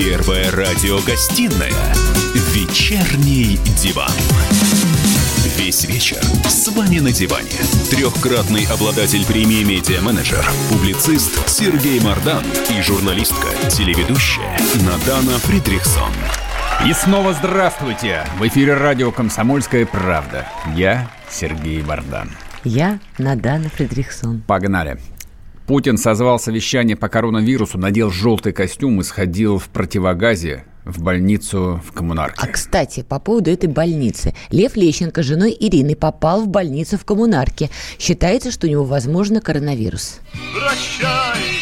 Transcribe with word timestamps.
Первая 0.00 0.48
радиогостинная 0.52 1.72
«Вечерний 2.52 3.58
диван». 3.82 4.12
Весь 5.56 5.86
вечер 5.86 6.22
с 6.48 6.68
вами 6.68 7.00
на 7.00 7.10
диване. 7.10 7.50
Трехкратный 7.90 8.64
обладатель 8.66 9.26
премии 9.26 9.64
«Медиа-менеджер», 9.64 10.48
публицист 10.70 11.48
Сергей 11.48 11.98
Мардан 11.98 12.44
и 12.70 12.80
журналистка, 12.80 13.48
телеведущая 13.72 14.56
Надана 14.86 15.36
Фридрихсон. 15.38 16.12
И 16.88 16.92
снова 16.92 17.32
здравствуйте! 17.32 18.24
В 18.38 18.46
эфире 18.46 18.74
радио 18.74 19.10
«Комсомольская 19.10 19.84
правда». 19.84 20.46
Я 20.76 21.10
Сергей 21.28 21.82
Мардан. 21.82 22.30
Я 22.62 23.00
Надана 23.18 23.68
Фридрихсон. 23.68 24.44
Погнали. 24.46 24.96
Путин 25.68 25.98
созвал 25.98 26.40
совещание 26.40 26.96
по 26.96 27.10
коронавирусу, 27.10 27.76
надел 27.76 28.10
желтый 28.10 28.54
костюм 28.54 29.02
и 29.02 29.04
сходил 29.04 29.58
в 29.58 29.68
противогазе 29.68 30.64
в 30.86 31.02
больницу 31.02 31.82
в 31.86 31.92
коммунарке. 31.92 32.40
А, 32.42 32.46
кстати, 32.46 33.02
по 33.02 33.18
поводу 33.18 33.50
этой 33.50 33.68
больницы. 33.68 34.34
Лев 34.50 34.76
Лещенко 34.76 35.22
с 35.22 35.26
женой 35.26 35.54
Ирины 35.60 35.94
попал 35.94 36.40
в 36.40 36.48
больницу 36.48 36.96
в 36.96 37.04
коммунарке. 37.04 37.68
Считается, 37.98 38.50
что 38.50 38.66
у 38.66 38.70
него, 38.70 38.84
возможно, 38.84 39.42
коронавирус. 39.42 40.20
Прощай, 40.54 41.57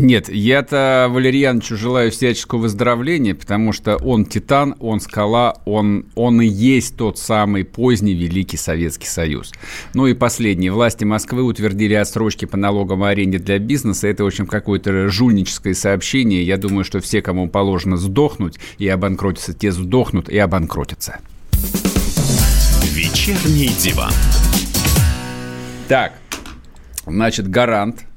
Нет, 0.00 0.30
я-то 0.30 1.08
Валерьяновичу 1.10 1.76
желаю 1.76 2.10
всяческого 2.10 2.60
выздоровления, 2.60 3.34
потому 3.34 3.72
что 3.72 3.96
он 3.96 4.24
титан, 4.24 4.74
он 4.80 4.98
скала, 4.98 5.58
он, 5.66 6.06
он 6.14 6.40
и 6.40 6.46
есть 6.46 6.96
тот 6.96 7.18
самый 7.18 7.64
поздний 7.64 8.14
Великий 8.14 8.56
Советский 8.56 9.06
Союз. 9.06 9.52
Ну 9.92 10.06
и 10.06 10.14
последнее. 10.14 10.72
Власти 10.72 11.04
Москвы 11.04 11.42
утвердили 11.42 11.92
отсрочки 11.92 12.46
по 12.46 12.56
налогам 12.56 13.02
аренде 13.02 13.38
для 13.38 13.58
бизнеса. 13.58 14.08
Это, 14.08 14.24
в 14.24 14.28
общем, 14.28 14.46
какое-то 14.46 15.10
жульническое 15.10 15.74
сообщение. 15.74 16.44
Я 16.44 16.56
думаю, 16.56 16.84
что 16.84 17.00
все, 17.00 17.20
кому 17.20 17.50
положено 17.50 17.98
сдохнуть 17.98 18.58
и 18.78 18.88
обанкротиться, 18.88 19.52
те 19.52 19.70
сдохнут 19.70 20.30
и 20.30 20.38
обанкротятся. 20.38 21.18
Вечерний 22.94 23.68
диван. 23.78 24.12
Так, 25.88 26.14
значит, 27.06 27.50
гарант– 27.50 28.04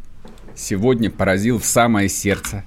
сегодня 0.56 1.10
поразил 1.10 1.60
в 1.60 1.66
самое 1.66 2.10
сердце 2.10 2.64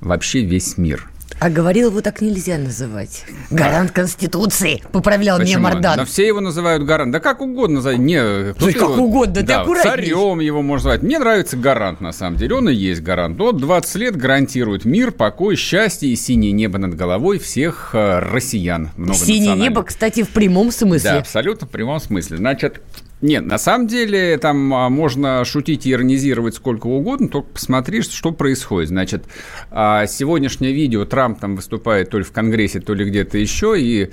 вообще 0.00 0.40
весь 0.40 0.78
мир. 0.78 1.08
А 1.40 1.50
говорил 1.50 1.90
его 1.90 2.00
так 2.00 2.20
нельзя 2.20 2.58
называть. 2.58 3.24
Гарант 3.50 3.90
Конституции, 3.90 4.82
поправлял 4.92 5.38
Почему? 5.38 5.58
меня 5.58 5.74
Мардан. 5.74 5.96
Да 5.96 6.04
все 6.04 6.26
его 6.26 6.40
называют 6.40 6.84
гарант. 6.84 7.12
Да 7.12 7.20
как 7.20 7.40
угодно 7.40 7.76
называют. 7.76 8.00
Не, 8.00 8.52
ну, 8.58 8.66
как 8.72 8.74
его, 8.74 8.94
угодно, 9.04 9.42
да, 9.42 9.64
царем 9.82 10.40
его 10.40 10.62
можно 10.62 10.90
звать. 10.90 11.02
Мне 11.02 11.18
нравится 11.18 11.56
гарант, 11.56 12.00
на 12.00 12.12
самом 12.12 12.38
деле. 12.38 12.54
Он 12.54 12.68
и 12.68 12.74
есть 12.74 13.02
гарант. 13.02 13.38
Вот 13.38 13.58
20 13.58 13.96
лет 13.96 14.16
гарантирует 14.16 14.84
мир, 14.84 15.10
покой, 15.10 15.56
счастье 15.56 16.08
и 16.08 16.16
синее 16.16 16.52
небо 16.52 16.78
над 16.78 16.94
головой 16.94 17.38
всех 17.38 17.90
э, 17.94 18.20
россиян. 18.20 18.90
Синее 19.12 19.56
небо, 19.56 19.82
кстати, 19.82 20.22
в 20.22 20.30
прямом 20.30 20.70
смысле. 20.70 21.10
Да, 21.10 21.18
абсолютно 21.18 21.66
в 21.66 21.70
прямом 21.70 22.00
смысле. 22.00 22.36
Значит, 22.36 22.80
нет, 23.24 23.46
на 23.46 23.56
самом 23.56 23.86
деле 23.86 24.36
там 24.36 24.74
а, 24.74 24.90
можно 24.90 25.46
шутить 25.46 25.86
и 25.86 25.92
иронизировать 25.92 26.56
сколько 26.56 26.88
угодно, 26.88 27.28
только 27.28 27.48
посмотри, 27.54 28.02
что 28.02 28.32
происходит. 28.32 28.90
Значит, 28.90 29.24
а, 29.70 30.06
сегодняшнее 30.06 30.74
видео 30.74 31.06
Трамп 31.06 31.40
там 31.40 31.56
выступает 31.56 32.10
то 32.10 32.18
ли 32.18 32.24
в 32.24 32.32
Конгрессе, 32.32 32.80
то 32.80 32.92
ли 32.92 33.06
где-то 33.06 33.38
еще, 33.38 33.80
и 33.80 34.10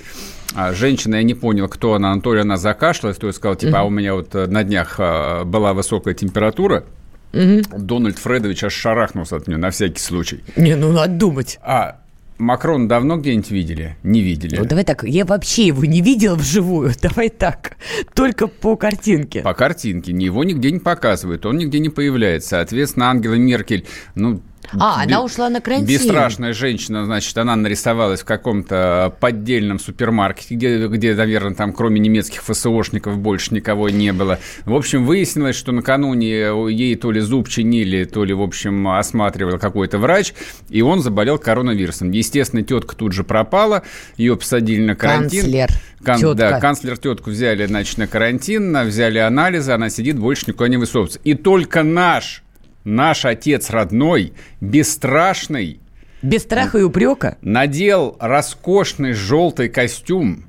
а, 0.56 0.72
женщина, 0.72 1.16
я 1.16 1.23
не 1.23 1.34
понял, 1.34 1.68
кто 1.68 1.94
она, 1.94 2.18
то 2.22 2.34
ли 2.34 2.40
она 2.40 2.56
закашлялась, 2.56 3.18
то 3.18 3.28
есть 3.28 3.40
сказала, 3.40 3.58
типа, 3.58 3.81
а 3.81 3.84
у 3.84 3.90
меня 3.90 4.13
вот 4.13 4.34
э, 4.34 4.47
на 4.47 4.63
днях 4.63 4.97
была 4.97 5.74
высокая 5.74 6.14
температура, 6.14 6.85
Угу. 7.34 7.80
Дональд 7.80 8.19
Фредович 8.19 8.66
аж 8.66 8.74
шарахнулся 8.74 9.38
от 9.38 9.47
нее 9.47 9.58
на 9.58 9.69
всякий 9.72 10.02
случай. 10.02 10.44
Не, 10.58 10.75
ну 10.75 10.91
надо 10.91 11.14
думать. 11.14 11.59
А 11.62 12.00
Макрон 12.41 12.88
давно 12.88 13.18
где-нибудь 13.18 13.52
видели? 13.52 13.97
Не 14.02 14.22
видели. 14.22 14.57
Ну, 14.57 14.66
давай 14.66 14.84
так, 14.84 15.03
я 15.03 15.25
вообще 15.25 15.68
его 15.68 15.85
не 15.85 16.02
видел 16.02 16.35
вживую. 16.35 16.91
Давай 17.02 17.29
так, 17.29 17.78
только 18.16 18.47
по 18.47 18.75
картинке. 18.75 19.41
По 19.41 19.53
картинке. 19.53 20.12
Его 20.12 20.44
нигде 20.44 20.72
не 20.72 20.79
показывают, 20.79 21.46
он 21.46 21.57
нигде 21.57 21.79
не 21.79 21.90
появляется. 21.90 22.50
Соответственно, 22.50 23.12
Ангела 23.12 23.35
Меркель, 23.35 23.85
ну, 24.16 24.41
а, 24.79 25.03
она 25.03 25.23
ушла 25.23 25.49
на 25.49 25.61
карантин. 25.61 25.88
Бесстрашная 25.88 26.53
женщина, 26.53 27.05
значит, 27.05 27.38
она 27.38 27.55
нарисовалась 27.55 28.22
в 28.22 28.25
каком-то 28.25 29.13
поддельном 29.19 29.79
супермаркете, 29.79 30.55
где, 30.55 30.88
где, 30.88 31.16
наверное, 31.16 31.55
там 31.55 31.73
кроме 31.73 31.99
немецких 31.99 32.41
ФСОшников 32.44 33.17
больше 33.17 33.53
никого 33.53 33.89
не 33.89 34.13
было. 34.13 34.39
В 34.66 34.73
общем, 34.73 35.05
выяснилось, 35.05 35.55
что 35.55 35.72
накануне 35.72 36.51
ей 36.69 36.95
то 36.95 37.11
ли 37.11 37.19
зуб 37.19 37.49
чинили, 37.49 38.05
то 38.05 38.23
ли, 38.23 38.33
в 38.33 38.41
общем, 38.41 38.88
осматривал 38.88 39.59
какой-то 39.59 39.97
врач, 39.97 40.33
и 40.69 40.81
он 40.81 41.01
заболел 41.01 41.38
коронавирусом. 41.38 42.11
Естественно, 42.11 42.63
тетка 42.63 42.95
тут 42.95 43.13
же 43.13 43.23
пропала, 43.23 43.83
ее 44.17 44.38
посадили 44.38 44.85
на 44.85 44.95
карантин. 44.95 45.41
Канцлер. 45.41 45.69
Кан, 46.03 46.17
тетка. 46.17 46.35
Да, 46.35 46.59
канцлер 46.59 46.97
тетку 46.97 47.29
взяли, 47.29 47.66
значит, 47.66 47.97
на 47.97 48.07
карантин, 48.07 48.88
взяли 48.88 49.19
анализы, 49.19 49.72
она 49.72 49.89
сидит, 49.89 50.17
больше 50.17 50.45
никуда 50.47 50.69
не 50.69 50.78
высовывается. 50.78 51.19
И 51.23 51.35
только 51.35 51.83
наш 51.83 52.43
наш 52.84 53.25
отец 53.25 53.69
родной, 53.69 54.34
бесстрашный, 54.59 55.80
без 56.22 56.44
страха 56.44 56.78
и 56.78 56.84
упрека, 56.84 57.38
надел 57.42 58.16
роскошный 58.19 59.14
желтый 59.14 59.69
костюм, 59.69 60.46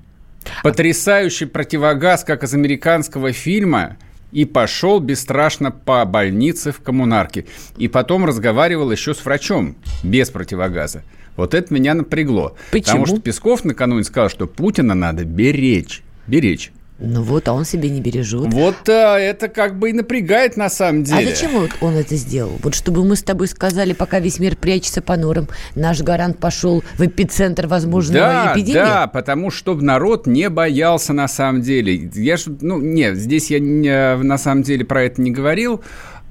потрясающий 0.63 1.47
противогаз, 1.47 2.25
как 2.25 2.45
из 2.45 2.53
американского 2.53 3.33
фильма, 3.33 3.97
и 4.33 4.45
пошел 4.45 5.01
бесстрашно 5.01 5.71
по 5.71 6.05
больнице 6.05 6.73
в 6.73 6.81
коммунарке. 6.81 7.47
И 7.77 7.89
потом 7.89 8.25
разговаривал 8.25 8.91
еще 8.91 9.15
с 9.15 9.25
врачом 9.25 9.77
без 10.03 10.31
противогаза. 10.31 11.05
Вот 11.37 11.55
это 11.55 11.73
меня 11.73 11.95
напрягло. 11.95 12.57
Почему? 12.71 13.05
Потому 13.05 13.07
что 13.07 13.21
Песков 13.21 13.65
накануне 13.65 14.05
сказал, 14.05 14.29
что 14.29 14.47
Путина 14.47 14.95
надо 14.95 15.25
беречь. 15.25 16.03
Беречь. 16.27 16.73
Ну 17.05 17.23
вот, 17.23 17.49
а 17.49 17.53
он 17.53 17.65
себе 17.65 17.91
не 17.91 18.01
бережет. 18.01 18.53
Вот 18.53 18.89
а, 18.89 19.19
это 19.19 19.49
как 19.49 19.77
бы 19.77 19.91
и 19.91 19.93
напрягает 19.93 20.57
на 20.57 20.71
самом 20.71 21.03
деле. 21.03 21.27
А 21.27 21.35
зачем 21.35 21.51
вот 21.53 21.71
он 21.81 21.97
это 21.97 22.15
сделал? 22.15 22.59
Вот 22.63 22.77
чтобы 22.77 23.05
мы 23.05 23.17
с 23.17 23.23
тобой 23.23 23.49
сказали, 23.49 23.93
пока 23.93 24.21
весь 24.21 24.39
мир 24.39 24.55
прячется 24.55 25.03
по 25.03 25.17
норам, 25.17 25.49
наш 25.75 26.01
гарант 26.01 26.39
пошел 26.39 26.85
в 26.97 27.05
эпицентр 27.05 27.67
возможного 27.67 28.25
да, 28.25 28.53
эпидемии? 28.53 28.79
Да, 28.79 29.07
потому 29.09 29.51
чтобы 29.51 29.83
народ 29.83 30.29
не 30.29 30.49
боялся 30.49 31.13
на 31.13 31.27
самом 31.27 31.63
деле. 31.63 32.09
Я 32.15 32.37
ж, 32.37 32.45
ну, 32.61 32.81
нет, 32.81 33.17
здесь 33.17 33.51
я 33.51 33.59
не, 33.59 34.17
на 34.23 34.39
самом 34.39 34.63
деле 34.63 34.85
про 34.85 35.03
это 35.03 35.21
не 35.21 35.33
говорил. 35.33 35.83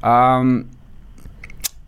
А, 0.02 0.42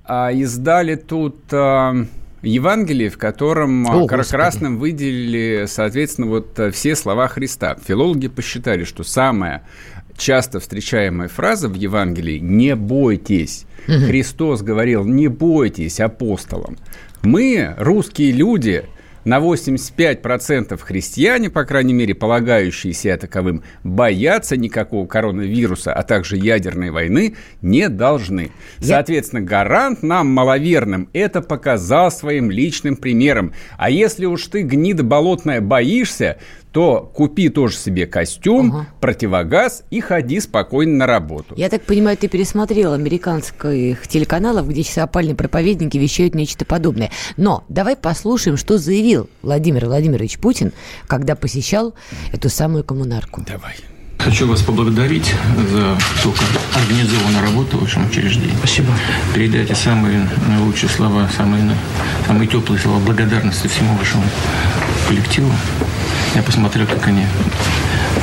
а 0.03 0.31
издали 0.33 0.95
тут... 0.95 1.37
А, 1.53 2.05
Евангелие, 2.43 3.09
в 3.09 3.17
котором 3.17 3.87
О, 3.87 4.07
красным 4.07 4.77
выделили, 4.77 5.65
соответственно, 5.67 6.27
вот 6.27 6.59
э, 6.59 6.71
все 6.71 6.95
слова 6.95 7.27
Христа. 7.27 7.77
Филологи 7.85 8.27
посчитали, 8.27 8.83
что 8.83 9.03
самая 9.03 9.63
часто 10.17 10.59
встречаемая 10.59 11.27
фраза 11.27 11.69
в 11.69 11.75
Евангелии 11.75 12.37
«не 12.37 12.75
бойтесь». 12.75 13.65
Угу. 13.87 14.07
Христос 14.07 14.61
говорил 14.61 15.05
«не 15.05 15.27
бойтесь 15.27 15.99
апостолам». 15.99 16.77
Мы, 17.21 17.73
русские 17.77 18.31
люди, 18.33 18.83
на 19.25 19.39
85% 19.39 20.77
христиане, 20.77 21.49
по 21.49 21.65
крайней 21.65 21.93
мере, 21.93 22.13
полагающие 22.15 22.93
себя 22.93 23.17
таковым, 23.17 23.63
бояться 23.83 24.57
никакого 24.57 25.05
коронавируса, 25.05 25.93
а 25.93 26.03
также 26.03 26.37
ядерной 26.37 26.91
войны 26.91 27.35
не 27.61 27.89
должны. 27.89 28.51
Соответственно, 28.79 29.41
гарант 29.41 30.03
нам, 30.03 30.27
маловерным, 30.27 31.09
это 31.13 31.41
показал 31.41 32.11
своим 32.11 32.51
личным 32.51 32.95
примером. 32.95 33.53
А 33.77 33.89
если 33.89 34.25
уж 34.25 34.47
ты, 34.47 34.61
гнида 34.61 35.03
болотная, 35.03 35.61
боишься, 35.61 36.37
то 36.73 37.11
купи 37.13 37.49
тоже 37.49 37.77
себе 37.77 38.07
костюм, 38.07 38.71
ага. 38.75 38.87
противогаз 38.99 39.83
и 39.91 40.01
ходи 40.01 40.39
спокойно 40.39 40.97
на 40.97 41.07
работу. 41.07 41.53
Я 41.55 41.69
так 41.69 41.83
понимаю, 41.83 42.17
ты 42.17 42.27
пересмотрел 42.27 42.93
американских 42.93 44.07
телеканалов, 44.07 44.67
где 44.67 44.81
сейчас 44.81 45.05
опальные 45.05 45.35
проповедники 45.35 45.97
вещают 45.97 46.33
нечто 46.33 46.65
подобное. 46.65 47.11
Но 47.37 47.63
давай 47.69 47.95
послушаем, 47.95 48.57
что 48.57 48.79
заявил 48.79 49.29
Владимир 49.43 49.85
Владимирович 49.85 50.39
Путин, 50.39 50.73
когда 51.07 51.35
посещал 51.35 51.93
эту 52.31 52.49
самую 52.49 52.83
коммунарку. 52.83 53.43
Давай. 53.47 53.75
Хочу 54.23 54.47
вас 54.47 54.61
поблагодарить 54.61 55.35
за 55.69 55.97
ту 56.23 56.33
организованную 56.75 57.43
работу 57.43 57.77
в 57.77 57.81
вашем 57.81 58.07
учреждении. 58.07 58.55
Спасибо. 58.57 58.87
Передайте 59.35 59.75
самые 59.75 60.29
лучшие 60.59 60.89
слова, 60.89 61.29
самые, 61.35 61.75
самые 62.25 62.47
теплые 62.47 62.79
слова 62.79 62.99
благодарности 62.99 63.67
всему 63.67 63.95
вашему 63.97 64.23
коллективу. 65.09 65.51
Я 66.35 66.41
посмотрел, 66.41 66.87
как 66.87 67.05
они 67.05 67.25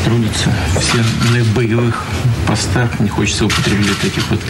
трудятся, 0.05 0.50
все 0.81 1.05
на 1.32 1.44
боевых 1.55 2.02
постах. 2.47 2.99
Не 3.00 3.11
хочется 3.11 3.44
употреблять 3.44 3.99
таких 4.00 4.29
вот 4.31 4.41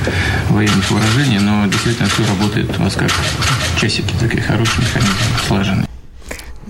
военных 0.50 0.88
выражений, 0.90 1.40
но 1.40 1.66
действительно 1.66 2.08
все 2.08 2.24
работает 2.26 2.78
у 2.78 2.82
вас 2.84 2.94
как 2.94 3.10
часики, 3.80 4.14
такие 4.20 4.42
хорошие 4.42 4.86
механизмы, 4.86 5.14
слаженные. 5.48 5.86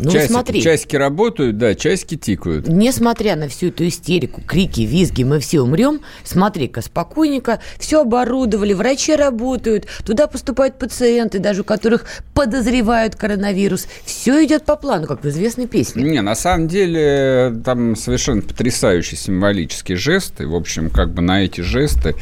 Ну, 0.02 0.10
часики, 0.10 0.32
смотри. 0.32 0.62
часики 0.62 0.96
работают, 0.96 1.58
да, 1.58 1.74
часики 1.74 2.16
тикают. 2.16 2.68
Несмотря 2.68 3.36
на 3.36 3.48
всю 3.48 3.68
эту 3.68 3.86
истерику, 3.86 4.40
крики, 4.46 4.82
визги, 4.82 5.22
мы 5.22 5.40
все 5.40 5.60
умрем, 5.60 6.00
смотри-ка, 6.24 6.80
спокойненько, 6.80 7.60
все 7.78 8.02
оборудовали, 8.02 8.72
врачи 8.72 9.14
работают, 9.14 9.86
туда 10.04 10.26
поступают 10.26 10.78
пациенты, 10.78 11.38
даже 11.38 11.62
у 11.62 11.64
которых 11.64 12.06
подозревают 12.34 13.16
коронавирус. 13.16 13.86
Все 14.04 14.44
идет 14.44 14.64
по 14.64 14.76
плану, 14.76 15.06
как 15.06 15.22
в 15.22 15.28
известной 15.28 15.66
песне. 15.66 16.02
Не, 16.02 16.22
на 16.22 16.34
самом 16.34 16.68
деле 16.68 17.60
там 17.64 17.96
совершенно 17.96 18.42
потрясающий 18.42 19.16
символический 19.16 19.94
жест. 19.94 20.40
И, 20.40 20.44
в 20.44 20.54
общем, 20.54 20.90
как 20.90 21.12
бы 21.12 21.22
на 21.22 21.44
эти 21.44 21.60
жесты, 21.60 22.14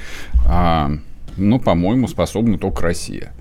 а, 0.46 0.90
ну, 1.36 1.60
по-моему, 1.60 2.08
способна 2.08 2.58
только 2.58 2.82
Россия. 2.82 3.32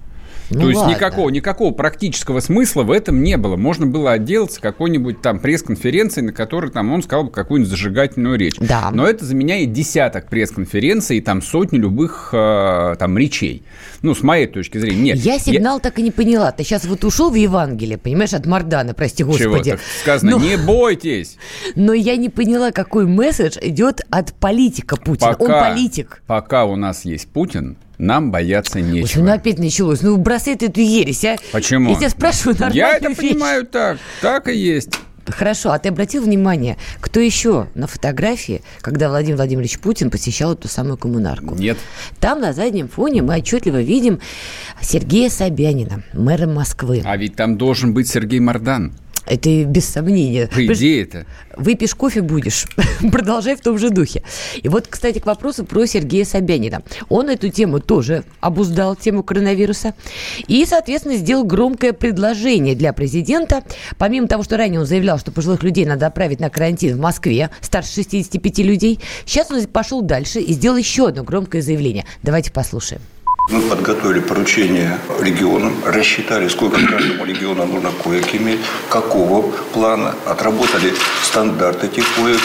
Ну 0.49 0.61
То 0.61 0.67
есть 0.69 0.79
ладно. 0.79 0.93
никакого, 0.95 1.29
никакого 1.29 1.73
практического 1.73 2.39
смысла 2.39 2.83
в 2.83 2.91
этом 2.91 3.21
не 3.21 3.37
было. 3.37 3.57
Можно 3.57 3.85
было 3.85 4.13
отделаться 4.13 4.61
какой-нибудь 4.61 5.21
там 5.21 5.39
пресс-конференцией, 5.39 6.25
на 6.27 6.31
которой 6.33 6.71
там 6.71 6.91
он 6.93 7.03
сказал 7.03 7.25
бы 7.25 7.31
какую-нибудь 7.31 7.69
зажигательную 7.69 8.37
речь. 8.37 8.55
Да. 8.59 8.89
Но 8.93 9.05
это 9.05 9.25
заменяет 9.25 9.73
десяток 9.73 10.29
пресс-конференций 10.29 11.17
и 11.17 11.21
там 11.21 11.41
сотни 11.41 11.77
любых 11.77 12.29
э, 12.33 12.95
там 12.97 13.17
речей. 13.17 13.63
Ну, 14.01 14.15
с 14.15 14.23
моей 14.23 14.47
точки 14.47 14.77
зрения. 14.77 15.13
Нет. 15.13 15.17
Я 15.17 15.37
сигнал 15.39 15.79
так 15.79 15.99
и 15.99 16.01
не 16.01 16.11
поняла. 16.11 16.51
Ты 16.51 16.63
сейчас 16.63 16.85
вот 16.85 17.03
ушел 17.03 17.29
в 17.29 17.35
Евангелие, 17.35 17.97
понимаешь, 17.97 18.33
от 18.33 18.45
Мардана, 18.45 18.93
прости 18.93 19.23
Чего 19.23 19.31
господи. 19.33 19.71
так 19.71 19.79
сказано? 20.01 20.31
Но- 20.31 20.39
Не 20.39 20.57
бойтесь. 20.57 21.37
Но 21.75 21.93
я 21.93 22.15
не 22.15 22.29
поняла, 22.29 22.71
какой 22.71 23.05
месседж 23.05 23.57
идет 23.61 24.01
от 24.09 24.33
политика 24.33 24.95
Путина. 24.95 25.35
Он 25.39 25.49
политик. 25.49 26.21
Пока 26.27 26.65
у 26.65 26.75
нас 26.75 27.05
есть 27.05 27.27
Путин, 27.27 27.77
нам 27.97 28.31
бояться 28.31 28.77
Ой, 28.77 28.83
нечего. 28.83 29.23
ну 29.23 29.31
опять 29.31 29.59
началось. 29.59 30.01
Ну 30.01 30.17
бросай 30.17 30.55
ты 30.55 30.67
эту 30.67 30.81
ересь, 30.81 31.23
а. 31.25 31.37
Почему? 31.51 31.91
Я 31.91 31.95
тебя 31.97 32.09
спрашиваю 32.09 32.53
нормальную 32.59 32.75
Я 32.77 32.97
это 32.97 33.07
вещь. 33.09 33.17
понимаю 33.17 33.65
так. 33.65 33.97
Так 34.21 34.47
и 34.49 34.55
есть. 34.55 34.91
Хорошо, 35.25 35.71
а 35.71 35.79
ты 35.79 35.89
обратил 35.89 36.23
внимание, 36.23 36.77
кто 37.01 37.19
еще 37.19 37.67
на 37.75 37.85
фотографии, 37.87 38.61
когда 38.79 39.09
Владимир 39.09 39.35
Владимирович 39.35 39.77
Путин 39.79 40.09
посещал 40.09 40.53
эту 40.53 40.69
самую 40.69 40.95
коммунарку? 40.95 41.53
Нет. 41.55 41.77
Там 42.21 42.39
на 42.39 42.53
заднем 42.53 42.87
фоне 42.87 43.23
мы 43.23 43.35
отчетливо 43.35 43.81
видим 43.81 44.21
Сергея 44.81 45.29
Собянина, 45.29 46.01
мэра 46.13 46.47
Москвы. 46.47 47.01
А 47.03 47.17
ведь 47.17 47.35
там 47.35 47.57
должен 47.57 47.93
быть 47.93 48.07
Сергей 48.07 48.39
Мардан. 48.39 48.93
Это 49.27 49.65
без 49.65 49.85
сомнения. 49.85 50.47
По 50.47 50.65
идее-то. 50.65 51.25
Выпьешь 51.57 51.95
кофе 51.95 52.21
будешь. 52.21 52.65
Продолжай 53.11 53.55
в 53.55 53.61
том 53.61 53.77
же 53.77 53.89
духе. 53.89 54.23
И 54.61 54.69
вот, 54.69 54.87
кстати, 54.87 55.19
к 55.19 55.25
вопросу 55.25 55.65
про 55.65 55.85
Сергея 55.85 56.23
Собянина. 56.23 56.81
Он 57.09 57.29
эту 57.29 57.49
тему 57.49 57.79
тоже 57.79 58.23
обуздал, 58.39 58.95
тему 58.95 59.23
коронавируса. 59.23 59.93
И, 60.47 60.65
соответственно, 60.65 61.17
сделал 61.17 61.43
громкое 61.43 61.91
предложение 61.91 62.75
для 62.75 62.93
президента. 62.93 63.63
Помимо 63.97 64.27
того, 64.27 64.43
что 64.43 64.55
ранее 64.55 64.79
он 64.79 64.85
заявлял, 64.85 65.19
что 65.19 65.31
пожилых 65.31 65.61
людей 65.61 65.85
надо 65.85 66.07
отправить 66.07 66.39
на 66.39 66.49
карантин 66.49 66.95
в 66.95 66.99
Москве, 66.99 67.49
старше 67.61 67.95
65 67.95 68.59
людей, 68.59 68.99
сейчас 69.25 69.51
он 69.51 69.65
пошел 69.67 70.01
дальше 70.01 70.39
и 70.39 70.53
сделал 70.53 70.77
еще 70.77 71.07
одно 71.07 71.23
громкое 71.23 71.61
заявление. 71.61 72.05
Давайте 72.23 72.51
послушаем. 72.51 73.01
Мы 73.49 73.61
подготовили 73.61 74.19
поручение 74.19 74.99
регионам, 75.21 75.77
рассчитали, 75.85 76.49
сколько 76.49 76.85
каждому 76.85 77.23
региону 77.23 77.65
нужно 77.65 77.91
коек 78.03 78.35
иметь, 78.35 78.59
какого 78.89 79.41
плана, 79.71 80.15
отработали 80.25 80.93
стандарт 81.23 81.81
этих 81.81 82.03
коек, 82.15 82.41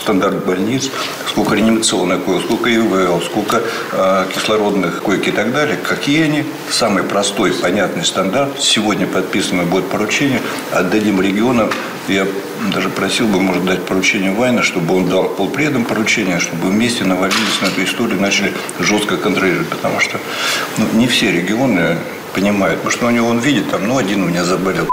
стандарт 0.00 0.44
больниц, 0.44 0.90
сколько 1.28 1.56
реанимационных 1.56 2.24
коек, 2.24 2.42
сколько 2.44 2.70
ИВЛ, 2.72 3.20
сколько 3.22 3.62
э, 3.90 4.26
кислородных 4.32 5.02
коек 5.02 5.26
и 5.26 5.32
так 5.32 5.52
далее. 5.52 5.76
Какие 5.76 6.22
они? 6.22 6.44
Самый 6.70 7.02
простой, 7.02 7.52
понятный 7.52 8.04
стандарт. 8.04 8.60
Сегодня 8.60 9.08
подписано 9.08 9.64
будет 9.64 9.86
поручение, 9.88 10.40
отдадим 10.70 11.20
регионам. 11.20 11.68
Я 12.06 12.28
даже 12.72 12.88
просил 12.88 13.26
бы, 13.26 13.40
может, 13.40 13.64
дать 13.64 13.84
поручение 13.84 14.32
Вайна, 14.32 14.62
чтобы 14.62 14.94
он 14.96 15.08
дал 15.08 15.28
полпредам 15.28 15.84
поручение, 15.84 16.38
чтобы 16.38 16.68
вместе 16.68 17.04
навалились 17.04 17.60
на 17.60 17.66
эту 17.66 17.82
историю, 17.84 18.20
начали 18.20 18.52
жестко 18.78 19.16
контролировать, 19.16 19.68
потому 19.68 20.00
что 20.00 20.18
ну, 20.78 20.86
не 20.98 21.06
все 21.06 21.30
регионы 21.30 21.96
понимают, 22.34 22.76
потому 22.76 22.90
что 22.90 23.06
у 23.06 23.10
него 23.10 23.28
он 23.28 23.38
видит, 23.38 23.70
там, 23.70 23.86
ну, 23.86 23.98
один 23.98 24.22
у 24.22 24.28
меня 24.28 24.44
заболел. 24.44 24.88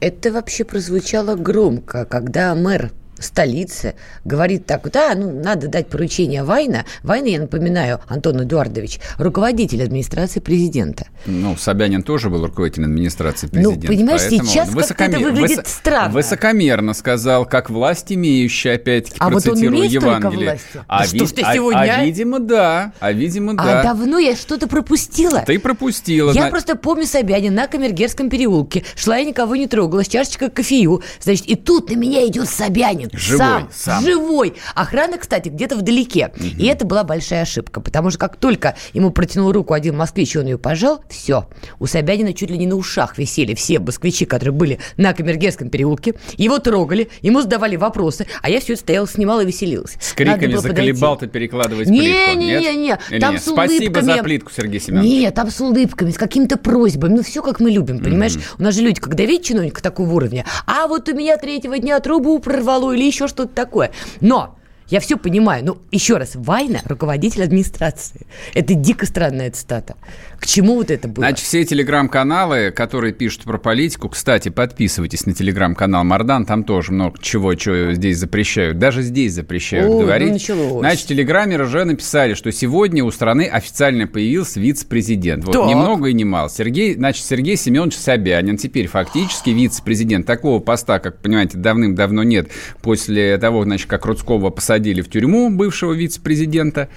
Это 0.00 0.32
вообще 0.32 0.64
прозвучало 0.64 1.36
громко, 1.36 2.06
когда 2.06 2.54
мэр 2.54 2.90
столицы 3.20 3.94
говорит 4.24 4.66
так, 4.66 4.90
да, 4.90 5.14
ну, 5.14 5.30
надо 5.42 5.68
дать 5.68 5.88
поручение 5.88 6.42
Вайна. 6.42 6.84
Вайна, 7.02 7.26
я 7.26 7.40
напоминаю, 7.40 8.00
Антон 8.08 8.42
Эдуардович, 8.42 8.98
руководитель 9.18 9.82
администрации 9.82 10.40
президента. 10.40 11.06
Ну, 11.26 11.56
Собянин 11.56 12.02
тоже 12.02 12.30
был 12.30 12.44
руководителем 12.46 12.86
администрации 12.86 13.46
Ну, 13.52 13.52
президента. 13.52 13.86
понимаешь, 13.86 14.20
поэтому 14.28 14.44
сейчас 14.48 14.68
как-то 14.70 14.80
это 15.04 15.18
высокомер- 15.18 15.24
выглядит 15.32 15.58
высо- 15.60 15.68
странно. 15.68 16.14
Высокомерно 16.14 16.94
сказал, 16.94 17.44
как 17.46 17.70
власть 17.70 18.12
имеющая, 18.12 18.74
опять-таки, 18.74 19.16
А 19.18 19.28
вот 19.30 19.36
он 19.36 19.42
процитирую 19.52 19.88
столько 19.90 20.06
Евангелие. 20.06 20.58
А, 20.88 21.00
Да 21.00 21.04
что 21.06 21.26
ж 21.26 21.30
ты 21.32 21.42
а- 21.42 21.54
сегодня, 21.54 21.78
а, 21.78 22.00
а? 22.00 22.04
видимо, 22.04 22.38
да. 22.40 22.92
А, 23.00 23.12
видимо, 23.12 23.52
А 23.58 23.64
да. 23.64 23.82
давно 23.82 24.18
я 24.18 24.34
что-то 24.36 24.66
пропустила. 24.66 25.42
Ты 25.46 25.58
пропустила. 25.58 26.28
Я 26.32 26.42
зна- 26.42 26.50
просто 26.50 26.76
помню 26.76 27.06
Собянин 27.06 27.54
на 27.54 27.66
Камергерском 27.66 28.30
переулке. 28.30 28.84
Шла 28.96 29.18
я 29.18 29.24
никого 29.24 29.56
не 29.56 29.66
трогала, 29.66 30.04
с 30.04 30.08
чашечкой 30.08 30.50
кофею. 30.50 31.02
Значит, 31.20 31.46
и 31.46 31.54
тут 31.56 31.90
на 31.90 31.96
меня 31.96 32.26
идет 32.26 32.48
Собянин. 32.48 33.09
Живой, 33.12 33.38
сам, 33.38 33.68
сам. 33.72 34.04
живой. 34.04 34.54
Охрана, 34.74 35.18
кстати, 35.18 35.48
где-то 35.48 35.76
вдалеке. 35.76 36.32
И 36.58 36.66
это 36.66 36.84
была 36.86 37.04
большая 37.04 37.42
ошибка, 37.42 37.80
потому 37.80 38.10
что 38.10 38.18
как 38.18 38.36
только 38.36 38.74
ему 38.92 39.10
протянул 39.10 39.52
руку 39.52 39.74
один 39.74 39.96
москвич, 39.96 40.34
и 40.34 40.38
он 40.38 40.46
ее 40.46 40.58
пожал, 40.58 41.02
все. 41.08 41.46
У 41.78 41.86
Собянина 41.86 42.32
чуть 42.32 42.50
ли 42.50 42.58
не 42.58 42.66
на 42.66 42.76
ушах 42.76 43.18
висели 43.18 43.54
все 43.54 43.78
москвичи, 43.78 44.24
которые 44.24 44.52
были 44.54 44.78
на 44.96 45.12
Камергерском 45.12 45.70
переулке. 45.70 46.14
Его 46.36 46.58
трогали, 46.58 47.08
ему 47.22 47.40
задавали 47.42 47.76
вопросы, 47.76 48.26
а 48.42 48.50
я 48.50 48.60
все 48.60 48.74
это 48.74 48.82
стояла, 48.82 49.08
снимала 49.08 49.40
и 49.40 49.46
веселилась. 49.46 49.96
С 50.00 50.12
криками 50.12 50.52
было 50.52 50.62
подойти. 50.62 50.92
заколебал 50.92 51.16
ты 51.18 51.26
перекладывать 51.26 51.88
Не, 51.88 52.00
плитку. 52.00 52.38
не, 52.40 52.46
нет? 52.46 52.60
не, 52.62 52.76
не, 53.10 53.18
там 53.20 53.34
нет? 53.34 53.42
с 53.42 53.50
Спасибо 53.50 54.02
за 54.02 54.22
плитку, 54.22 54.50
Сергей 54.56 54.80
Семенович. 54.80 55.10
Нет, 55.10 55.34
там 55.34 55.50
с 55.50 55.60
улыбками, 55.60 56.10
с 56.10 56.16
какими-то 56.18 56.56
просьбами. 56.56 57.14
Ну, 57.16 57.22
все 57.22 57.42
как 57.42 57.60
мы 57.60 57.70
любим, 57.70 57.98
понимаешь? 57.98 58.34
У 58.58 58.62
нас 58.62 58.74
же 58.74 58.82
люди, 58.82 59.00
когда 59.00 59.24
видят 59.24 59.44
чиновника 59.46 59.82
такого 59.82 60.12
уровня, 60.12 60.44
а 60.66 60.86
вот 60.86 61.08
у 61.08 61.14
меня 61.14 61.36
третьего 61.36 61.78
дня 61.78 61.98
трубу 62.00 62.38
прорвало 62.38 62.92
или 63.00 63.06
еще 63.06 63.26
что-то 63.26 63.54
такое. 63.54 63.92
Но 64.20 64.56
я 64.90 65.00
все 65.00 65.16
понимаю. 65.16 65.64
Ну, 65.64 65.78
еще 65.90 66.16
раз, 66.16 66.32
Вайна– 66.34 66.80
руководитель 66.84 67.42
администрации. 67.44 68.26
Это 68.54 68.74
дико 68.74 69.06
странная 69.06 69.50
цитата. 69.50 69.94
К 70.38 70.46
чему 70.46 70.74
вот 70.74 70.90
это 70.90 71.06
было? 71.06 71.26
Значит, 71.26 71.44
все 71.46 71.64
телеграм-каналы, 71.64 72.70
которые 72.70 73.12
пишут 73.12 73.44
про 73.44 73.58
политику, 73.58 74.08
кстати, 74.08 74.48
подписывайтесь 74.48 75.26
на 75.26 75.32
телеграм-канал 75.34 76.02
Мардан, 76.04 76.44
там 76.44 76.64
тоже 76.64 76.92
много 76.92 77.18
чего, 77.20 77.56
что 77.56 77.92
здесь 77.94 78.18
запрещают. 78.18 78.78
Даже 78.78 79.02
здесь 79.02 79.34
запрещают 79.34 79.88
Ой, 79.88 79.94
ну 79.94 80.00
говорить. 80.02 80.32
началось. 80.32 80.80
Значит, 80.80 81.04
в 81.04 81.08
телеграме 81.08 81.60
уже 81.60 81.84
написали, 81.84 82.34
что 82.34 82.50
сегодня 82.50 83.04
у 83.04 83.10
страны 83.10 83.42
официально 83.46 84.06
появился 84.06 84.58
вице-президент. 84.60 85.44
Вот 85.44 85.52
Так. 85.52 85.68
ни 85.68 85.74
много 85.74 86.08
и 86.08 86.12
ни 86.14 86.24
мало. 86.24 86.50
Сергей, 86.50 86.94
значит, 86.94 87.24
Сергей 87.24 87.56
Семенович 87.56 87.96
Собянин 87.96 88.56
теперь 88.56 88.86
фактически 88.86 89.50
вице-президент. 89.50 90.26
Такого 90.26 90.58
поста, 90.58 90.98
как 90.98 91.20
понимаете, 91.20 91.58
давным-давно 91.58 92.22
нет. 92.22 92.50
После 92.82 93.38
того, 93.38 93.64
значит, 93.64 93.88
как 93.88 94.04
Рудского 94.06 94.50
посадили 94.50 94.79
в 95.02 95.08
тюрьму, 95.10 95.50
бывшего 95.50 95.92
вице-президента. 95.92 96.88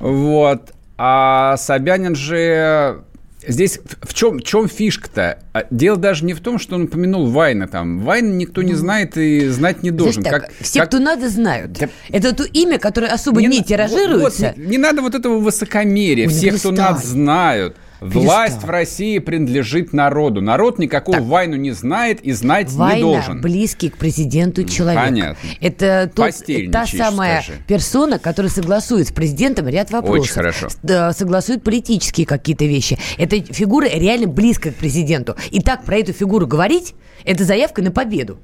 Вот. 0.00 0.72
А 0.96 1.56
Собянин 1.56 2.14
же 2.14 3.02
Здесь 3.46 3.78
в 4.02 4.14
чем, 4.14 4.38
в 4.38 4.42
чем 4.42 4.68
фишка-то? 4.68 5.38
А 5.52 5.64
Дело 5.70 5.96
даже 5.96 6.24
не 6.24 6.34
в 6.34 6.40
том, 6.40 6.58
что 6.58 6.74
он 6.74 6.82
упомянул 6.82 7.28
Вайна 7.30 7.68
там. 7.68 8.00
Вайна 8.00 8.32
никто 8.32 8.62
не 8.62 8.74
знает 8.74 9.16
и 9.16 9.46
знать 9.48 9.82
не 9.84 9.90
должен. 9.92 10.22
Знаешь 10.22 10.42
так, 10.42 10.50
Как- 10.50 10.64
все, 10.66 10.80
как- 10.80 10.88
кто 10.88 10.98
надо, 10.98 11.28
знают. 11.28 11.72
Да- 11.72 11.88
Это 12.10 12.34
то 12.34 12.42
имя, 12.44 12.78
которое 12.78 13.12
особо 13.12 13.40
не, 13.40 13.48
на- 13.48 13.62
тиражируется. 13.64 14.54
вот, 14.56 14.64
не, 14.64 14.70
не 14.72 14.78
надо 14.78 15.02
вот 15.02 15.14
этого 15.14 15.38
высокомерия. 15.38 16.26
Ну 16.26 16.30
Всех, 16.32 16.58
кто 16.58 16.72
нас 16.72 17.04
знают. 17.06 17.76
Власть 18.00 18.62
в 18.62 18.70
России 18.70 19.18
принадлежит 19.18 19.92
народу. 19.92 20.40
Народ 20.40 20.78
никакого 20.78 21.18
Так. 21.18 21.26
Вайну 21.26 21.56
не 21.56 21.72
знает 21.72 22.20
и 22.20 22.32
знать 22.32 22.70
не 22.70 22.76
Вайна 22.76 23.00
должен. 23.00 23.40
близкий 23.40 23.88
к 23.90 23.96
президенту 23.96 24.64
человек. 24.64 25.02
понятно. 25.02 25.36
Это 25.60 26.10
тот, 26.14 26.32
та 26.72 26.86
самая 26.86 27.42
скажи. 27.42 27.58
персона, 27.66 28.18
которая 28.18 28.50
согласует 28.50 29.08
с 29.08 29.12
президентом 29.12 29.68
ряд 29.68 29.90
вопросов. 29.90 30.22
Очень 30.22 30.32
хорошо. 30.34 30.68
Согласует 31.12 31.62
политические 31.62 32.26
какие-то 32.26 32.64
вещи. 32.64 32.98
Эта 33.16 33.40
фигура 33.42 33.86
реально 33.86 34.26
близкая 34.28 34.72
к 34.72 34.76
президенту. 34.76 35.36
И 35.50 35.60
так 35.60 35.84
про 35.84 35.96
эту 35.96 36.12
фигуру 36.12 36.46
говорить, 36.46 36.94
это 37.24 37.44
заявка 37.44 37.82
на 37.82 37.90
победу. 37.90 38.38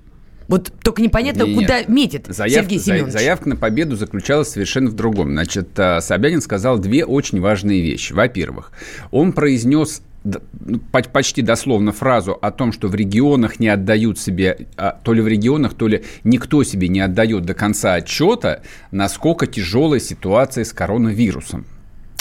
Вот 0.49 0.73
только 0.83 1.03
непонятно, 1.03 1.45
Нет, 1.45 1.59
куда 1.59 1.83
метит 1.85 2.27
заявка, 2.29 2.63
Сергей 2.63 2.79
Семенович. 2.79 3.13
заявка 3.13 3.49
на 3.49 3.57
победу 3.57 3.97
заключалась 3.97 4.51
совершенно 4.51 4.91
в 4.91 4.95
другом. 4.95 5.33
Значит, 5.33 5.69
а, 5.79 6.01
Собянин 6.01 6.41
сказал 6.41 6.79
две 6.79 7.05
очень 7.05 7.41
важные 7.41 7.81
вещи. 7.81 8.13
Во-первых, 8.13 8.73
он 9.11 9.33
произнес 9.33 10.03
ну, 10.25 10.81
почти 11.13 11.43
дословно 11.43 11.93
фразу 11.93 12.33
о 12.41 12.51
том, 12.51 12.73
что 12.73 12.89
в 12.89 12.95
регионах 12.95 13.59
не 13.59 13.69
отдают 13.69 14.19
себе, 14.19 14.67
а, 14.77 14.99
то 15.03 15.13
ли 15.13 15.23
в 15.23 15.29
регионах, 15.29 15.75
то 15.75 15.89
ли 15.89 16.05
никто 16.25 16.63
себе 16.63 16.89
не 16.89 17.01
отдает 17.01 17.45
до 17.45 17.55
конца 17.55 17.95
отчета, 17.95 18.63
насколько 18.91 19.47
тяжелая 19.47 20.01
ситуация 20.01 20.65
с 20.65 20.73
коронавирусом. 20.73 21.67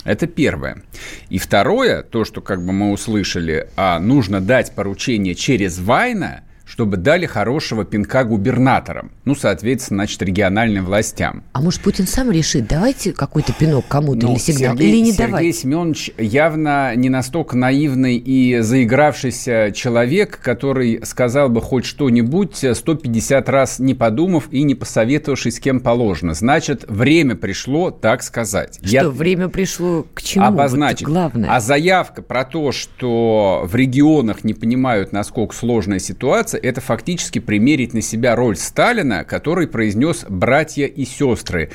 Это 0.06 0.28
первое. 0.28 0.84
И 1.30 1.38
второе, 1.38 2.04
то, 2.04 2.26
что 2.26 2.42
как 2.42 2.66
бы 2.66 2.74
мы 2.74 2.92
услышали, 2.92 3.70
а 3.78 4.00
нужно 4.00 4.42
дать 4.42 4.74
поручение 4.74 5.36
через 5.36 5.80
Вайна– 5.80 6.44
чтобы 6.66 6.98
дали 6.98 7.26
хорошего 7.26 7.86
пинка 7.86 8.24
губернаторам, 8.24 9.12
ну, 9.26 9.36
соответственно, 9.36 10.04
значит, 10.04 10.22
региональным 10.22 10.86
властям. 10.86 11.44
А 11.54 11.62
может, 11.62 11.82
Путин 11.82 12.08
сам 12.08 12.32
решит, 12.32 12.68
давайте 12.68 13.14
какой-то 13.14 13.54
пинок 13.54 13.86
кому-то 13.88 14.28
ну, 14.28 14.34
или 14.34 14.40
сигнал, 14.40 14.76
Сергей, 14.76 14.90
или 14.90 15.02
не 15.02 15.12
Сергей 15.12 15.28
давать? 15.28 15.56
Семенович 15.56 16.12
явно 16.18 16.96
не 16.96 17.10
настолько 17.10 17.58
наивный 17.58 18.18
и 18.18 18.60
заигравшийся 18.60 19.72
человек, 19.74 20.40
который 20.42 21.02
сказал 21.06 21.50
бы 21.50 21.62
хоть 21.62 21.86
что-нибудь 21.86 22.66
150 22.74 23.50
раз 23.50 23.80
не 23.80 23.94
подумав 23.94 24.46
и 24.52 24.64
не 24.64 24.76
посоветовавшись 24.76 25.58
с 25.58 25.60
кем 25.60 25.80
положено. 25.80 26.34
Значит, 26.34 26.86
время 26.88 27.36
пришло, 27.36 27.92
так 27.92 28.24
сказать. 28.24 28.80
Что, 28.84 28.88
Я... 28.88 29.10
время 29.10 29.50
пришло 29.50 30.06
к 30.14 30.22
чему? 30.22 30.46
Обозначить. 30.46 31.08
Вот 31.08 31.14
главное. 31.14 31.50
А 31.52 31.60
заявка 31.60 32.22
про 32.22 32.46
то, 32.46 32.72
что 32.72 33.64
в 33.66 33.76
регионах 33.76 34.44
не 34.44 34.54
понимают, 34.54 35.12
насколько 35.12 35.56
сложная 35.56 36.00
ситуация, 36.00 36.53
это 36.58 36.82
фактически 36.82 37.40
примерить 37.40 37.94
на 37.94 38.02
себя 38.02 38.36
роль 38.36 38.58
Сталина, 38.58 39.24
который 39.24 39.68
произнес 39.68 40.26
«братья 40.28 40.86
и 40.86 41.06
сестры». 41.06 41.72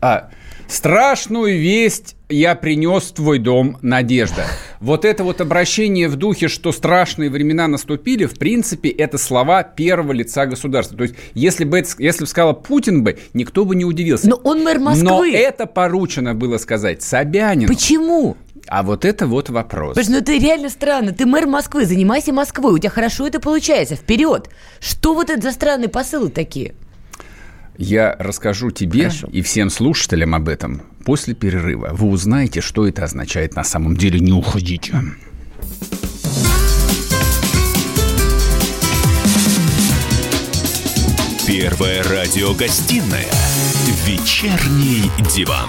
А, 0.00 0.30
Страшную 0.68 1.60
весть 1.60 2.16
я 2.28 2.56
принес 2.56 3.04
в 3.04 3.14
твой 3.14 3.38
дом, 3.38 3.78
Надежда. 3.82 4.46
Вот 4.80 5.04
это 5.04 5.22
вот 5.22 5.40
обращение 5.40 6.08
в 6.08 6.16
духе, 6.16 6.48
что 6.48 6.72
страшные 6.72 7.30
времена 7.30 7.68
наступили, 7.68 8.24
в 8.24 8.36
принципе, 8.36 8.88
это 8.88 9.16
слова 9.16 9.62
первого 9.62 10.12
лица 10.12 10.46
государства. 10.46 10.96
То 10.96 11.04
есть, 11.04 11.14
если 11.34 11.64
бы, 11.64 11.78
это, 11.78 11.90
если 11.98 12.22
бы 12.22 12.26
сказала 12.26 12.52
Путин 12.52 13.04
бы, 13.04 13.16
никто 13.32 13.64
бы 13.64 13.76
не 13.76 13.84
удивился. 13.84 14.28
Но 14.28 14.36
он 14.42 14.64
мэр 14.64 14.80
Москвы. 14.80 15.04
Но 15.04 15.24
это 15.24 15.66
поручено 15.66 16.34
было 16.34 16.58
сказать 16.58 17.00
Собянину. 17.00 17.68
Почему? 17.68 18.36
А 18.68 18.82
вот 18.82 19.04
это 19.04 19.26
вот 19.26 19.48
вопрос. 19.48 19.94
Потому 19.96 20.16
ну 20.16 20.18
это 20.18 20.32
реально 20.32 20.70
странно. 20.70 21.12
Ты 21.12 21.26
мэр 21.26 21.46
Москвы, 21.46 21.84
занимайся 21.84 22.32
Москвой. 22.32 22.74
У 22.74 22.78
тебя 22.78 22.90
хорошо 22.90 23.26
это 23.26 23.40
получается. 23.40 23.94
Вперед. 23.94 24.50
Что 24.80 25.14
вот 25.14 25.30
это 25.30 25.40
за 25.40 25.52
странные 25.52 25.88
посылы 25.88 26.30
такие? 26.30 26.74
Я 27.78 28.16
расскажу 28.18 28.70
тебе 28.70 29.02
Хорошо. 29.02 29.28
и 29.30 29.42
всем 29.42 29.70
слушателям 29.70 30.34
об 30.34 30.48
этом 30.48 30.82
после 31.04 31.34
перерыва. 31.34 31.90
Вы 31.92 32.08
узнаете, 32.08 32.60
что 32.60 32.88
это 32.88 33.04
означает 33.04 33.54
на 33.54 33.64
самом 33.64 33.96
деле. 33.96 34.18
Не 34.18 34.32
уходите. 34.32 34.94
Первая 41.46 42.02
радиогостинная 42.02 43.30
«Вечерний 44.04 45.10
диван». 45.32 45.68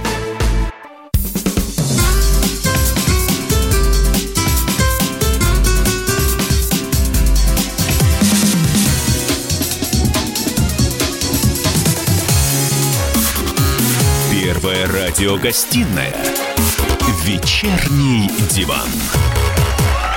Радиогостинная 15.11 16.15
«Вечерний 17.25 18.29
диван». 18.49 19.40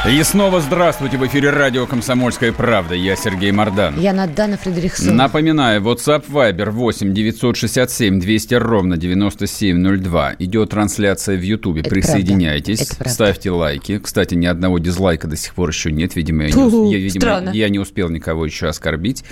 И 0.06 0.22
снова 0.22 0.60
здравствуйте 0.60 1.16
в 1.16 1.26
эфире 1.26 1.48
радио 1.48 1.86
«Комсомольская 1.86 2.52
правда». 2.52 2.94
Я 2.94 3.16
Сергей 3.16 3.52
Мордан. 3.52 3.98
Я 3.98 4.12
Надана 4.12 4.58
Фредериксон. 4.58 5.16
Напоминаю, 5.16 5.80
WhatsApp 5.80 6.26
Viber 6.28 6.68
8 6.68 7.14
967 7.14 8.20
200 8.20 8.54
ровно 8.56 8.98
9702. 8.98 10.34
Идет 10.40 10.68
трансляция 10.68 11.38
в 11.38 11.40
Ютубе. 11.40 11.80
Это 11.80 11.88
Присоединяйтесь, 11.88 12.80
правда. 12.80 12.92
Это 12.92 12.96
правда. 12.96 13.14
ставьте 13.14 13.50
лайки. 13.50 13.98
Кстати, 13.98 14.34
ни 14.34 14.44
одного 14.44 14.78
дизлайка 14.78 15.26
до 15.26 15.36
сих 15.36 15.54
пор 15.54 15.70
еще 15.70 15.90
нет. 15.90 16.14
Видимо, 16.16 16.44
я, 16.44 16.50
не, 16.50 16.92
я, 16.92 16.98
видимо, 16.98 17.20
странно. 17.22 17.50
я 17.54 17.70
не 17.70 17.78
успел 17.78 18.10
никого 18.10 18.44
еще 18.44 18.66
оскорбить. 18.66 19.24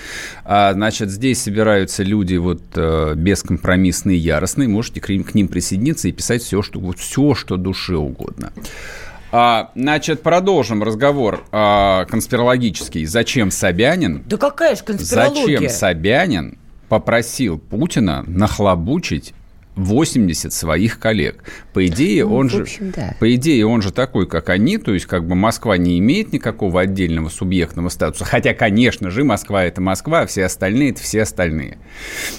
А, 0.46 0.72
значит, 0.72 1.10
здесь 1.10 1.42
собираются 1.42 2.02
люди 2.02 2.36
вот 2.36 2.62
э, 2.76 3.12
бескомпромиссные, 3.14 4.16
яростные. 4.16 4.68
Можете 4.68 5.02
к 5.02 5.10
ним, 5.10 5.24
к 5.24 5.34
ним 5.34 5.48
присоединиться 5.48 6.08
и 6.08 6.12
писать 6.12 6.42
все, 6.42 6.62
что, 6.62 6.80
вот 6.80 6.98
все, 6.98 7.34
что 7.34 7.58
душе 7.58 7.96
угодно. 7.96 8.52
А, 9.32 9.70
значит, 9.74 10.22
продолжим 10.22 10.82
разговор 10.82 11.44
а, 11.52 12.04
конспирологический. 12.04 13.06
Зачем 13.06 13.50
Собянин 13.50 14.22
Да 14.26 14.36
какая 14.36 14.76
же 14.76 14.84
конспирология? 14.84 15.58
Зачем 15.58 15.70
Собянин 15.70 16.58
попросил 16.88 17.58
Путина 17.58 18.22
нахлобучить 18.26 19.32
80 19.76 20.52
своих 20.52 20.98
коллег. 20.98 21.42
По 21.72 21.86
идее, 21.86 22.26
Ну, 22.26 22.34
он 22.34 22.48
в 22.48 22.52
же, 22.52 22.62
общем, 22.62 22.92
да. 22.94 23.16
по 23.18 23.34
идее, 23.34 23.66
он 23.66 23.80
же 23.80 23.90
такой, 23.90 24.26
как 24.26 24.50
они, 24.50 24.76
то 24.78 24.92
есть 24.92 25.06
как 25.06 25.26
бы 25.26 25.34
Москва 25.34 25.78
не 25.78 25.98
имеет 25.98 26.32
никакого 26.32 26.80
отдельного 26.80 27.30
субъектного 27.30 27.88
статуса, 27.88 28.24
хотя, 28.24 28.52
конечно 28.54 29.10
же, 29.10 29.24
Москва 29.24 29.64
это 29.64 29.80
Москва, 29.80 30.20
а 30.20 30.26
все 30.26 30.44
остальные 30.44 30.90
это 30.90 31.02
все 31.02 31.22
остальные. 31.22 31.78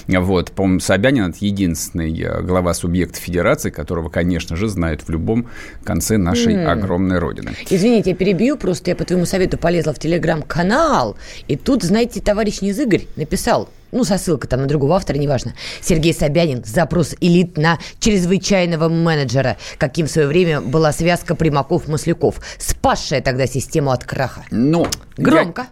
Вот, 0.06 0.52
по-моему, 0.52 0.80
Собянин 0.80 1.30
это 1.30 1.38
единственный 1.40 2.16
э, 2.20 2.42
глава 2.42 2.72
субъекта 2.74 3.20
федерации, 3.20 3.70
которого, 3.70 4.08
конечно 4.08 4.56
же, 4.56 4.68
знают 4.68 5.02
в 5.02 5.10
любом 5.10 5.48
конце 5.82 6.18
нашей 6.18 6.64
огромной 6.64 7.18
родины. 7.18 7.54
Извините, 7.68 8.10
я 8.10 8.16
перебью, 8.16 8.56
просто 8.56 8.90
я 8.90 8.96
по 8.96 9.04
твоему 9.04 9.26
совету 9.26 9.58
полезла 9.58 9.92
в 9.92 9.98
телеграм-канал, 9.98 11.16
и 11.48 11.56
тут, 11.56 11.82
знаете, 11.82 12.20
товарищ 12.20 12.60
Незыгорь 12.60 13.06
написал, 13.16 13.68
ну, 13.94 14.04
со 14.04 14.18
ссылкой 14.18 14.50
там 14.50 14.60
на 14.60 14.66
другого 14.66 14.96
автора, 14.96 15.16
неважно. 15.16 15.54
Сергей 15.80 16.12
Собянин, 16.12 16.62
запрос 16.64 17.14
элит 17.20 17.56
на 17.56 17.78
чрезвычайного 18.00 18.88
менеджера, 18.88 19.56
каким 19.78 20.06
в 20.06 20.10
свое 20.10 20.28
время 20.28 20.60
была 20.60 20.92
связка 20.92 21.34
Примаков-Масляков, 21.34 22.36
спасшая 22.58 23.22
тогда 23.22 23.46
систему 23.46 23.92
от 23.92 24.04
краха. 24.04 24.44
Ну, 24.50 24.86
Громко. 25.16 25.68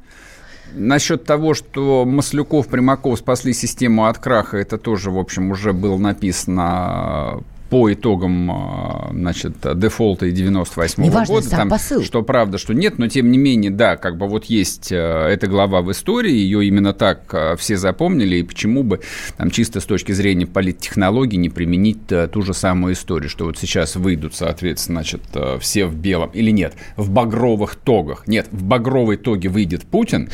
Насчет 0.75 1.25
того, 1.25 1.53
что 1.53 2.07
Маслюков, 2.07 2.69
Примаков 2.69 3.19
спасли 3.19 3.53
систему 3.53 4.07
от 4.07 4.19
краха, 4.19 4.57
это 4.57 4.79
тоже, 4.79 5.11
в 5.11 5.19
общем, 5.19 5.51
уже 5.51 5.75
было 5.75 5.99
написано 5.99 7.43
по 7.73 7.91
итогам, 7.91 8.51
а, 8.51 9.09
значит, 9.15 9.55
дефолта 9.77 10.27
и 10.27 10.31
98 10.31 11.03
Неважно, 11.03 11.37
года. 11.37 11.49
там, 11.49 11.71
посыл. 11.71 12.03
Что 12.03 12.23
правда, 12.23 12.59
что 12.59 12.75
нет, 12.75 12.99
но 12.99 13.09
тем 13.09 13.31
не 13.31 13.39
менее, 13.39 13.71
да, 13.71 13.97
как 13.97 14.19
бы 14.19 14.29
вот 14.29 14.45
есть 14.45 14.93
э, 14.93 14.97
эта 14.97 15.47
глава 15.47 15.81
в 15.81 15.91
истории, 15.91 16.35
ее 16.35 16.67
именно 16.67 16.93
так 16.93 17.33
э, 17.33 17.57
все 17.57 17.79
запомнили, 17.79 18.37
и 18.37 18.43
почему 18.43 18.83
бы 18.83 19.01
там 19.39 19.51
чисто 19.51 19.81
с 19.81 19.87
точки 19.87 20.13
зрения 20.13 20.47
политтехнологий 20.47 21.39
не 21.39 21.49
применить 21.49 22.13
э, 22.13 22.29
ту 22.29 22.43
же 22.43 22.53
самую 22.53 22.93
историю, 22.93 23.31
что 23.31 23.47
вот 23.47 23.57
сейчас 23.57 23.97
выйдут, 23.97 24.35
соответственно, 24.35 25.01
значит, 25.01 25.23
все 25.61 25.87
в 25.87 25.95
белом, 25.95 26.29
или 26.35 26.51
нет, 26.51 26.75
в 26.97 27.09
багровых 27.09 27.77
тогах. 27.77 28.27
Нет, 28.27 28.49
в 28.53 28.65
багровой 28.65 29.17
тоге 29.17 29.49
выйдет 29.49 29.85
Путин, 29.85 30.29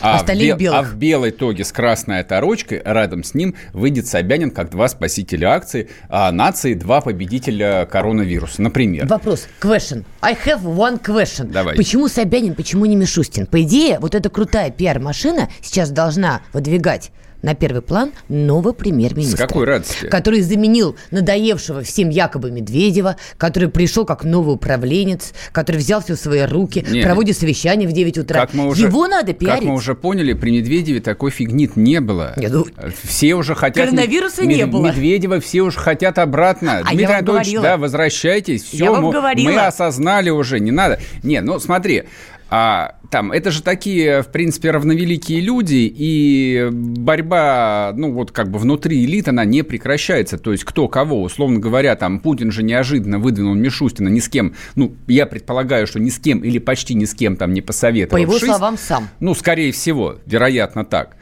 а, 0.00 0.18
в, 0.18 0.20
Остальные 0.20 0.54
в 0.54 0.58
белых. 0.58 0.78
а 0.78 0.82
в 0.84 0.94
белой 0.94 1.32
тоге 1.32 1.64
с 1.64 1.72
красной 1.72 2.20
оторочкой 2.20 2.80
рядом 2.84 3.24
с 3.24 3.34
ним 3.34 3.56
выйдет 3.72 4.06
Собянин 4.06 4.52
как 4.52 4.70
два 4.70 4.86
спасителя 4.86 5.48
акции, 5.48 5.88
а 6.08 6.30
нации 6.30 6.75
два 6.78 7.00
победителя 7.00 7.86
коронавируса, 7.86 8.62
например. 8.62 9.06
Вопрос, 9.06 9.48
question. 9.60 10.04
I 10.22 10.34
have 10.34 10.62
one 10.62 11.02
question. 11.02 11.50
Давайте. 11.50 11.76
Почему 11.76 12.08
Собянин, 12.08 12.54
почему 12.54 12.86
не 12.86 12.96
Мишустин? 12.96 13.46
По 13.46 13.62
идее, 13.62 13.98
вот 13.98 14.14
эта 14.14 14.30
крутая 14.30 14.70
пиар-машина 14.70 15.48
сейчас 15.62 15.90
должна 15.90 16.42
выдвигать 16.52 17.10
на 17.42 17.54
первый 17.54 17.82
план 17.82 18.12
нового 18.28 18.72
премьер-министра. 18.72 19.36
С 19.36 19.40
какой 19.48 19.66
радости? 19.66 20.06
Который 20.08 20.40
заменил 20.40 20.96
надоевшего 21.10 21.82
всем 21.82 22.08
якобы 22.08 22.50
Медведева, 22.50 23.16
который 23.38 23.68
пришел 23.68 24.04
как 24.04 24.24
новый 24.24 24.54
управленец, 24.54 25.32
который 25.52 25.76
взял 25.76 26.02
все 26.02 26.14
в 26.14 26.18
свои 26.18 26.42
руки, 26.42 26.84
Не. 26.88 27.02
проводит 27.02 27.36
совещание 27.36 27.88
в 27.88 27.92
9 27.92 28.18
утра. 28.18 28.40
Как 28.42 28.54
мы 28.54 28.66
уже, 28.68 28.86
Его 28.86 29.06
надо 29.06 29.32
пиарить. 29.32 29.60
Как 29.60 29.68
мы 29.68 29.74
уже 29.74 29.94
поняли, 29.94 30.32
при 30.32 30.50
Медведеве 30.50 31.00
такой 31.00 31.30
фигни 31.30 31.70
не 31.76 32.00
было. 32.00 32.32
Не, 32.36 32.48
ну, 32.48 32.66
все 33.02 33.34
уже 33.34 33.54
хотят... 33.54 33.86
коронавируса 33.86 34.42
Мед- 34.44 34.56
не 34.56 34.66
было. 34.66 34.86
Медведева 34.86 35.40
все 35.40 35.62
уже 35.62 35.78
хотят 35.78 36.18
обратно. 36.18 36.78
А 36.78 36.82
Дмитрий 36.84 37.00
я 37.02 37.08
вам 37.08 37.16
Анатольевич, 37.18 37.46
говорила. 37.54 37.62
да, 37.62 37.76
возвращайтесь. 37.76 38.62
Все, 38.64 38.84
Я 38.84 38.90
вам 38.92 39.04
мы, 39.04 39.12
говорила. 39.12 39.50
мы 39.50 39.60
осознали 39.66 40.30
уже, 40.30 40.60
не 40.60 40.70
надо. 40.70 40.98
Не, 41.22 41.40
ну 41.40 41.58
смотри, 41.58 42.04
А 42.48 42.94
там, 43.10 43.32
это 43.32 43.50
же 43.50 43.62
такие, 43.62 44.22
в 44.22 44.28
принципе, 44.28 44.70
равновеликие 44.70 45.40
люди, 45.40 45.92
и 45.92 46.68
борьба, 46.70 47.92
ну, 47.96 48.12
вот 48.12 48.30
как 48.30 48.50
бы 48.50 48.58
внутри 48.58 49.04
элит, 49.04 49.28
она 49.28 49.44
не 49.44 49.62
прекращается. 49.62 50.38
То 50.38 50.52
есть 50.52 50.64
кто 50.64 50.86
кого, 50.86 51.22
условно 51.22 51.58
говоря, 51.58 51.96
там, 51.96 52.20
Путин 52.20 52.52
же 52.52 52.62
неожиданно 52.62 53.18
выдвинул 53.18 53.54
Мишустина 53.54 54.08
ни 54.08 54.20
с 54.20 54.28
кем, 54.28 54.54
ну, 54.76 54.94
я 55.08 55.26
предполагаю, 55.26 55.86
что 55.86 55.98
ни 55.98 56.10
с 56.10 56.18
кем 56.18 56.40
или 56.40 56.58
почти 56.58 56.94
ни 56.94 57.04
с 57.04 57.14
кем 57.14 57.36
там 57.36 57.52
не 57.52 57.62
посоветовал. 57.62 58.16
По 58.16 58.22
его 58.22 58.38
словам, 58.38 58.78
сам. 58.78 59.08
Ну, 59.18 59.34
скорее 59.34 59.72
всего, 59.72 60.16
вероятно, 60.26 60.84
так. 60.84 61.16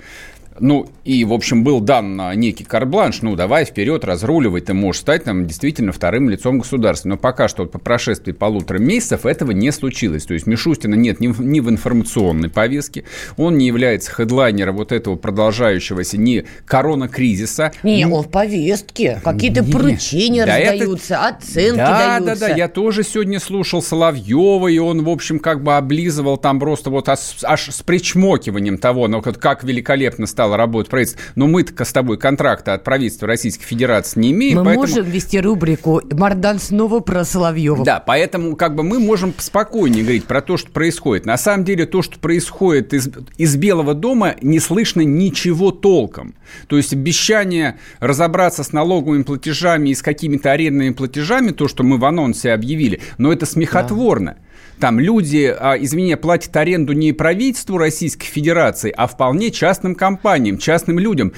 Ну, 0.61 0.87
и, 1.05 1.25
в 1.25 1.33
общем, 1.33 1.65
был 1.65 1.81
дан 1.81 2.21
некий 2.37 2.65
карбланш, 2.65 3.23
ну, 3.23 3.35
давай 3.35 3.65
вперед, 3.65 4.05
разруливай, 4.05 4.61
ты 4.61 4.73
можешь 4.73 5.01
стать 5.01 5.25
там 5.25 5.47
действительно 5.47 5.93
вторым 5.93 6.31
лицом 6.31 6.59
государства. 6.59 7.09
Но 7.09 7.17
пока 7.17 7.49
что 7.49 7.67
по 7.67 7.79
прошествии 7.79 8.33
полутора 8.33 8.79
месяцев 8.79 9.27
этого 9.27 9.51
не 9.51 9.73
случилось. 9.73 10.25
То 10.25 10.35
есть 10.35 10.47
Мишустина 10.47 10.95
нет 10.95 11.21
ни 11.21 11.29
в, 11.29 11.41
ни 11.41 11.61
в 11.61 11.69
информационной 11.69 12.51
повестке, 12.51 13.05
он 13.37 13.59
не 13.59 13.67
является 13.67 14.13
хедлайнером 14.13 14.77
вот 14.77 14.93
этого 14.93 15.17
продолжающегося 15.17 16.19
ни 16.19 16.45
корона-кризиса. 16.67 17.73
Не, 17.83 18.07
он 18.07 18.23
в 18.23 18.31
повестке. 18.31 19.21
Какие-то 19.25 19.65
поручения 19.65 20.47
да 20.47 20.59
раздаются, 20.59 21.15
это... 21.15 21.29
оценки 21.29 21.77
да, 21.79 22.19
даются. 22.19 22.41
Да, 22.41 22.49
да, 22.49 22.55
да, 22.55 22.57
я 22.57 22.69
тоже 22.69 23.03
сегодня 23.03 23.41
слушал 23.41 23.83
Соловьева, 23.83 24.69
и 24.69 24.79
он, 24.79 25.03
в 25.03 25.09
общем, 25.09 25.39
как 25.41 25.63
бы 25.63 25.77
облизывал 25.77 26.37
там 26.37 26.61
просто 26.61 26.91
вот 26.91 27.09
аж, 27.09 27.19
аж 27.43 27.71
с 27.71 27.83
причмокиванием 27.83 28.79
того, 28.79 29.09
ну, 29.09 29.21
как 29.21 29.65
великолепно 29.65 30.27
стал 30.27 30.44
стало 30.45 30.59
работать 30.59 30.91
правительство. 30.91 31.23
Но 31.37 31.47
мы-то 31.47 31.85
с 31.85 31.93
тобой 31.93 32.19
контракта 32.19 32.75
от 32.75 32.85
правительства 32.85 33.27
Российской 33.27 33.65
Федерации 33.65 34.21
не 34.21 34.33
имеем. 34.33 34.59
Мы 34.59 34.65
поэтому... 34.65 34.87
можем 34.87 35.07
вести 35.07 35.41
рубрику 35.41 36.03
«Мардан 36.11 36.59
снова 36.59 37.01
про 37.01 37.25
Соловьева». 37.25 37.83
Да, 37.83 37.99
поэтому 37.99 38.57
как 38.57 38.75
бы 38.75 38.83
мы 38.83 38.99
можем 38.99 39.33
спокойнее 39.39 40.03
говорить 40.03 40.27
про 40.27 40.43
то, 40.43 40.59
что 40.59 40.71
происходит. 40.71 41.25
На 41.25 41.39
самом 41.39 41.65
деле 41.65 41.87
то, 41.87 42.03
что 42.03 42.19
происходит 42.19 42.93
из, 42.93 43.09
из 43.39 43.57
Белого 43.57 43.95
дома, 43.95 44.35
не 44.43 44.61
слышно 44.61 45.01
ничего 45.01 45.71
толком. 45.71 46.35
То 46.67 46.77
есть 46.77 46.93
обещание 46.93 47.79
разобраться 48.01 48.65
с 48.65 48.73
налоговыми 48.73 49.23
платежами 49.23 49.89
и 49.89 49.95
с 49.95 50.03
какими-то 50.03 50.53
арендными 50.53 50.93
платежами, 50.93 51.53
то, 51.53 51.69
что 51.69 51.85
мы 51.85 51.97
в 51.97 52.05
анонсе 52.05 52.53
объявили, 52.53 53.01
но 53.17 53.33
это 53.33 53.47
смехотворно. 53.47 54.33
Да. 54.33 54.44
Там 54.81 54.99
люди, 54.99 55.55
а, 55.57 55.77
извини, 55.79 56.17
платят 56.17 56.57
аренду 56.57 56.93
не 56.93 57.13
правительству 57.13 57.79
Российской 57.79 58.27
Федерации, 58.27 58.93
а 58.97 59.07
вполне 59.07 59.51
частным 59.51 59.95
компаниям, 59.95 60.59
частным 60.59 60.99
людям. 60.99 61.33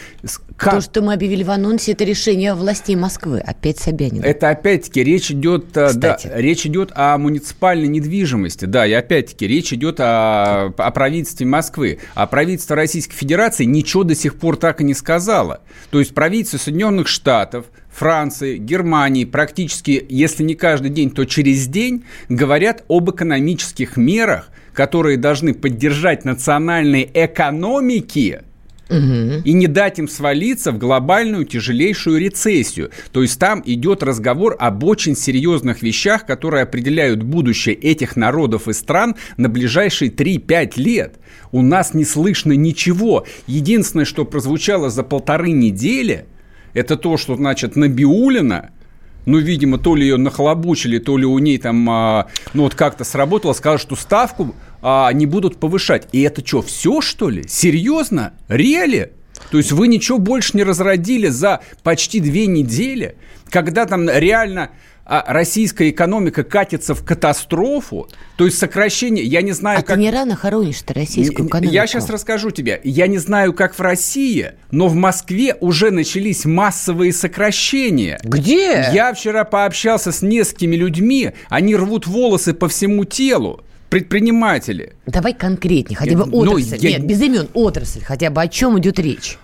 Как? 0.56 0.74
То, 0.74 0.80
что 0.80 1.02
мы 1.02 1.12
объявили 1.12 1.42
в 1.42 1.50
анонсе, 1.50 1.92
это 1.92 2.04
решение 2.04 2.54
властей 2.54 2.96
Москвы. 2.96 3.40
Опять 3.40 3.78
Собянин. 3.78 4.22
Это 4.22 4.48
опять-таки 4.48 5.04
речь 5.04 5.30
идет, 5.30 5.66
да, 5.72 6.18
речь 6.34 6.64
идет 6.64 6.92
о 6.94 7.18
муниципальной 7.18 7.88
недвижимости. 7.88 8.64
Да, 8.64 8.86
и 8.86 8.92
опять-таки 8.92 9.46
речь 9.46 9.72
идет 9.74 10.00
о, 10.00 10.72
о 10.76 10.90
правительстве 10.92 11.46
Москвы. 11.46 11.98
А 12.14 12.26
правительство 12.26 12.74
Российской 12.74 13.16
Федерации 13.16 13.64
ничего 13.64 14.02
до 14.02 14.14
сих 14.14 14.36
пор 14.36 14.56
так 14.56 14.80
и 14.80 14.84
не 14.84 14.94
сказала. 14.94 15.60
То 15.90 15.98
есть 15.98 16.14
правительство 16.14 16.56
Соединенных 16.56 17.06
Штатов, 17.06 17.66
Франции, 17.96 18.58
Германии 18.58 19.24
практически, 19.24 20.04
если 20.10 20.42
не 20.42 20.54
каждый 20.54 20.90
день, 20.90 21.10
то 21.10 21.24
через 21.24 21.66
день 21.66 22.04
говорят 22.28 22.84
об 22.88 23.10
экономических 23.10 23.96
мерах, 23.96 24.50
которые 24.74 25.16
должны 25.16 25.54
поддержать 25.54 26.26
национальные 26.26 27.08
экономики 27.14 28.42
угу. 28.90 29.40
и 29.42 29.52
не 29.54 29.66
дать 29.66 29.98
им 29.98 30.08
свалиться 30.08 30.72
в 30.72 30.78
глобальную 30.78 31.46
тяжелейшую 31.46 32.20
рецессию. 32.20 32.90
То 33.12 33.22
есть 33.22 33.38
там 33.38 33.62
идет 33.64 34.02
разговор 34.02 34.56
об 34.58 34.84
очень 34.84 35.16
серьезных 35.16 35.80
вещах, 35.82 36.26
которые 36.26 36.64
определяют 36.64 37.22
будущее 37.22 37.74
этих 37.74 38.14
народов 38.14 38.68
и 38.68 38.74
стран 38.74 39.16
на 39.38 39.48
ближайшие 39.48 40.10
3-5 40.10 40.72
лет. 40.76 41.14
У 41.50 41.62
нас 41.62 41.94
не 41.94 42.04
слышно 42.04 42.52
ничего. 42.52 43.24
Единственное, 43.46 44.04
что 44.04 44.26
прозвучало 44.26 44.90
за 44.90 45.02
полторы 45.02 45.52
недели– 45.52 46.26
это 46.76 46.98
то, 46.98 47.16
что, 47.16 47.36
значит, 47.36 47.74
Набиулина, 47.74 48.68
ну, 49.24 49.38
видимо, 49.38 49.78
то 49.78 49.96
ли 49.96 50.02
ее 50.06 50.18
нахлобучили, 50.18 50.98
то 50.98 51.16
ли 51.16 51.24
у 51.24 51.38
ней 51.38 51.56
там, 51.56 51.88
а, 51.88 52.26
ну, 52.52 52.64
вот 52.64 52.74
как-то 52.74 53.02
сработало, 53.02 53.54
сказали, 53.54 53.78
что 53.78 53.96
ставку 53.96 54.54
а, 54.82 55.10
не 55.12 55.24
будут 55.24 55.56
повышать. 55.56 56.06
И 56.12 56.20
это 56.20 56.46
что, 56.46 56.60
все, 56.60 57.00
что 57.00 57.30
ли? 57.30 57.44
Серьезно? 57.48 58.34
Реали? 58.48 59.12
То 59.50 59.58
есть 59.58 59.72
вы 59.72 59.88
ничего 59.88 60.18
больше 60.18 60.56
не 60.56 60.64
разродили 60.64 61.28
за 61.28 61.60
почти 61.82 62.20
две 62.20 62.46
недели, 62.46 63.16
когда 63.50 63.86
там 63.86 64.08
реально 64.08 64.70
а 65.08 65.24
российская 65.28 65.90
экономика 65.90 66.42
катится 66.42 66.92
в 66.92 67.04
катастрофу, 67.04 68.08
то 68.36 68.44
есть 68.44 68.58
сокращение, 68.58 69.24
я 69.24 69.40
не 69.40 69.52
знаю, 69.52 69.78
а 69.78 69.82
как... 69.82 69.94
ты 69.94 70.02
не 70.02 70.10
рано 70.10 70.34
хоронишь-то 70.34 70.94
российскую 70.94 71.46
экономику? 71.46 71.72
Я 71.72 71.86
сейчас 71.86 72.10
расскажу 72.10 72.50
тебе. 72.50 72.80
Я 72.82 73.06
не 73.06 73.18
знаю, 73.18 73.52
как 73.52 73.78
в 73.78 73.80
России, 73.80 74.54
но 74.72 74.88
в 74.88 74.94
Москве 74.94 75.54
уже 75.60 75.92
начались 75.92 76.44
массовые 76.44 77.12
сокращения. 77.12 78.18
Где? 78.24 78.88
Я 78.92 79.14
вчера 79.14 79.44
пообщался 79.44 80.10
с 80.10 80.22
несколькими 80.22 80.74
людьми, 80.74 81.30
они 81.50 81.76
рвут 81.76 82.08
волосы 82.08 82.52
по 82.52 82.68
всему 82.68 83.04
телу 83.04 83.62
предприниматели. 83.88 84.92
Давай 85.06 85.34
конкретнее, 85.34 85.96
хотя 85.96 86.16
бы 86.16 86.26
ну, 86.26 86.38
отрасль. 86.38 86.76
Ну, 86.76 86.88
я... 86.88 86.98
Нет, 86.98 87.06
без 87.06 87.20
имен 87.20 87.48
отрасль, 87.54 88.02
хотя 88.02 88.30
бы 88.30 88.42
о 88.42 88.48
чем 88.48 88.78
идет 88.78 88.98
речь. 88.98 89.38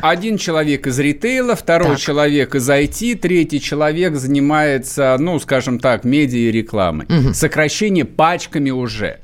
Один 0.00 0.36
человек 0.36 0.86
из 0.86 0.98
ритейла, 0.98 1.56
второй 1.56 1.92
так. 1.92 1.98
человек 1.98 2.54
из 2.54 2.68
IT, 2.68 3.16
третий 3.16 3.60
человек 3.60 4.16
занимается, 4.16 5.16
ну, 5.18 5.38
скажем 5.38 5.78
так, 5.78 6.04
медиа 6.04 6.50
и 6.50 6.52
рекламой. 6.52 7.06
Угу. 7.06 7.32
Сокращение 7.34 8.04
пачками 8.04 8.70
уже. 8.70 9.20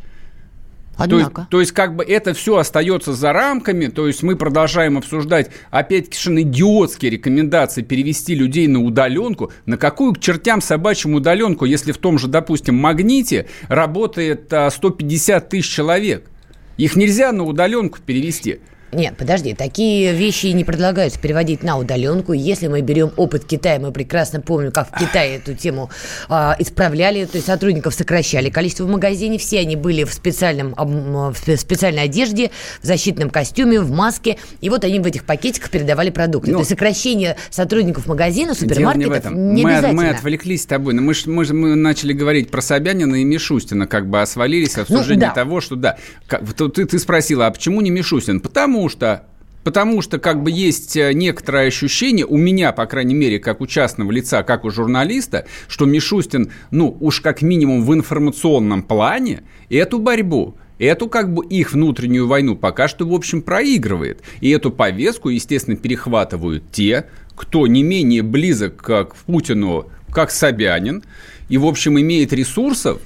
Однако. 1.01 1.33
То, 1.33 1.41
есть, 1.41 1.51
то 1.51 1.61
есть, 1.61 1.73
как 1.73 1.97
бы 1.97 2.05
это 2.05 2.35
все 2.35 2.57
остается 2.57 3.13
за 3.13 3.33
рамками, 3.33 3.87
то 3.87 4.07
есть 4.07 4.23
мы 4.23 4.37
продолжаем 4.37 4.99
обсуждать, 4.99 5.51
опять-таки, 5.71 6.17
совершенно 6.17 6.43
идиотские 6.43 7.11
рекомендации 7.11 7.83
перевести 7.83 8.35
людей 8.35 8.67
на 8.69 8.81
удаленку. 8.81 9.53
На 9.67 9.77
какую 9.77 10.15
к 10.15 10.21
чертям 10.21 10.61
собачьим 10.61 11.15
удаленку, 11.15 11.65
если 11.65 11.93
в 11.93 11.99
том 11.99 12.19
же, 12.19 12.29
допустим, 12.29 12.75
магните 12.77 13.47
работает 13.69 14.53
150 14.71 15.49
тысяч 15.49 15.69
человек? 15.69 16.31
Их 16.77 16.97
нельзя 16.97 17.33
на 17.33 17.45
удаленку 17.45 17.99
перевести. 18.05 18.61
Нет, 18.93 19.17
подожди, 19.17 19.55
такие 19.55 20.13
вещи 20.13 20.47
не 20.47 20.65
предлагаются 20.65 21.19
переводить 21.19 21.63
на 21.63 21.79
удаленку. 21.79 22.33
Если 22.33 22.67
мы 22.67 22.81
берем 22.81 23.13
опыт 23.17 23.45
Китая, 23.45 23.79
мы 23.79 23.93
прекрасно 23.93 24.41
помним, 24.41 24.73
как 24.73 24.89
в 24.89 24.99
Китае 24.99 25.37
эту 25.37 25.55
тему 25.55 25.91
э, 26.29 26.53
исправляли, 26.59 27.25
то 27.25 27.37
есть 27.37 27.47
сотрудников 27.47 27.95
сокращали. 27.95 28.51
Количество 28.51 28.85
в 28.85 28.89
магазине, 28.89 29.39
все 29.39 29.61
они 29.61 29.77
были 29.77 30.05
в, 30.05 30.13
специальном, 30.13 30.75
в 30.77 31.57
специальной 31.57 32.05
одежде, 32.05 32.51
в 32.83 32.87
защитном 32.87 33.31
костюме, 33.31 33.81
в 33.81 33.91
маске, 33.91 34.39
и 34.61 34.69
вот 34.69 34.85
они 34.85 34.99
в 34.99 35.07
этих 35.07 35.25
пакетиках 35.25 35.71
передавали 35.71 36.11
продукты. 36.11 36.51
Ну, 36.51 36.59
то 36.59 36.61
есть 36.61 36.71
сокращение 36.71 37.37
сотрудников 37.51 38.07
магазина, 38.07 38.55
супермаркетов 38.55 39.33
не, 39.33 39.55
не 39.55 39.63
мы, 39.65 39.75
обязательно. 39.75 40.03
Мы 40.03 40.09
отвлеклись 40.09 40.63
с 40.63 40.67
тобой, 40.67 40.95
но 40.95 41.03
мы, 41.03 41.15
мы, 41.27 41.45
мы 41.45 41.75
начали 41.77 42.13
говорить 42.13 42.51
про 42.51 42.61
Собянина 42.61 43.17
и 43.17 43.25
Мишустина, 43.25 43.87
как 43.87 44.09
бы 44.09 44.21
освалились 44.21 44.77
обсуждение 44.77 45.29
ну, 45.29 45.35
да. 45.35 45.35
того, 45.35 45.61
что 45.61 45.77
да. 45.77 45.97
Как, 46.27 46.43
ты, 46.55 46.85
ты 46.85 46.99
спросила, 46.99 47.47
а 47.47 47.51
почему 47.51 47.81
не 47.81 47.91
Мишустин? 47.91 48.41
Потому 48.41 48.80
Потому 48.81 48.89
что 48.89 49.27
Потому 49.63 50.01
что 50.01 50.19
как 50.19 50.43
бы 50.43 50.51
есть 50.51 50.97
э, 50.97 51.13
некоторое 51.13 51.69
ощущение, 51.69 52.25
у 52.25 52.39
меня, 52.39 52.73
по 52.73 52.87
крайней 52.87 53.15
мере, 53.15 53.39
как 53.39 53.61
у 53.61 53.67
частного 53.67 54.11
лица, 54.11 54.43
как 54.43 54.65
у 54.65 54.71
журналиста, 54.71 55.45
что 55.69 55.85
Мишустин, 55.85 56.51
ну, 56.71 56.97
уж 56.99 57.21
как 57.21 57.43
минимум 57.43 57.85
в 57.85 57.93
информационном 57.93 58.83
плане, 58.83 59.43
эту 59.69 59.99
борьбу 59.99 60.57
Эту 60.79 61.09
как 61.09 61.35
бы 61.35 61.45
их 61.45 61.75
внутреннюю 61.75 62.27
войну 62.27 62.57
пока 62.57 62.89
что, 62.89 63.07
в 63.07 63.13
общем, 63.13 63.43
проигрывает. 63.43 64.23
И 64.41 64.49
эту 64.49 64.71
повестку, 64.71 65.29
естественно, 65.29 65.77
перехватывают 65.77 66.73
те, 66.73 67.05
кто 67.37 67.67
не 67.67 67.83
менее 67.83 68.23
близок 68.23 68.77
к 68.77 69.15
Путину, 69.27 69.91
как 70.11 70.31
Собянин, 70.31 71.03
и, 71.51 71.59
в 71.59 71.67
общем, 71.67 72.01
имеет 72.01 72.33
ресурсов 72.33 72.99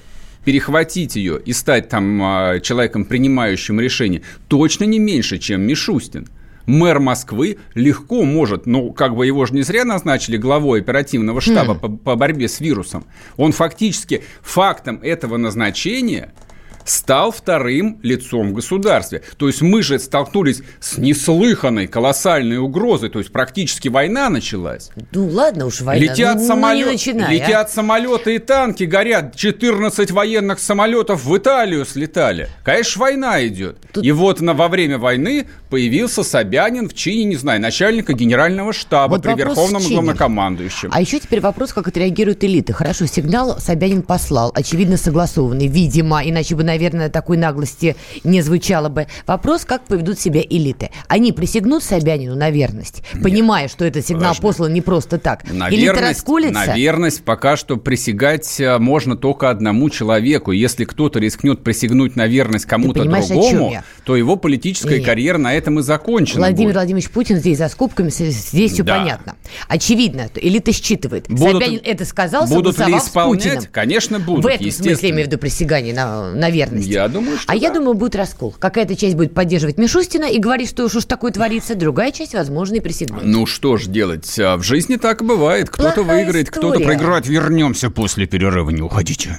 перехватить 0.45 1.17
ее 1.17 1.41
и 1.45 1.53
стать 1.53 1.89
там 1.89 2.21
а, 2.23 2.61
человеком, 2.61 3.05
принимающим 3.05 3.81
решения, 3.81 4.23
точно 4.49 4.85
не 4.85 4.99
меньше, 4.99 5.39
чем 5.39 5.63
Мишустин. 5.63 6.29
Мэр 6.67 6.99
Москвы 6.99 7.59
легко 7.75 8.25
может, 8.25 8.65
ну, 8.65 8.93
как 8.93 9.15
бы 9.15 9.27
его 9.27 9.45
же 9.45 9.55
не 9.55 9.63
зря 9.63 9.85
назначили 9.85 10.39
главой 10.39 10.81
оперативного 10.81 11.43
штаба 11.43 11.75
хм. 11.75 11.79
по, 11.79 11.89
по 11.89 12.17
борьбе 12.17 12.49
с 12.49 12.61
вирусом. 12.61 13.05
Он 13.37 13.53
фактически 13.53 14.23
фактом 14.43 15.01
этого 15.03 15.37
назначения– 15.37 16.33
стал 16.85 17.33
вторым 17.33 17.99
лицом 18.03 18.51
в 18.51 18.53
государстве. 18.55 19.23
То 19.37 19.47
есть 19.47 19.63
мы 19.63 19.83
же 19.83 19.99
столкнулись 19.99 20.63
с 20.81 20.99
неслыханной 20.99 21.87
колоссальной 21.87 22.59
угрозой, 22.59 23.11
то 23.11 23.19
есть 23.19 23.33
практически 23.33 23.89
война 23.89 24.29
началась. 24.31 24.91
Ну 25.13 25.29
ладно 25.29 25.67
уж, 25.67 25.81
война, 25.81 26.05
летят, 26.05 26.37
ну, 26.37 26.47
самолет, 26.47 26.87
ну, 26.87 26.93
начинай, 26.93 27.27
а. 27.27 27.33
летят 27.33 27.69
а? 27.69 27.71
самолеты 27.71 28.35
и 28.37 28.39
танки, 28.39 28.85
горят, 28.85 29.37
14 29.37 30.11
военных 30.11 30.59
самолетов 30.59 31.25
в 31.25 31.37
Италию 31.37 31.85
слетали. 31.85 32.49
Конечно, 32.65 33.01
война 33.01 33.47
идет. 33.47 33.79
Тут... 33.93 34.05
И 34.05 34.13
вот 34.13 34.41
на, 34.41 34.55
во 34.55 34.69
время 34.69 34.99
войны 34.99 35.47
появился 35.71 36.23
Собянин 36.23 36.89
в 36.89 36.95
чине, 36.95 37.25
не 37.25 37.37
знаю, 37.37 37.61
начальника 37.61 38.13
генерального 38.13 38.73
штаба 38.73 39.15
вот 39.15 39.23
при 39.23 39.35
верховном 39.35 39.83
главнокомандующем. 39.83 40.91
А 40.93 41.01
еще 41.01 41.19
теперь 41.19 41.41
вопрос, 41.41 41.73
как 41.73 41.89
отреагируют 41.89 42.45
элиты. 42.45 42.73
Хорошо, 42.73 43.07
сигнал 43.07 43.59
Собянин 43.59 44.03
послал, 44.03 44.53
очевидно 44.55 44.97
согласованный, 44.97 45.67
видимо, 45.67 46.21
иначе 46.25 46.55
бы 46.55 46.65
на 46.65 46.74
наверное, 46.75 47.09
такой 47.09 47.37
наглости 47.37 47.97
не 48.25 48.43
звучало 48.43 48.89
бы. 48.89 49.07
Вопрос, 49.27 49.65
как 49.65 49.85
поведут 49.85 50.19
себя 50.19 50.41
элиты. 50.41 50.91
Они 51.09 51.33
присягнут 51.33 51.83
Собянину 51.83 52.35
на 52.35 52.51
верность, 52.51 53.03
понимая, 53.23 53.69
что 53.69 53.85
этот 53.85 54.05
сигнал 54.05 54.35
Подожди. 54.35 54.43
послан 54.43 54.73
не 54.73 54.81
просто 54.81 55.19
так. 55.19 55.45
На 55.51 55.71
Элита 55.71 55.95
верность, 55.95 56.19
расколется. 56.19 56.67
на 56.67 56.75
верность 56.75 57.25
пока 57.25 57.57
что 57.57 57.77
присягать 57.77 58.61
э, 58.61 58.79
можно 58.79 59.17
только 59.17 59.51
одному 59.51 59.89
человеку. 59.89 60.51
Если 60.51 60.85
кто-то 60.85 61.19
рискнет 61.21 61.63
присягнуть 61.63 62.17
на 62.17 62.27
верность 62.27 62.67
кому-то 62.67 63.05
другому? 63.05 63.83
То 64.05 64.17
его 64.17 64.37
политическая 64.37 64.99
Нет. 64.99 65.07
карьера 65.07 65.39
на 65.39 65.55
этом 65.55 65.79
и 65.81 65.83
закончена. 65.83 66.41
Владимир 66.41 66.69
будет. 66.69 66.75
Владимирович 66.77 67.11
Путин 67.11 67.37
здесь 67.37 67.59
за 67.59 67.69
скобками, 67.69 68.11
здесь 68.11 68.73
все 68.73 68.83
Да. 68.83 68.99
понятно. 68.99 69.37
Очевидно, 69.69 70.29
элита 70.37 70.73
считывает. 70.73 71.27
Будут- 71.29 71.63
Собянин 71.63 71.81
это 71.85 72.05
сказал, 72.05 72.47
Будут 72.47 72.79
ли 72.79 72.85
согласовав 72.85 73.03
с 73.03 73.09
исполнять? 73.09 73.43
Путиным. 73.45 73.65
Конечно, 73.73 74.21
будут. 74.21 74.45
В 74.45 74.47
этом 74.49 74.71
смысле 74.71 75.09
я 75.09 75.15
имею 75.15 75.25
в 75.27 75.31
виду 75.31 75.39
присягание 75.39 75.95
на, 75.95 76.33
на 76.33 76.51
верность. 76.51 76.87
Я 76.87 77.09
думаю, 77.09 77.39
что 77.39 77.51
А 77.51 77.57
я 77.57 77.69
да. 77.71 77.77
думаю, 77.77 77.95
будет 77.95 78.15
раскол. 78.17 78.55
Какая-то 78.59 78.95
часть 78.97 79.17
будет 79.17 79.35
поддерживать 79.35 79.79
Мишустина 79.79 80.25
и 80.27 80.39
говорить, 80.39 80.69
что 80.69 80.85
уж 80.85 80.95
уж 80.95 81.05
такое 81.07 81.33
творится, 81.33 81.75
другая 81.75 82.13
часть, 82.13 82.35
возможно, 82.35 82.75
и 82.77 82.81
присягнет. 82.81 83.21
Ну 83.25 83.47
что 83.47 83.77
ж 83.77 83.87
делать? 83.87 84.39
А 84.39 84.57
В 84.57 84.63
жизни 84.63 84.97
так 84.97 85.25
бывает. 85.25 85.71
Кто-то 85.71 86.03
выиграет, 86.03 86.51
кто-то 86.51 86.79
проиграет. 86.81 87.27
Вернемся 87.27 87.91
после 87.91 88.27
перерыва. 88.27 88.71
Не 88.71 88.83
уходите. 88.83 89.39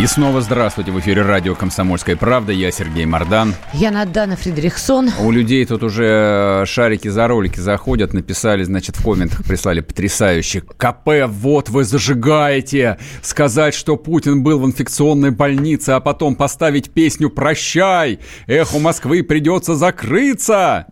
И 0.00 0.06
снова 0.06 0.40
здравствуйте. 0.40 0.92
В 0.92 1.00
эфире 1.00 1.20
радио 1.20 1.54
«Комсомольская 1.54 2.16
правда». 2.16 2.52
Я 2.52 2.70
Сергей 2.70 3.04
Мардан. 3.04 3.54
Я 3.74 3.90
Надана 3.90 4.34
Фридрихсон. 4.34 5.10
У 5.20 5.30
людей 5.30 5.62
тут 5.66 5.82
уже 5.82 6.64
шарики 6.66 7.08
за 7.08 7.28
ролики 7.28 7.60
заходят, 7.60 8.14
написали, 8.14 8.62
значит, 8.62 8.96
в 8.96 9.04
комментах 9.04 9.44
прислали 9.44 9.80
потрясающе. 9.80 10.62
КП, 10.62 11.26
вот 11.26 11.68
вы 11.68 11.84
зажигаете. 11.84 12.96
Сказать, 13.20 13.74
что 13.74 13.98
Путин 13.98 14.42
был 14.42 14.58
в 14.60 14.64
инфекционной 14.64 15.32
больнице, 15.32 15.90
а 15.90 16.00
потом 16.00 16.34
поставить 16.34 16.88
песню 16.92 17.28
«Прощай». 17.28 18.20
Эхо 18.46 18.78
Москвы 18.78 19.22
придется 19.22 19.74
закрыться. 19.74 20.86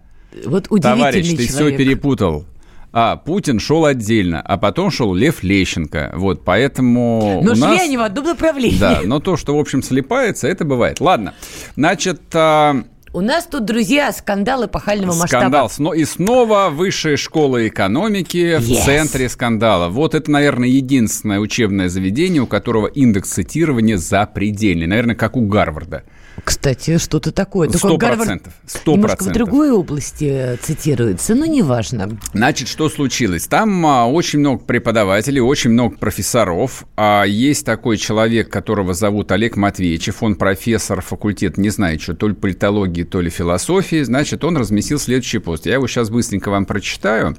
Вот 0.44 0.66
удивительный 0.68 0.98
Товарищ, 0.98 1.34
ты 1.34 1.46
все 1.46 1.74
перепутал. 1.74 2.44
А, 2.92 3.16
Путин 3.16 3.61
шел 3.61 3.85
отдельно, 3.85 4.40
а 4.40 4.57
потом 4.57 4.90
шел 4.90 5.12
Лев 5.14 5.42
Лещенко. 5.42 6.12
Вот, 6.14 6.44
поэтому 6.44 7.40
Но 7.44 7.53
у 7.53 7.55
шли 7.55 7.61
нас... 7.64 7.83
они 7.83 7.96
в 7.98 8.03
одном 8.03 8.24
направлении. 8.24 8.79
Да, 8.79 9.01
но 9.05 9.20
то, 9.20 9.37
что, 9.37 9.57
в 9.57 9.61
общем, 9.61 9.83
слепается, 9.83 10.48
это 10.48 10.64
бывает. 10.64 11.01
Ладно, 11.01 11.35
значит, 11.77 12.20
а, 12.35 12.83
У 13.12 13.20
нас 13.20 13.46
тут, 13.46 13.64
друзья, 13.66 14.11
скандалы 14.12 14.66
эпохального 14.66 15.14
масштаба. 15.14 15.68
скандал. 15.68 15.92
И 15.92 16.05
снова 16.05 16.68
высшая 16.70 17.16
школа 17.16 17.66
экономики 17.68 18.57
в 18.59 18.68
Yes. 18.68 18.85
центре 18.85 19.29
скандала. 19.29 19.88
Вот 19.88 20.14
это, 20.14 20.31
наверное, 20.31 20.68
единственное 20.68 21.40
учебное 21.40 21.88
заведение, 21.88 22.42
у 22.42 22.46
которого 22.46 22.87
индекс 22.87 23.31
цитирования 23.33 23.96
запредельный. 23.96 24.87
Наверное, 24.87 25.14
как 25.16 25.37
у 25.37 25.46
Гарварда. 25.46 26.05
Кстати, 26.44 26.98
что-то 26.98 27.33
такое. 27.33 27.68
Сто 27.70 27.96
процентов. 27.98 28.53
Сто 28.66 28.92
Немножко 28.92 29.24
в 29.24 29.33
другой 29.33 29.70
области 29.70 30.24
э, 30.24 30.57
цитируется, 30.57 31.35
но 31.35 31.46
неважно. 31.46 32.18
Значит, 32.33 32.68
что 32.68 32.88
случилось? 32.88 33.46
Там 33.46 33.87
а, 33.87 34.07
очень 34.07 34.40
много 34.40 34.62
преподавателей, 34.64 35.40
очень 35.40 35.70
много 35.70 35.96
профессоров. 35.96 36.85
А 36.96 37.24
есть 37.24 37.64
такой 37.64 37.96
человек, 37.96 38.51
которого 38.51 38.94
зовут 38.94 39.33
Олег 39.33 39.57
Матвеевичев. 39.57 40.22
Он 40.22 40.37
профессор 40.37 41.01
факультета, 41.01 41.61
не 41.61 41.70
знаю, 41.70 41.98
что, 41.98 42.14
то 42.14 42.29
ли 42.29 42.35
политологии, 42.35 43.05
то 43.05 43.20
ли 43.20 43.31
философии. 43.31 44.03
Значит, 44.03 44.44
он 44.44 44.57
разместил 44.57 44.98
следующий 44.98 45.38
пост. 45.38 45.66
Я 45.66 45.74
его 45.74 45.87
сейчас 45.87 46.11
быстренько 46.11 46.51
вам 46.51 46.66
прочитаю. 46.66 47.37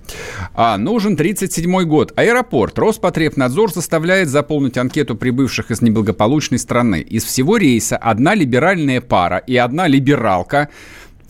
А, 0.53 0.77
нужен 0.77 1.15
37 1.15 1.83
год. 1.83 2.13
Аэропорт. 2.15 2.77
Роспотребнадзор 2.79 3.71
заставляет 3.71 4.29
заполнить 4.29 4.77
анкету 4.77 5.15
прибывших 5.15 5.71
из 5.71 5.81
неблагополучной 5.81 6.59
страны. 6.59 7.01
Из 7.01 7.23
всего 7.23 7.57
рейса 7.57 7.97
одна 7.97 8.33
либеральная 8.33 8.88
пара 8.97 9.37
и 9.37 9.55
одна 9.55 9.87
либералка 9.87 10.69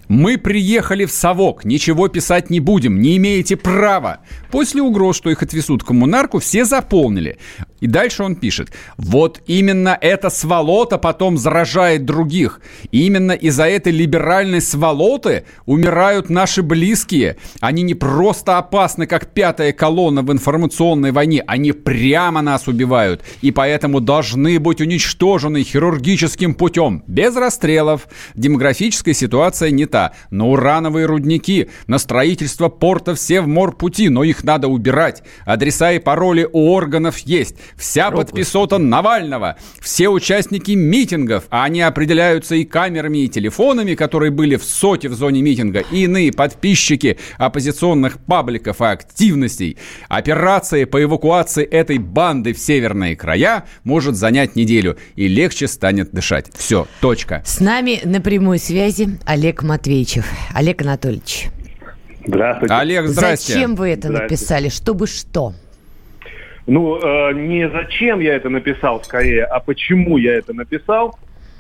мы 0.10 0.40
приехали 0.40 1.06
в 1.06 1.12
совок, 1.12 1.66
ничего 1.66 2.08
писать 2.08 2.50
не 2.50 2.60
будем, 2.60 3.00
не 3.00 3.16
имеете 3.18 3.56
права. 3.56 4.22
После 4.50 4.82
угроз, 4.82 5.16
что 5.16 5.30
их 5.30 5.44
отвезут 5.44 5.84
коммунарку, 5.84 6.40
все 6.40 6.66
заполнили. 6.66 7.38
И 7.80 7.88
дальше 7.88 8.24
он 8.24 8.36
пишет, 8.36 8.72
вот 8.98 9.42
именно 9.46 9.98
эта 10.00 10.30
сволота 10.30 10.98
потом 10.98 11.38
заражает 11.38 12.06
других. 12.06 12.62
И 12.92 13.06
именно 13.06 13.32
из-за 13.32 13.68
этой 13.68 13.92
либеральной 13.92 14.62
сволоты 14.62 15.46
умирают 15.66 16.30
наши 16.30 16.62
близкие. 16.62 17.38
Они 17.60 17.82
не 17.82 17.94
просто 17.94 18.58
опасны, 18.58 19.08
как 19.08 19.34
пятая 19.34 19.72
колонна 19.74 20.22
в 20.22 20.32
информационной 20.32 21.12
войне, 21.12 21.44
они 21.48 21.72
прямо 21.72 22.42
нас 22.42 22.68
убивают. 22.68 23.24
И 23.42 23.52
поэтому 23.52 24.00
должны 24.00 24.60
быть 24.60 24.82
уничтожены 24.82 25.64
хирургическим 25.64 26.54
путем, 26.54 27.04
без 27.08 27.36
расстрелов. 27.36 28.08
Демографическая 28.36 29.14
ситуация 29.14 29.72
не 29.72 29.86
та. 29.86 30.14
На 30.30 30.48
урановые 30.48 31.06
рудники, 31.06 31.70
на 31.88 31.98
строительство 31.98 32.70
порта 32.70 33.16
все 33.16 33.42
в 33.42 33.48
морпути, 33.48 34.10
но 34.10 34.24
их 34.24 34.44
надо 34.44 34.68
убирать. 34.68 35.24
Адреса 35.46 35.92
и 35.92 36.00
пароли 36.00 36.48
у 36.52 36.72
органов 36.72 37.20
есть. 37.20 37.56
Вся 37.78 38.12
подписота 38.12 38.78
Навального. 38.78 39.58
Все 39.80 40.10
участники 40.10 40.72
митингов, 40.72 41.46
а 41.50 41.64
они 41.64 41.82
определяются 41.82 42.56
и 42.56 42.64
камерами, 42.66 43.20
и 43.20 43.28
телефонами, 43.28 43.96
которые 43.96 44.32
были 44.32 44.56
в 44.56 44.64
соте 44.64 45.10
в 45.10 45.14
зоне 45.14 45.42
митинга, 45.42 45.80
и 45.92 46.04
иные 46.04 46.32
подписчики 46.32 47.18
оппозиционных 47.38 48.20
пабликов 48.20 48.82
и 48.82 48.86
активностей. 48.86 49.78
Операция 50.08 50.86
по 50.86 51.02
эвакуации 51.02 51.64
этой 51.64 51.98
банды 51.98 52.54
в 52.54 52.60
северные 52.60 53.16
края 53.16 53.66
может 53.84 54.16
занять 54.16 54.56
неделю, 54.56 54.98
и 55.16 55.28
легче 55.28 55.68
станет 55.68 56.12
дышать. 56.12 56.48
Все, 56.56 56.88
точка. 57.02 57.42
С 57.46 57.60
нами 57.60 58.02
на 58.04 58.22
прямой 58.22 58.60
связи 58.60 59.18
Олег 59.26 59.64
Матвеевичев. 59.64 60.26
Олег 60.54 60.82
Анатольевич, 60.82 61.48
Здравствуйте. 62.26 62.74
Олег, 62.76 63.08
здрасте. 63.08 63.54
зачем 63.54 63.76
вы 63.76 63.90
это 63.90 64.10
Здрасте. 64.10 64.24
написали? 64.24 64.70
Чтобы 64.70 65.08
что? 65.08 65.54
Ну, 66.70 66.98
э, 67.02 67.34
не 67.34 67.68
зачем 67.70 68.20
я 68.20 68.36
это 68.36 68.50
написал 68.50 69.04
скорее, 69.04 69.44
а 69.46 69.60
почему 69.60 70.18
я 70.18 70.36
это 70.38 70.54
написал. 70.54 71.18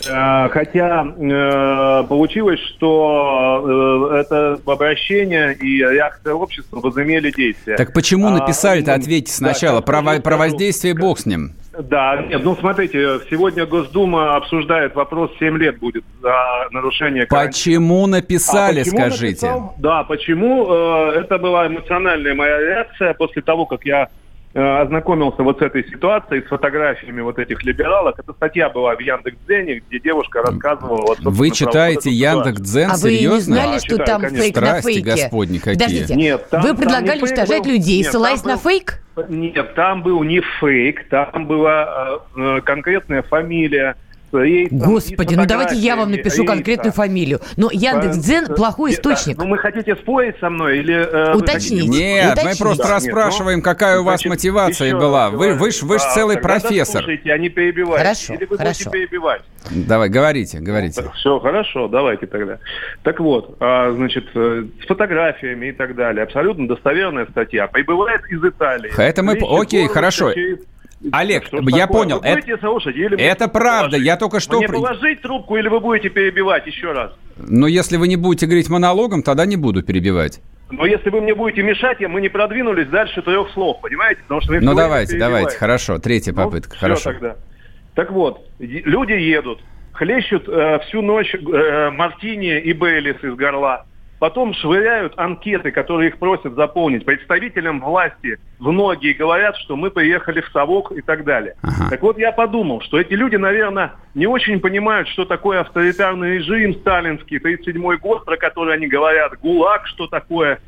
Э, 0.08 0.48
хотя 0.50 1.04
э, 1.04 2.04
получилось, 2.08 2.60
что 2.78 4.12
э, 4.14 4.18
это 4.20 4.60
обращение 4.66 5.54
и 5.56 5.80
реакция 5.80 6.34
общества 6.36 6.80
возымели 6.80 7.32
действие. 7.32 7.76
Так 7.76 7.92
почему 7.92 8.28
А, 8.28 8.32
написали-то? 8.40 8.92
ну, 8.92 8.98
Ответьте 9.02 9.32
да, 9.32 9.52
сначала. 9.52 9.78
как 9.78 9.86
Про, 9.88 10.02
во- 10.02 10.20
про 10.22 10.38
воздействие 10.38 10.94
бог 10.94 11.20
с 11.20 11.26
ним. 11.26 11.52
Да, 11.78 12.22
нет, 12.30 12.42
ну 12.44 12.56
смотрите, 12.58 13.20
сегодня 13.30 13.66
Госдума 13.66 14.36
обсуждает 14.36 14.96
вопрос, 14.96 15.32
7 15.40 15.58
лет 15.58 15.80
будет 15.80 16.04
за 16.22 16.34
нарушение 16.72 17.26
карантина. 17.26 17.52
Почему 17.52 18.06
написали, 18.08 18.82
А 18.82 18.84
почему 18.84 18.98
скажите? 19.00 19.28
написал? 19.48 19.74
Да, 19.80 20.04
почему? 20.04 20.68
Э, 20.70 21.12
Это 21.22 21.38
была 21.40 21.68
эмоциональная 21.68 22.36
моя 22.36 22.60
реакция 22.60 23.14
после 23.14 23.42
того, 23.42 23.66
как 23.66 23.86
я 23.86 24.08
ознакомился 24.54 25.44
вот 25.44 25.60
с 25.60 25.62
этой 25.62 25.88
ситуацией, 25.88 26.42
с 26.42 26.48
фотографиями 26.48 27.22
вот 27.22 27.38
этих 27.38 27.64
либералов. 27.64 28.18
Эта 28.18 28.34
статья 28.34 28.70
была 28.70 28.96
в 28.96 29.00
Яндекс.Дзене, 29.00 29.82
где 29.88 30.00
девушка 30.00 30.42
рассказывала... 30.42 31.02
Вот, 31.02 31.20
Вы 31.22 31.52
читаете 31.52 32.10
вот. 32.10 32.16
Яндекс.Дзен? 32.16 32.90
А 32.92 32.98
вы 32.98 33.12
не 33.12 33.18
Серьезно? 33.18 33.40
знали, 33.56 33.72
Да, 33.74 33.80
что 33.80 33.88
читаю, 33.90 34.06
там 34.08 34.22
конечно. 34.22 34.44
фейк 34.44 34.56
на 34.56 34.62
Страсти 34.68 34.88
фейке? 34.94 35.02
господни 35.12 35.58
какие. 35.60 35.74
Подождите, 35.76 36.16
Нет, 36.16 36.50
там- 36.50 36.62
вы 36.64 36.76
предлагали 36.76 37.20
уничтожать 37.22 37.64
был. 37.64 37.72
людей, 37.72 37.98
Нет, 38.02 38.12
ссылаясь 38.12 38.42
там 38.42 38.52
на 38.52 38.56
был- 38.58 38.64
фейк? 38.70 39.04
Нет, 39.28 39.76
там 39.76 40.02
был 40.02 40.24
не 40.24 40.42
фейк, 40.60 41.08
там 41.10 41.46
была 41.46 42.20
э, 42.36 42.40
э, 42.58 42.62
конкретная 42.62 43.22
фамилия. 43.22 43.98
С 44.32 44.68
Господи, 44.72 45.36
ну 45.36 45.46
давайте 45.46 45.76
я 45.76 45.96
вам 45.96 46.12
напишу 46.12 46.42
рейса. 46.44 46.54
конкретную 46.54 46.94
фамилию. 46.94 47.40
Но 47.58 47.70
Яндекс.Дзен 47.72 48.46
Э, 48.50 48.56
плохой 48.56 48.92
источник. 48.92 49.38
Ну, 49.38 49.50
вы 49.50 49.58
хотите 49.58 49.96
спорить 49.96 50.36
со 50.40 50.50
мной 50.50 50.80
или... 50.80 50.94
э, 50.96 51.34
вы 51.34 51.40
Уточните. 51.40 51.88
хотите- 51.88 51.88
Нет, 52.04 52.26
мы 52.26 52.32
Уточните. 52.34 52.64
просто 52.64 52.84
Да, 52.84 52.96
расспрашиваем, 52.96 53.58
нет, 53.58 53.66
ну, 53.66 53.72
какая 53.72 54.00
у 54.00 54.04
вас 54.04 54.22
значит, 54.22 54.30
мотивация 54.30 54.96
была. 54.96 55.30
Вы, 55.30 55.54
вы 55.54 55.72
ж, 55.72 55.82
вы 55.82 55.98
ж 56.00 56.02
А, 56.06 56.14
целый 56.14 56.36
тогда 56.36 56.50
профессор. 56.50 57.04
Слушайте, 57.04 57.32
а 57.34 57.38
не 57.38 57.50
перебивайте. 57.50 58.04
Хорошо, 58.04 58.34
Или 58.34 58.46
вы 58.46 58.58
хорошо. 58.58 58.90
перебивать? 58.90 59.42
Давай, 59.72 60.10
говорите, 60.10 60.60
говорите. 60.60 61.04
Все, 61.16 61.40
хорошо, 61.40 61.88
давайте 61.88 62.26
тогда. 62.28 62.60
Так 63.04 63.20
вот, 63.20 63.58
а, 63.60 63.92
значит, 63.94 64.26
э, 64.36 64.64
с 64.84 64.88
фотографиями 64.88 65.68
и 65.68 65.72
так 65.72 65.96
далее. 65.96 66.24
Абсолютно 66.24 66.68
достоверная 66.68 67.26
статья. 67.28 67.68
Прибывает 67.68 68.22
из 68.30 68.44
Италии. 68.44 68.92
Это 68.98 69.22
мы- 69.24 69.38
окей, 69.62 69.88
хорошо. 69.88 70.34
через- 70.34 70.60
Олег, 71.12 71.46
Что 71.46 71.58
я 71.58 71.64
такое? 71.64 71.88
понял, 71.88 72.20
Вы 72.22 72.36
будете 72.36 72.58
слушать 72.58 72.96
или 72.96 73.18
это 73.22 73.48
правда, 73.48 73.90
положить? 73.92 74.06
я 74.06 74.18
только 74.18 74.40
что 74.40 74.58
Мне 74.58 74.68
положить 74.68 75.22
трубку 75.22 75.56
или 75.58 75.68
вы 75.70 75.80
будете 75.80 76.10
перебивать 76.10 76.68
еще 76.68 76.92
раз? 76.92 77.12
Но 77.38 77.68
если 77.68 77.96
вы 77.98 78.08
не 78.10 78.18
будете 78.18 78.46
говорить 78.48 78.70
монологом, 78.70 79.24
тогда 79.24 79.46
не 79.46 79.56
буду 79.56 79.82
перебивать. 79.82 80.42
Но 80.72 80.86
если 80.86 81.10
вы 81.10 81.22
мне 81.22 81.34
будете 81.34 81.64
мешать, 81.64 82.00
я- 82.00 82.10
мы 82.10 82.22
не 82.22 82.30
продвинулись 82.30 82.88
дальше 82.90 83.22
трех 83.22 83.50
слов, 83.52 83.80
понимаете? 83.82 84.22
Потому 84.24 84.42
что 84.42 84.54
Ну 84.60 84.76
давайте, 84.76 85.18
давайте, 85.18 85.56
хорошо, 85.58 85.98
третья 86.00 86.32
Ну, 86.34 86.44
попытка, 86.44 86.72
всё 86.72 86.80
хорошо. 86.80 87.12
тогда. 87.14 87.36
Так 87.96 88.12
вот, 88.12 88.46
люди 88.60 89.14
едут, 89.14 89.60
хлещут 89.94 90.48
э, 90.48 90.80
всю 90.88 91.02
ночь 91.02 91.34
э, 91.34 91.90
мартини 91.92 92.60
и 92.60 92.74
бейлис 92.74 93.16
из 93.24 93.34
горла. 93.36 93.86
Потом 94.20 94.54
швыряют 94.54 95.14
анкеты, 95.16 95.72
которые 95.72 96.10
их 96.10 96.18
просят 96.18 96.54
заполнить 96.54 97.06
представителям 97.06 97.80
власти 97.80 98.38
в 98.60 98.70
ноги 98.72 99.08
и 99.08 99.14
говорят, 99.14 99.56
что 99.58 99.78
мы 99.78 99.92
приехали 99.92 100.42
в 100.42 100.50
совок 100.50 100.92
и 100.92 101.02
так 101.02 101.24
далее. 101.24 101.56
Ага. 101.62 101.90
Так 101.90 102.02
вот, 102.02 102.18
я 102.18 102.34
подумал, 102.34 102.82
что 102.82 103.00
эти 103.00 103.14
люди, 103.14 103.38
наверное, 103.38 103.94
не 104.16 104.28
очень 104.28 104.60
понимают, 104.60 105.08
что 105.08 105.24
такое 105.24 105.62
авторитарный 105.62 106.38
режим 106.38 106.74
сталинский, 106.76 107.40
37 107.40 107.98
год, 107.98 108.26
про 108.26 108.36
который 108.36 108.74
они 108.74 108.88
говорят, 108.88 109.40
ГУЛАГ, 109.40 109.88
что 109.88 110.08
такое. 110.08 110.60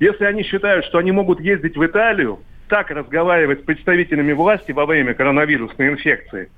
Если 0.00 0.24
они 0.24 0.42
считают, 0.42 0.84
что 0.86 0.98
они 0.98 1.12
могут 1.12 1.40
ездить 1.40 1.76
в 1.76 1.86
Италию, 1.86 2.40
так 2.68 2.90
разговаривать 2.90 3.60
с 3.60 3.64
представителями 3.64 4.32
власти 4.32 4.72
во 4.72 4.86
время 4.86 5.14
коронавирусной 5.14 5.90
инфекции, 5.90 6.50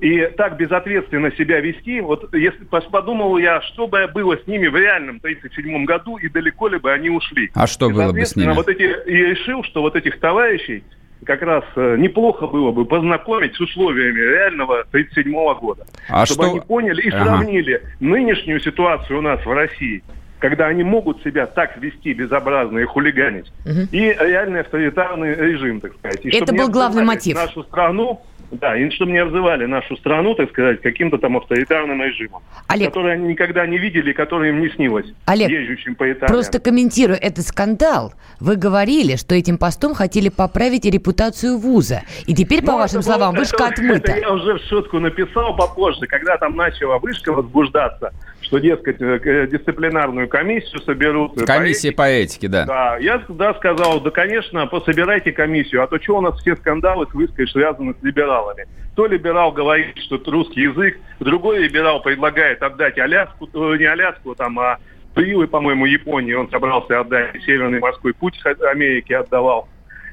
и 0.00 0.26
так 0.36 0.56
безответственно 0.56 1.32
себя 1.32 1.60
вести, 1.60 2.00
вот 2.00 2.34
если 2.34 2.64
подумал 2.64 3.38
я, 3.38 3.60
что 3.62 3.86
бы 3.86 4.06
было 4.08 4.36
с 4.36 4.46
ними 4.46 4.66
в 4.66 4.76
реальном 4.76 5.20
37 5.20 5.84
году 5.84 6.16
и 6.18 6.28
далеко 6.28 6.68
ли 6.68 6.78
бы 6.78 6.92
они 6.92 7.08
ушли. 7.10 7.50
А 7.54 7.66
что 7.66 7.88
было 7.88 8.12
бы 8.12 8.24
с 8.24 8.36
ними? 8.36 8.52
Вот 8.52 8.68
эти, 8.68 8.82
и 8.82 9.14
решил, 9.14 9.62
что 9.64 9.82
вот 9.82 9.96
этих 9.96 10.20
товарищей 10.20 10.84
как 11.24 11.40
раз 11.42 11.64
э, 11.76 11.96
неплохо 11.98 12.46
было 12.46 12.72
бы 12.72 12.84
познакомить 12.84 13.54
с 13.54 13.60
условиями 13.60 14.18
реального 14.20 14.84
37 14.92 15.32
года. 15.54 15.86
А 16.10 16.26
чтобы 16.26 16.42
что- 16.44 16.50
они 16.50 16.60
поняли 16.60 17.00
и 17.02 17.08
Ага. 17.08 17.24
сравнили 17.24 17.82
нынешнюю 18.00 18.60
ситуацию 18.60 19.18
у 19.18 19.22
нас 19.22 19.44
в 19.44 19.50
России, 19.50 20.04
когда 20.38 20.66
они 20.66 20.84
могут 20.84 21.22
себя 21.22 21.46
так 21.46 21.78
вести 21.78 22.12
безобразно 22.12 22.78
и 22.80 22.84
хулиганить, 22.84 23.50
и 23.64 23.98
реальный 24.20 24.60
авторитарный 24.60 25.34
режим, 25.34 25.80
так 25.80 25.94
сказать. 25.94 26.20
И 26.24 26.28
Это 26.36 26.52
был 26.54 26.68
главный 26.68 27.02
мотив. 27.02 27.34
Нашу 27.34 27.62
страну, 27.64 28.20
да, 28.52 28.76
и 28.76 28.88
чтобы 28.90 29.12
не 29.12 29.18
обзывали 29.18 29.66
нашу 29.66 29.96
страну, 29.96 30.34
так 30.34 30.50
сказать, 30.50 30.80
каким-то 30.80 31.18
там 31.18 31.36
авторитарным 31.36 32.02
режимом, 32.02 32.42
Олег. 32.68 32.88
который 32.88 33.14
они 33.14 33.28
никогда 33.28 33.66
не 33.66 33.78
видели 33.78 34.12
который 34.12 34.50
им 34.50 34.60
не 34.60 34.68
снилось, 34.70 35.06
Олег, 35.26 35.50
езжущим 35.50 35.94
по 35.94 36.10
Италии. 36.10 36.32
Просто 36.32 36.60
комментируя 36.60 37.16
этот 37.16 37.46
скандал, 37.46 38.14
вы 38.40 38.56
говорили, 38.56 39.16
что 39.16 39.34
этим 39.34 39.58
постом 39.58 39.94
хотели 39.94 40.28
поправить 40.28 40.84
репутацию 40.84 41.58
вуза. 41.58 42.02
И 42.26 42.34
теперь, 42.34 42.60
по 42.64 42.72
Ну, 42.72 42.78
вашим 42.78 43.00
это 43.00 43.08
было- 43.08 43.16
словам, 43.16 43.34
вышка 43.34 43.64
это- 43.64 43.72
отмыта. 43.74 44.12
Это 44.12 44.20
я 44.20 44.32
уже 44.32 44.54
в 44.54 44.62
шутку 44.68 44.98
написал 44.98 45.56
попозже, 45.56 46.06
когда 46.06 46.36
там 46.38 46.56
начала 46.56 46.98
вышка 46.98 47.32
возбуждаться, 47.32 48.12
что, 48.46 48.58
дескать, 48.58 49.00
э, 49.00 49.20
э, 49.22 49.46
дисциплинарную 49.48 50.28
комиссию 50.28 50.80
соберут. 50.82 51.40
э, 51.40 51.44
Комиссия 51.44 51.90
по 51.90 51.96
по 51.96 52.08
этике, 52.08 52.48
да. 52.48 52.64
Да, 52.64 52.96
я 52.98 53.18
тогда 53.18 53.54
сказал, 53.54 54.00
да, 54.00 54.10
конечно, 54.10 54.66
пособирайте 54.66 55.32
комиссию, 55.32 55.82
а 55.82 55.86
то 55.86 56.00
что 56.00 56.18
у 56.18 56.20
нас 56.20 56.38
все 56.40 56.56
скандалы 56.56 57.06
с 57.10 57.14
выской 57.14 57.48
связаны 57.48 57.94
с 58.00 58.02
либералами. 58.02 58.66
То 58.94 59.06
либерал 59.06 59.52
говорит, 59.52 59.98
что 59.98 60.16
это 60.16 60.30
русский 60.30 60.62
язык, 60.62 60.98
другой 61.20 61.58
либерал 61.58 62.00
предлагает 62.00 62.62
отдать 62.62 62.98
Аляску, 62.98 63.48
не 63.76 63.84
Аляску, 63.84 64.34
там, 64.34 64.58
а 64.58 64.78
Прилы, 65.14 65.48
по-моему, 65.48 65.86
Японии 65.86 66.34
он 66.34 66.50
собрался 66.50 67.00
отдать, 67.00 67.42
Северный 67.44 67.80
морской 67.80 68.12
путь 68.12 68.38
Америки 68.44 69.14
отдавал. 69.14 69.66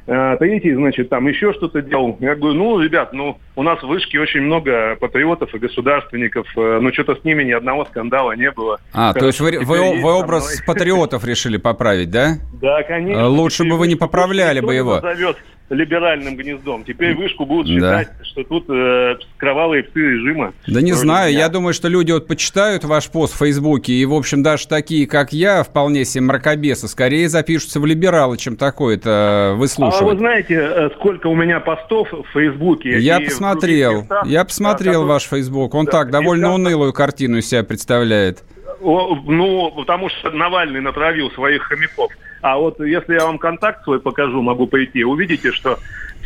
Э, 0.05 0.35
Третий, 0.37 0.73
значит, 0.73 1.09
там 1.09 1.27
еще 1.27 1.53
что-то 1.53 1.81
делал. 1.81 2.17
Я 2.19 2.35
говорю, 2.35 2.55
ну, 2.55 2.79
ребят, 2.79 3.13
ну, 3.13 3.37
у 3.55 3.63
нас 3.63 3.81
в 3.81 3.87
вышке 3.87 4.19
очень 4.19 4.41
много 4.41 4.97
патриотов 4.99 5.53
и 5.55 5.59
государственников, 5.59 6.45
э, 6.57 6.79
но 6.81 6.91
что-то 6.91 7.15
с 7.15 7.23
ними 7.23 7.43
ни 7.43 7.51
одного 7.51 7.85
скандала 7.85 8.33
не 8.35 8.51
было. 8.51 8.79
А, 8.91 9.13
то 9.13 9.27
есть 9.27 9.39
вы, 9.39 9.59
вы, 9.59 10.01
вы 10.01 10.11
образ 10.13 10.61
патриотов 10.67 11.23
решили 11.25 11.57
поправить, 11.57 12.11
да? 12.11 12.35
Да, 12.61 12.83
конечно. 12.83 13.21
Э, 13.21 13.25
лучше 13.27 13.63
бы 13.63 13.77
вы 13.77 13.87
не 13.87 13.95
поправляли 13.95 14.59
бы 14.59 14.73
его. 14.73 14.95
назовет 14.95 15.37
либеральным 15.69 16.35
гнездом. 16.35 16.83
Теперь 16.83 17.15
вышку 17.15 17.45
будут 17.45 17.67
Да. 17.79 18.01
считать, 18.01 18.09
что 18.23 18.43
тут 18.43 18.65
э, 18.69 19.15
кровавые 19.37 19.83
псы 19.83 19.99
режима. 19.99 20.53
Да 20.67 20.81
не 20.81 20.91
знаю, 20.93 21.29
меня. 21.31 21.39
я 21.39 21.49
думаю, 21.49 21.73
что 21.73 21.87
люди 21.87 22.11
вот 22.11 22.27
почитают 22.27 22.83
ваш 22.83 23.09
пост 23.09 23.33
в 23.33 23.37
Фейсбуке, 23.37 23.93
и, 23.93 24.05
в 24.05 24.13
общем, 24.13 24.43
даже 24.43 24.67
такие, 24.67 25.07
как 25.07 25.33
я, 25.33 25.63
вполне 25.63 26.05
себе 26.05 26.25
мракобесы, 26.25 26.87
скорее 26.87 27.27
запишутся 27.29 27.79
в 27.79 27.85
либералы, 27.85 28.37
чем 28.37 28.55
такое-то 28.55 29.55
А 29.99 30.03
вы 30.03 30.17
знаете, 30.17 30.55
э, 30.55 30.89
сколько 30.95 31.27
у 31.27 31.35
меня 31.35 31.59
постов 31.59 32.09
в 32.11 32.25
Фейсбуке? 32.33 32.99
Я 32.99 33.19
посмотрел, 33.19 34.01
местах, 34.01 34.25
я 34.25 34.43
посмотрел 34.45 34.93
которые- 34.93 35.07
ваш 35.09 35.23
Фейсбук, 35.23 35.73
он 35.75 35.85
Да, 35.85 35.91
так, 35.91 36.11
довольно 36.11 36.47
там- 36.47 36.55
унылую 36.55 36.93
картину 36.93 37.37
из 37.37 37.49
себя 37.49 37.63
представляет. 37.63 38.43
Ну, 38.81 39.71
потому 39.75 40.09
что 40.09 40.31
Навальный 40.31 40.81
натравил 40.81 41.31
своих 41.31 41.63
хомяков. 41.63 42.11
А 42.41 42.57
вот 42.57 42.79
если 42.81 43.13
я 43.13 43.25
вам 43.25 43.37
контакт 43.37 43.83
свой 43.85 44.01
покажу, 44.01 44.41
могу 44.41 44.67
пойти, 44.67 45.05
увидите, 45.05 45.51
что 45.53 45.79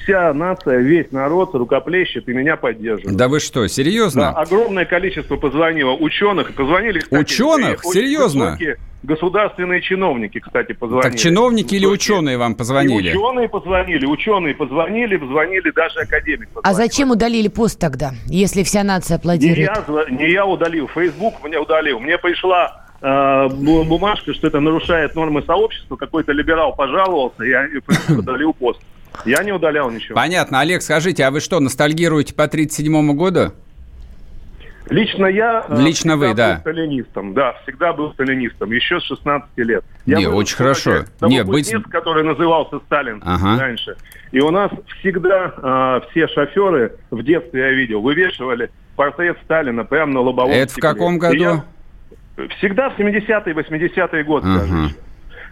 вся 0.04 0.34
нация, 0.34 0.78
весь 0.80 1.12
народ 1.12 1.54
рукоплещет 1.56 2.28
и 2.30 2.34
меня 2.34 2.56
поддерживает. 2.58 3.16
Да 3.18 3.28
вы 3.28 3.40
что, 3.40 3.62
Да, 3.64 3.68
серьезно? 3.68 4.30
огромное 4.32 4.86
количество 4.86 5.36
позвонило 5.38 5.92
ученых. 5.92 6.54
Позвонили, 6.54 7.00
кстати, 7.00 7.22
Ученых? 7.22 7.86
очень 7.86 7.92
Серьезно? 8.02 8.46
высокие 8.52 8.78
Государственные 9.04 9.82
чиновники, 9.82 10.40
кстати, 10.40 10.74
позвонили. 10.74 11.12
Так 11.12 11.20
чиновники 11.20 11.76
или 11.76 11.86
ученые 11.86 12.38
вам 12.38 12.54
И 12.54 12.56
позвонили? 12.56 13.10
ученые 13.16 13.48
позвонили, 13.48 14.06
ученые 14.06 14.56
позвонили, 14.56 15.18
позвонили 15.18 15.70
даже 15.72 16.00
академик. 16.00 16.50
А 16.56 16.62
позвонил. 16.62 16.78
зачем 16.78 17.12
удалили 17.12 17.48
пост 17.48 17.80
тогда, 17.80 18.12
если 18.26 18.64
вся 18.64 18.84
нация 18.84 19.16
Не 19.16 19.20
аплодирует? 19.20 19.58
я, 19.60 19.74
зва- 19.88 20.10
не 20.12 20.32
я 20.32 20.46
удалил, 20.46 20.88
Facebook 20.94 21.36
мне 21.44 21.60
удалил. 21.60 22.00
Мне 22.00 22.18
пришла 22.18 22.86
э, 23.00 23.06
бу- 23.06 23.84
бумажка, 23.86 24.34
что 24.34 24.48
это 24.48 24.60
нарушает 24.60 25.16
нормы 25.16 25.44
сообщества. 25.44 25.96
Какой-то 25.96 26.32
либерал 26.32 26.76
пожаловался, 26.76 27.44
я 27.44 27.68
удалил 28.10 28.54
пост. 28.54 28.82
Я 29.26 29.44
не 29.44 29.52
удалял 29.52 29.90
ничего. 29.92 30.16
Понятно. 30.16 30.60
Олег, 30.60 30.82
скажите, 30.82 31.24
а 31.26 31.32
вы 31.32 31.40
что, 31.40 31.60
ностальгируете 31.60 32.34
по 32.34 32.48
37 32.48 33.14
году? 33.16 33.52
Лично 34.90 35.26
я 35.26 35.66
э, 35.68 35.82
Лично 35.82 36.16
вы, 36.16 36.34
да. 36.34 36.54
был 36.56 36.62
сталинистом. 36.62 37.34
Да, 37.34 37.54
всегда 37.64 37.92
был 37.92 38.14
сталинистом. 38.14 38.72
Еще 38.72 39.02
с 39.02 39.04
16 39.04 39.50
лет. 39.58 39.84
Не, 40.06 40.30
был 40.30 40.38
очень 40.38 40.56
в 40.56 40.58
хорошо. 40.58 41.04
Не, 41.22 41.44
быть- 41.44 41.70
который 41.90 42.24
назывался 42.24 42.80
Сталин 42.86 43.22
Ага. 43.26 43.60
раньше. 43.60 43.98
И 44.32 44.40
у 44.40 44.50
нас 44.50 44.72
всегда 45.00 45.54
э, 45.58 46.10
все 46.12 46.28
шоферы, 46.30 46.94
в 47.12 47.22
детстве 47.22 47.62
я 47.62 47.72
видел, 47.72 48.02
вывешивали 48.02 48.70
портрет 48.96 49.38
Сталина 49.44 49.84
прямо 49.84 50.14
на 50.14 50.22
лобовом 50.22 50.52
Это 50.52 50.68
в 50.68 50.72
стекле. 50.72 50.90
каком 50.90 51.16
И 51.16 51.20
году? 51.20 51.36
я- 51.36 51.64
Всегда 52.60 52.90
в 52.92 52.98
70-е, 52.98 53.54
80-е 53.56 54.24
годы, 54.24 54.48
Ага. 54.48 54.60
даже. 54.60 54.96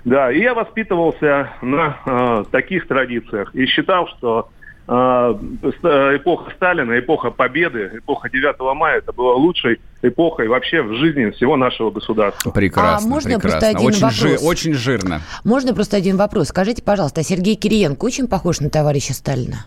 Да, 0.06 0.32
и 0.32 0.40
я 0.40 0.54
воспитывался 0.54 1.50
на 1.62 1.98
э, 2.06 2.44
таких 2.52 2.88
традициях 2.88 3.54
и 3.56 3.66
считал, 3.66 4.08
что 4.10 4.50
э, 4.88 5.36
ст- 5.64 5.84
эпоха 6.16 6.52
Сталина, 6.56 6.98
эпоха 7.00 7.32
Победы, 7.32 7.90
эпоха 7.98 8.30
9 8.30 8.56
мая, 8.76 9.00
это 9.00 9.12
была 9.14 9.34
лучшей 9.34 9.80
эпохой 10.04 10.48
вообще 10.48 10.84
в 10.84 10.94
жизни 10.98 11.32
всего 11.32 11.58
нашего 11.58 11.90
государства. 11.90 12.52
Прекрасно, 12.52 13.08
А 13.08 13.10
можно 13.10 13.32
прекрасно. 13.40 13.50
просто 13.60 13.68
один 13.78 13.88
очень, 13.88 14.10
жи- 14.12 14.28
вопрос? 14.30 14.44
очень 14.46 14.74
жирно. 14.74 15.22
Можно 15.44 15.74
просто 15.74 15.98
один 15.98 16.18
вопрос? 16.18 16.50
Скажите, 16.50 16.84
пожалуйста, 16.84 17.22
а 17.22 17.24
Сергей 17.24 17.56
Кириенко 17.56 18.06
очень 18.06 18.28
похож 18.28 18.60
на 18.60 18.70
товарища 18.70 19.14
Сталина? 19.16 19.66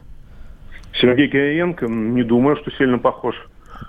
Сергей 1.01 1.27
Кириенко, 1.29 1.87
не 1.87 2.23
думаю, 2.23 2.57
что 2.57 2.71
сильно 2.73 2.99
похож. 2.99 3.35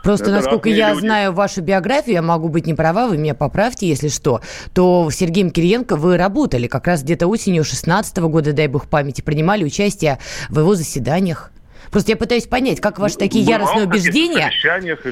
Просто, 0.04 0.26
Это 0.26 0.36
насколько 0.36 0.70
я 0.70 0.92
люди. 0.92 1.02
знаю 1.02 1.34
вашу 1.34 1.62
биографию, 1.62 2.16
я 2.16 2.22
могу 2.22 2.48
быть 2.48 2.66
не 2.66 2.74
права, 2.74 3.08
вы 3.08 3.18
меня 3.18 3.36
поправьте, 3.36 3.88
если 3.88 4.08
что, 4.08 4.42
то 4.74 5.10
с 5.10 5.16
Сергеем 5.16 5.52
Кириенко 5.52 5.96
вы 5.96 6.18
работали 6.18 6.68
как 6.68 6.88
раз 6.88 7.04
где-то 7.04 7.28
осенью 7.28 7.64
16 7.64 8.18
года, 8.18 8.54
дай 8.54 8.68
бог 8.68 8.88
памяти, 8.88 9.22
принимали 9.22 9.64
участие 9.64 10.20
в 10.50 10.60
его 10.60 10.76
заседаниях. 10.76 11.52
Просто 11.92 12.12
я 12.12 12.18
пытаюсь 12.18 12.48
понять, 12.48 12.80
как 12.80 13.00
ваши 13.00 13.18
такие 13.18 13.46
Бывал 13.46 13.60
яростные 13.60 13.88
убеждения... 13.88 14.52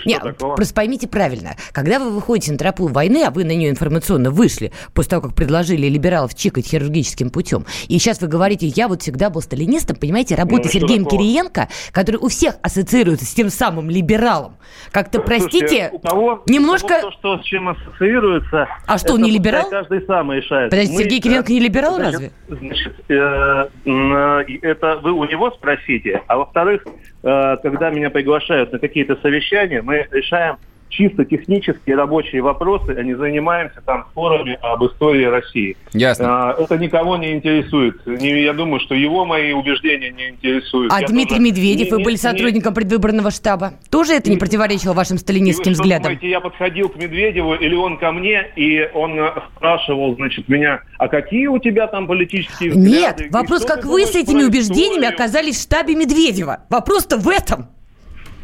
Нет, 0.06 0.22
такого? 0.22 0.56
просто 0.56 0.74
поймите 0.74 1.08
правильно. 1.08 1.56
Когда 1.72 2.00
вы 2.00 2.12
выходите 2.12 2.52
на 2.52 2.58
тропу 2.58 2.88
войны, 2.88 3.24
а 3.26 3.32
вы 3.32 3.44
на 3.44 3.56
нее 3.56 3.70
информационно 3.70 4.32
вышли, 4.32 4.72
после 4.94 5.12
того, 5.12 5.24
как 5.24 5.36
предложили 5.36 5.88
либералов 5.88 6.36
чикать 6.36 6.68
хирургическим 6.68 7.30
путем, 7.30 7.66
и 7.88 7.98
сейчас 7.98 8.22
вы 8.22 8.28
говорите, 8.28 8.68
я 8.68 8.88
вот 8.88 9.02
всегда 9.02 9.30
был 9.30 9.42
сталинистом, 9.42 9.96
понимаете, 9.96 10.36
работа 10.36 10.63
Ну, 10.66 10.72
Сергеем 10.72 11.04
такого? 11.04 11.22
Кириенко, 11.22 11.68
который 11.92 12.18
у 12.18 12.28
всех 12.28 12.56
ассоциируется 12.62 13.26
с 13.26 13.34
тем 13.34 13.50
самым 13.50 13.90
либералом, 13.90 14.58
как-то, 14.92 15.22
простите, 15.22 15.90
у 15.92 16.00
кого, 16.00 16.44
немножко... 16.48 16.86
у 16.86 17.02
кого 17.02 17.12
что 17.12 17.38
с 17.40 17.44
чем 17.46 17.70
ассоциируется. 17.70 18.68
А 18.86 18.98
что, 18.98 19.13
он 19.13 19.22
не 19.22 19.32
либерал? 19.32 19.70
Каждый 19.70 20.06
сам 20.06 20.32
решает. 20.32 20.70
Подождите, 20.70 20.98
Мы, 20.98 21.04
Сергей 21.04 21.20
э, 21.20 21.22
Кириенко 21.22 21.52
не 21.52 21.60
либерал 21.60 21.96
значит, 21.96 22.13
разве? 22.13 22.32
Значит, 22.48 22.96
э, 23.10 23.70
э, 23.86 24.58
это 24.62 25.00
вы 25.02 25.12
у 25.12 25.24
него 25.26 25.52
спросите. 25.52 26.22
А 26.28 26.38
во-вторых, 26.38 26.66
э, 26.75 27.58
когда 27.62 27.89
меня 27.89 28.10
приглашают 28.10 28.71
на 28.71 28.80
какие-то 28.80 29.15
совещания, 29.17 29.82
мы 29.82 30.08
решаем 30.12 30.58
чисто 30.89 31.26
технические 31.26 31.95
рабочие 31.95 32.41
вопросы, 32.41 32.91
а 32.97 33.04
не 33.04 33.13
занимаемся 33.15 33.82
там 33.86 34.06
спорами 34.12 34.58
об 34.62 34.84
истории 34.86 35.26
России. 35.26 35.76
Ясно. 35.93 36.56
Э, 36.58 36.63
Это 36.63 36.78
никого 36.78 37.17
не 37.17 37.34
интересует. 37.34 38.06
Не- 38.06 38.41
Я 38.43 38.54
думаю, 38.54 38.80
что 38.80 38.95
его 38.95 39.26
мои 39.26 39.52
убеждения 39.54 40.12
не 40.12 40.30
интересуют. 40.30 40.91
А 40.93 41.02
Я 41.02 41.08
Дмитрий 41.08 41.38
тоже 41.38 41.41
Медведев, 41.41 41.86
не- 41.88 41.91
вы 41.91 41.97
не- 42.00 42.04
были 42.04 42.13
не- 42.15 42.17
сотрудником 42.19 42.73
предвыборного 42.73 43.32
штаба. 43.32 43.73
Тоже 43.89 44.13
это 44.13 44.30
не 44.30 44.38
противоречило 44.38 44.93
вашим 44.93 45.17
и 45.17 45.19
сталинистским 45.19 45.71
вы 45.71 45.76
что 45.76 45.84
взглядам? 45.84 46.04
думаете, 46.04 46.30
я 46.30 46.39
подходил 46.39 46.89
к 46.89 46.95
Медведеву, 46.95 47.54
или 47.56 47.76
он 47.76 47.97
ко 47.97 48.12
мне, 48.12 48.45
и 48.56 48.89
он 48.93 49.19
э, 49.19 49.32
спрашивал, 49.56 50.15
значит, 50.15 50.47
меня, 50.50 50.82
а 50.97 51.08
какие 51.08 51.47
у 51.47 51.60
тебя 51.60 51.88
там 51.88 52.08
политические 52.08 52.71
взгляды? 52.71 53.23
Нет, 53.23 53.32
вопрос, 53.32 53.65
как 53.65 53.86
вы 53.86 54.06
с 54.06 54.15
этими 54.15 54.43
убеждениями 54.43 55.08
оказались 55.08 55.58
в 55.58 55.62
штабе 55.63 55.95
Медведева. 55.95 56.62
Вопрос-то 56.69 57.17
в 57.17 57.28
этом. 57.30 57.67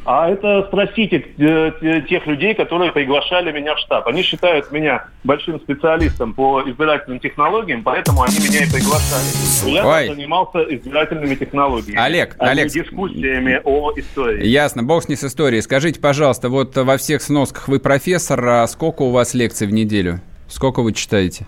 А 0.05 0.29
это 0.29 0.65
спросите 0.67 1.25
э, 1.37 1.71
те- 1.79 2.01
тех 2.01 2.27
людей, 2.27 2.53
которые 2.53 2.91
приглашали 2.91 3.53
меня 3.53 3.73
в 3.75 3.79
штаб. 3.79 4.05
Они 4.07 4.21
считают 4.21 4.69
меня 4.71 5.05
большим 5.23 5.61
специалистом 5.61 6.33
по 6.33 6.61
избирательным 6.69 7.19
технологиям, 7.21 7.83
поэтому 7.83 8.23
они 8.23 8.35
меня 8.39 8.65
и 8.65 8.69
приглашали. 8.69 9.71
Я 9.71 9.87
Ой. 9.87 10.07
занимался 10.09 10.59
избирательными 10.75 11.35
технологиями. 11.35 11.97
Олег, 11.97 12.35
а 12.39 12.45
не 12.45 12.51
Олег. 12.61 12.67
дискуссиями 12.73 13.61
о 13.63 13.93
истории. 13.95 14.45
Ясно, 14.45 14.83
бог 14.83 15.03
с 15.03 15.07
ней 15.07 15.15
с 15.15 15.23
историей. 15.23 15.61
Скажите, 15.61 16.01
пожалуйста, 16.01 16.49
вот 16.49 16.75
во 16.75 16.97
всех 16.97 17.21
сносках 17.21 17.69
вы 17.69 17.79
профессор, 17.79 18.45
а 18.45 18.67
сколько 18.67 19.03
у 19.03 19.11
вас 19.11 19.33
лекций 19.33 19.67
в 19.67 19.71
неделю? 19.71 20.19
Сколько 20.49 20.81
вы 20.81 20.91
читаете? 20.91 21.45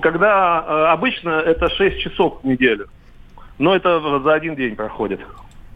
Когда 0.00 0.64
э, 0.66 0.84
обычно 0.92 1.30
это 1.30 1.68
6 1.70 2.00
часов 2.00 2.40
в 2.42 2.46
неделю. 2.46 2.88
Но 3.58 3.76
это 3.76 4.00
за 4.20 4.34
один 4.34 4.56
день 4.56 4.74
проходит. 4.74 5.20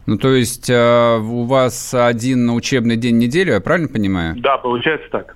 Ну, 0.07 0.17
то 0.17 0.33
есть 0.33 0.69
э, 0.69 1.17
у 1.19 1.43
вас 1.43 1.93
один 1.93 2.49
учебный 2.49 2.95
день 2.95 3.15
в 3.17 3.19
неделю, 3.19 3.51
я 3.53 3.59
правильно 3.59 3.89
понимаю? 3.89 4.35
Да, 4.37 4.57
получается 4.57 5.07
так. 5.11 5.35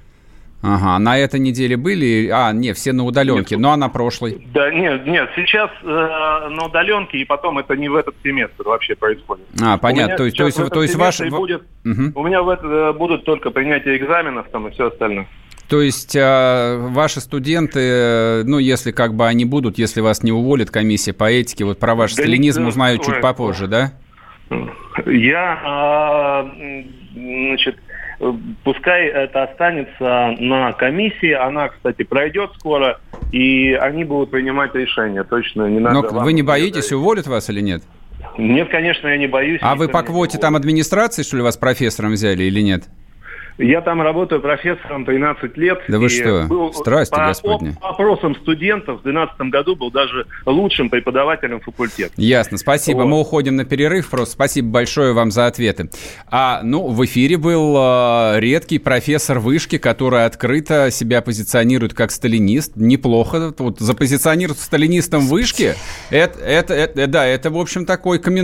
Ага, 0.63 0.97
на 0.99 1.17
этой 1.17 1.41
неделе 1.41 1.75
были? 1.75 2.29
А, 2.31 2.53
не, 2.53 2.71
все 2.73 2.93
на 2.93 3.03
удаленке, 3.03 3.57
ну 3.57 3.71
а 3.71 3.77
на 3.77 3.89
прошлой? 3.89 4.47
Да, 4.53 4.71
нет, 4.71 5.05
нет, 5.05 5.27
сейчас 5.35 5.69
э, 5.83 5.85
на 5.85 6.65
удаленке, 6.67 7.17
и 7.17 7.25
потом 7.25 7.57
это 7.57 7.75
не 7.75 7.89
в 7.89 7.95
этот 7.95 8.15
семестр 8.23 8.63
вообще 8.63 8.95
происходит. 8.95 9.45
А, 9.61 9.77
понятно, 9.77 10.15
то 10.17 10.23
есть, 10.23 10.37
то 10.37 10.45
есть, 10.45 10.57
то 10.57 10.81
есть 10.83 10.95
ваш... 10.95 11.19
будет- 11.19 11.63
Мгм. 11.83 12.13
У 12.15 12.23
меня 12.23 12.41
в 12.41 12.47
это, 12.47 12.65
э, 12.65 12.93
будут 12.93 13.25
только 13.25 13.49
принятие 13.49 13.97
экзаменов 13.97 14.47
там 14.51 14.67
и 14.67 14.71
все 14.71 14.87
остальное. 14.87 15.27
То 15.67 15.81
есть 15.81 16.15
э, 16.15 16.77
ваши 16.91 17.19
студенты, 17.21 17.79
э, 17.79 18.43
ну, 18.45 18.57
если 18.59 18.91
как 18.91 19.15
бы 19.15 19.25
они 19.27 19.43
будут, 19.45 19.77
если 19.79 19.99
вас 19.99 20.21
не 20.21 20.31
уволит 20.31 20.69
комиссия 20.69 21.11
по 21.13 21.29
этике, 21.29 21.65
вот 21.65 21.79
про 21.79 21.95
ваш 21.95 22.13
Да 22.13 22.21
сталинизм 22.23 22.67
узнают 22.67 23.03
чуть 23.03 23.19
попозже, 23.19 23.67
да? 23.67 23.93
Я, 25.05 25.59
а, 25.63 26.51
значит, 27.13 27.77
пускай 28.63 29.07
это 29.07 29.43
останется 29.43 30.35
на 30.39 30.73
комиссии, 30.73 31.31
она, 31.31 31.69
кстати, 31.69 32.03
пройдет 32.03 32.51
скоро, 32.59 32.99
и 33.31 33.73
они 33.73 34.03
будут 34.03 34.31
принимать 34.31 34.75
решения, 34.75 35.23
точно 35.23 35.67
не 35.67 35.79
надо. 35.79 36.11
Но 36.13 36.21
вы 36.21 36.33
не 36.33 36.41
это 36.41 36.47
боитесь, 36.49 36.89
говорить. 36.89 36.93
уволят 36.93 37.27
вас 37.27 37.49
или 37.49 37.61
нет? 37.61 37.83
Нет, 38.37 38.69
конечно, 38.69 39.07
я 39.07 39.17
не 39.17 39.27
боюсь. 39.27 39.59
А 39.63 39.75
вы 39.75 39.87
по 39.87 40.03
квоте 40.03 40.37
там 40.37 40.55
администрации, 40.55 41.23
что 41.23 41.37
ли, 41.37 41.43
вас 41.43 41.57
профессором 41.57 42.11
взяли 42.11 42.43
или 42.43 42.61
нет? 42.61 42.83
Я 43.61 43.81
там 43.81 44.01
работаю 44.01 44.41
профессором 44.41 45.05
13 45.05 45.55
лет. 45.57 45.79
Да 45.87 45.99
вы 45.99 46.09
что? 46.09 46.45
был 46.49 46.73
Страсти 46.73 47.11
по 47.15 47.27
Господни. 47.27 47.69
оп- 47.69 47.75
опросам 47.85 48.35
студентов 48.35 48.99
в 48.99 49.03
2012 49.03 49.41
году 49.51 49.75
был 49.75 49.91
даже 49.91 50.25
лучшим 50.45 50.89
преподавателем 50.89 51.61
факультета. 51.61 52.11
Ясно, 52.17 52.57
спасибо. 52.57 52.99
Вот. 52.99 53.05
Мы 53.05 53.19
уходим 53.19 53.55
на 53.55 53.65
перерыв. 53.65 54.09
Просто 54.09 54.33
спасибо 54.33 54.69
большое 54.69 55.13
вам 55.13 55.31
за 55.31 55.47
ответы. 55.47 55.89
А, 56.29 56.61
ну, 56.63 56.87
в 56.87 57.05
эфире 57.05 57.37
был 57.37 57.75
э, 57.77 58.39
редкий 58.39 58.79
профессор 58.79 59.39
вышки, 59.39 59.77
который 59.77 60.25
открыто 60.25 60.89
себя 60.91 61.21
позиционирует 61.21 61.93
как 61.93 62.11
сталинист. 62.11 62.73
Неплохо. 62.75 63.53
Вот 63.59 63.79
запозиционировать 63.79 64.59
сталинистом 64.59 65.27
вышки, 65.27 65.75
это, 66.09 66.39
это, 66.39 66.73
это- 66.73 67.07
да, 67.07 67.25
это, 67.25 67.49
в 67.51 67.57
общем, 67.57 67.85
такой 67.85 68.19
камин 68.19 68.41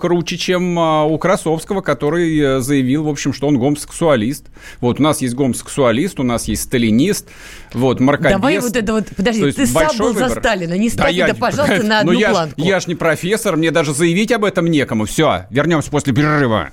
круче, 0.00 0.36
чем 0.36 0.78
э, 0.78 1.04
у 1.04 1.18
Красовского, 1.18 1.80
который 1.82 2.38
э, 2.38 2.58
заявил, 2.60 3.04
в 3.04 3.08
общем, 3.08 3.32
что 3.32 3.46
он 3.46 3.58
гомосексуалист. 3.58 4.37
Вот, 4.80 5.00
у 5.00 5.02
нас 5.02 5.20
есть 5.22 5.34
гомосексуалист, 5.34 6.18
у 6.20 6.22
нас 6.22 6.48
есть 6.48 6.62
сталинист, 6.64 7.28
вот, 7.72 8.00
маркобес. 8.00 8.32
Давай 8.32 8.58
вот 8.58 8.76
это 8.76 8.92
вот, 8.92 9.06
подожди, 9.16 9.52
ты 9.52 9.66
сам 9.66 9.96
был 9.98 10.12
за 10.14 10.24
выбор. 10.26 10.38
Сталина, 10.40 10.74
не 10.74 10.88
Да 10.88 10.94
ставь 10.94 11.12
я- 11.14 11.26
это, 11.28 11.34
пожалуйста, 11.36 11.82
на 11.82 12.02
ну 12.04 12.10
одну 12.10 12.12
я 12.12 12.28
ж- 12.28 12.32
планку. 12.32 12.60
я 12.62 12.80
ж 12.80 12.86
не 12.86 12.94
профессор, 12.94 13.56
мне 13.56 13.70
даже 13.70 13.92
заявить 13.94 14.32
об 14.32 14.44
этом 14.44 14.66
некому. 14.66 15.04
Все, 15.06 15.46
вернемся 15.50 15.90
после 15.90 16.12
перерыва. 16.12 16.70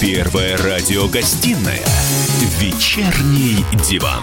Первая 0.00 0.56
радиогостинная 0.58 1.82
«Вечерний 2.60 3.64
диван». 3.88 4.22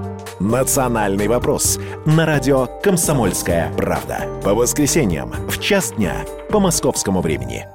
«Национальный 0.41 1.27
вопрос» 1.27 1.79
на 2.07 2.25
радио 2.25 2.65
«Комсомольская 2.81 3.71
правда». 3.77 4.25
По 4.43 4.55
воскресеньям 4.55 5.31
в 5.47 5.59
час 5.59 5.93
дня 5.93 6.25
по 6.49 6.59
московскому 6.59 7.21
времени. 7.21 7.67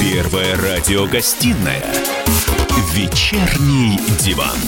Первая 0.00 0.54
радиогостинная 0.54 1.82
«Вечерний 2.94 3.98
диван». 4.20 4.58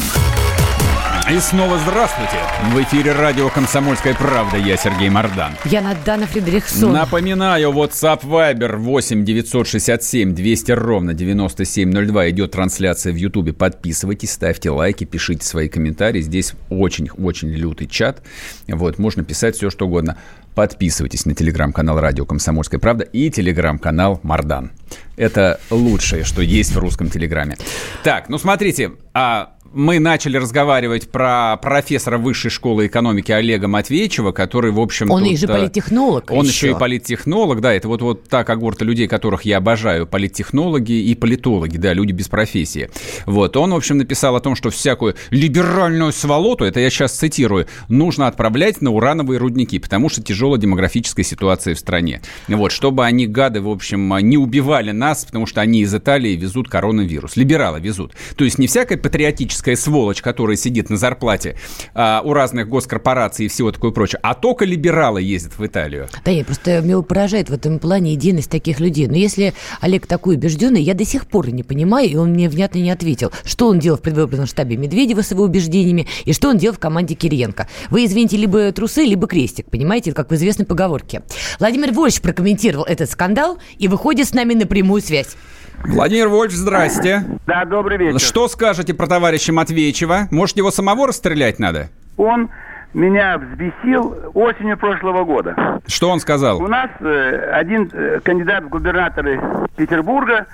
И 1.30 1.38
снова 1.38 1.78
здравствуйте. 1.78 2.34
В 2.72 2.82
эфире 2.82 3.12
радио 3.12 3.50
«Комсомольская 3.50 4.14
правда». 4.14 4.56
Я 4.56 4.76
Сергей 4.76 5.10
Мордан. 5.10 5.52
Я 5.64 5.80
Надана 5.80 6.26
Фредериксон. 6.26 6.92
Напоминаю, 6.92 7.70
WhatsApp 7.70 8.22
Viber 8.24 8.74
8 8.74 9.24
967 9.24 10.34
200 10.34 10.72
ровно 10.72 11.14
9702. 11.14 12.30
Идет 12.30 12.50
трансляция 12.50 13.12
в 13.12 13.16
Ютубе. 13.16 13.52
Подписывайтесь, 13.52 14.32
ставьте 14.32 14.70
лайки, 14.70 15.04
пишите 15.04 15.46
свои 15.46 15.68
комментарии. 15.68 16.20
Здесь 16.20 16.54
очень-очень 16.68 17.50
лютый 17.50 17.86
чат. 17.86 18.22
Вот, 18.66 18.98
можно 18.98 19.22
писать 19.22 19.54
все, 19.54 19.70
что 19.70 19.86
угодно. 19.86 20.16
Подписывайтесь 20.56 21.26
на 21.26 21.34
телеграм-канал 21.36 22.00
«Радио 22.00 22.26
Комсомольская 22.26 22.80
правда» 22.80 23.04
и 23.04 23.30
телеграм-канал 23.30 24.18
«Мардан». 24.24 24.72
Это 25.16 25.60
лучшее, 25.70 26.24
что 26.24 26.42
есть 26.42 26.74
в 26.74 26.78
русском 26.78 27.08
телеграме. 27.08 27.56
Так, 28.02 28.28
ну 28.28 28.36
смотрите, 28.36 28.90
а 29.14 29.52
мы 29.72 30.00
начали 30.00 30.36
разговаривать 30.36 31.10
про 31.10 31.56
профессора 31.56 32.18
высшей 32.18 32.50
школы 32.50 32.88
экономики 32.88 33.30
Олега 33.30 33.68
Матвеевичева, 33.68 34.32
который, 34.32 34.72
в 34.72 34.80
общем 34.80 35.10
Он 35.10 35.22
тут, 35.22 35.38
же 35.38 35.46
э, 35.46 35.48
политтехнолог 35.48 36.30
Он 36.30 36.44
еще. 36.44 36.48
еще 36.50 36.70
и 36.70 36.78
политтехнолог, 36.78 37.60
да, 37.60 37.72
это 37.72 37.86
вот, 37.86 38.02
вот 38.02 38.28
та 38.28 38.42
когорта 38.42 38.84
людей, 38.84 39.06
которых 39.06 39.42
я 39.42 39.58
обожаю, 39.58 40.06
политтехнологи 40.06 40.92
и 40.92 41.14
политологи, 41.14 41.76
да, 41.76 41.92
люди 41.92 42.12
без 42.12 42.28
профессии. 42.28 42.90
Вот, 43.26 43.56
он, 43.56 43.72
в 43.72 43.76
общем, 43.76 43.98
написал 43.98 44.34
о 44.34 44.40
том, 44.40 44.56
что 44.56 44.70
всякую 44.70 45.14
либеральную 45.30 46.12
сволоту, 46.12 46.64
это 46.64 46.80
я 46.80 46.90
сейчас 46.90 47.12
цитирую, 47.12 47.66
нужно 47.88 48.26
отправлять 48.26 48.80
на 48.80 48.90
урановые 48.90 49.38
рудники, 49.38 49.78
потому 49.78 50.08
что 50.08 50.22
тяжелая 50.22 50.60
демографическая 50.60 51.24
ситуация 51.24 51.74
в 51.74 51.78
стране. 51.78 52.22
Вот, 52.48 52.72
чтобы 52.72 53.04
они, 53.04 53.26
гады, 53.26 53.60
в 53.60 53.68
общем, 53.68 54.16
не 54.18 54.36
убивали 54.36 54.90
нас, 54.90 55.24
потому 55.24 55.46
что 55.46 55.60
они 55.60 55.82
из 55.82 55.94
Италии 55.94 56.34
везут 56.34 56.68
коронавирус. 56.68 57.36
Либералы 57.36 57.80
везут. 57.80 58.14
То 58.36 58.44
есть 58.44 58.58
не 58.58 58.66
всякая 58.66 58.96
патриотическая 58.96 59.59
сволочь, 59.76 60.22
которая 60.22 60.56
сидит 60.56 60.90
на 60.90 60.96
зарплате 60.96 61.56
а, 61.94 62.22
у 62.24 62.32
разных 62.32 62.68
госкорпораций 62.68 63.46
и 63.46 63.48
всего 63.48 63.72
такое 63.72 63.90
прочее, 63.90 64.20
а 64.22 64.34
только 64.34 64.64
либералы 64.64 65.22
ездят 65.22 65.58
в 65.58 65.66
Италию. 65.66 66.08
Да 66.24 66.32
нет, 66.32 66.46
просто 66.46 66.80
меня 66.80 67.00
поражает 67.02 67.50
в 67.50 67.52
этом 67.52 67.78
плане 67.78 68.12
единость 68.12 68.50
таких 68.50 68.80
людей. 68.80 69.06
Но 69.06 69.16
если 69.16 69.54
Олег 69.80 70.06
такой 70.06 70.36
убежденный, 70.36 70.82
я 70.82 70.94
до 70.94 71.04
сих 71.04 71.26
пор 71.26 71.50
не 71.50 71.62
понимаю, 71.62 72.08
и 72.08 72.16
он 72.16 72.30
мне 72.30 72.48
внятно 72.48 72.78
не 72.78 72.90
ответил, 72.90 73.32
что 73.44 73.68
он 73.68 73.78
делал 73.78 73.98
в 73.98 74.02
предвыборном 74.02 74.46
штабе 74.46 74.76
Медведева 74.76 75.22
с 75.22 75.30
его 75.30 75.44
убеждениями, 75.44 76.06
и 76.24 76.32
что 76.32 76.48
он 76.48 76.58
делал 76.58 76.74
в 76.74 76.78
команде 76.78 77.14
Кириенко. 77.14 77.68
Вы, 77.90 78.04
извините, 78.04 78.36
либо 78.36 78.72
трусы, 78.72 79.02
либо 79.02 79.26
крестик, 79.26 79.66
понимаете, 79.70 80.12
как 80.12 80.30
в 80.30 80.34
известной 80.34 80.66
поговорке. 80.66 81.22
Владимир 81.58 81.92
Вольфович 81.92 82.20
прокомментировал 82.22 82.84
этот 82.84 83.10
скандал 83.10 83.58
и 83.78 83.88
выходит 83.88 84.28
с 84.28 84.34
нами 84.34 84.54
на 84.54 84.66
прямую 84.66 85.02
связь. 85.02 85.36
Владимир 85.84 86.28
Вольф, 86.28 86.52
здрасте. 86.52 87.22
Да, 87.46 87.64
добрый 87.64 87.98
вечер. 87.98 88.20
Что 88.20 88.48
скажете 88.48 88.94
про 88.94 89.06
товарища 89.06 89.52
Матвеичева? 89.52 90.28
Может, 90.30 90.56
его 90.56 90.70
самого 90.70 91.08
расстрелять 91.08 91.58
надо? 91.58 91.88
Он 92.16 92.50
меня 92.92 93.38
взбесил 93.38 94.16
осенью 94.34 94.76
прошлого 94.76 95.24
года. 95.24 95.80
Что 95.86 96.10
он 96.10 96.20
сказал? 96.20 96.62
У 96.62 96.66
нас 96.66 96.90
э, 97.00 97.50
один 97.52 97.88
э, 97.92 98.20
кандидат 98.22 98.64
в 98.64 98.68
губернаторы 98.68 99.40
Петербурга 99.76 100.46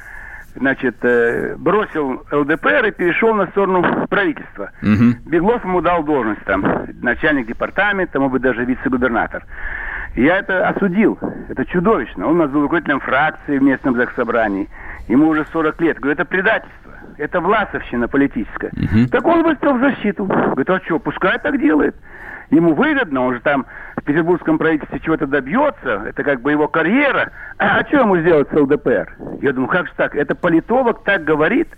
значит, 0.55 0.97
э, 1.03 1.55
бросил 1.57 2.25
ЛДПР 2.31 2.87
и 2.87 2.91
перешел 2.91 3.35
на 3.35 3.47
сторону 3.49 4.07
правительства. 4.09 4.71
Мгм. 4.83 5.17
Беглов 5.27 5.65
ему 5.65 5.81
дал 5.81 6.03
должность 6.03 6.45
там, 6.45 6.87
начальник 7.03 7.47
департамента, 7.47 8.19
может 8.21 8.33
быть, 8.35 8.43
даже 8.43 8.65
вице-губернатор. 8.65 9.45
Я 10.15 10.39
это 10.39 10.67
осудил. 10.69 11.19
Это 11.49 11.65
чудовищно. 11.67 12.27
Он 12.27 12.37
у 12.37 12.39
нас 12.39 12.51
был 12.51 12.63
руководителем 12.63 13.01
фракции 13.01 13.59
в 13.59 13.63
местном 13.63 13.97
заксобрании. 13.97 14.69
Ему 15.09 15.29
уже 15.29 15.47
40 15.53 15.81
лет. 15.81 15.99
Говорю, 15.99 16.15
это 16.15 16.25
предательство. 16.25 16.93
Это 17.19 17.41
власовщина 17.41 18.09
политическая. 18.09 18.71
Так 19.11 19.25
он 19.27 19.43
выступил 19.43 19.75
в 19.75 19.81
защиту. 19.81 20.25
Говорит, 20.25 20.71
а 20.71 20.81
что, 20.81 20.99
пускай 20.99 21.39
так 21.39 21.59
делает. 21.61 21.95
Ему 22.51 22.75
выгодно, 22.75 23.23
он 23.27 23.35
же 23.35 23.41
там 23.41 23.67
в 23.97 24.05
петербургском 24.05 24.59
правительстве 24.59 25.01
чего-то 25.01 25.27
добьется, 25.27 26.05
это 26.07 26.23
как 26.23 26.43
бы 26.43 26.53
его 26.53 26.69
карьера. 26.69 27.33
А, 27.59 27.85
что 27.87 28.01
ему 28.01 28.19
сделать 28.19 28.49
с 28.51 28.55
ЛДПР? 28.55 29.17
Я 29.43 29.53
думаю, 29.53 29.69
как 29.69 29.89
же 29.89 29.93
так? 29.97 30.15
Это 30.15 30.37
политолог 30.37 31.03
так 31.03 31.25
говорит? 31.25 31.69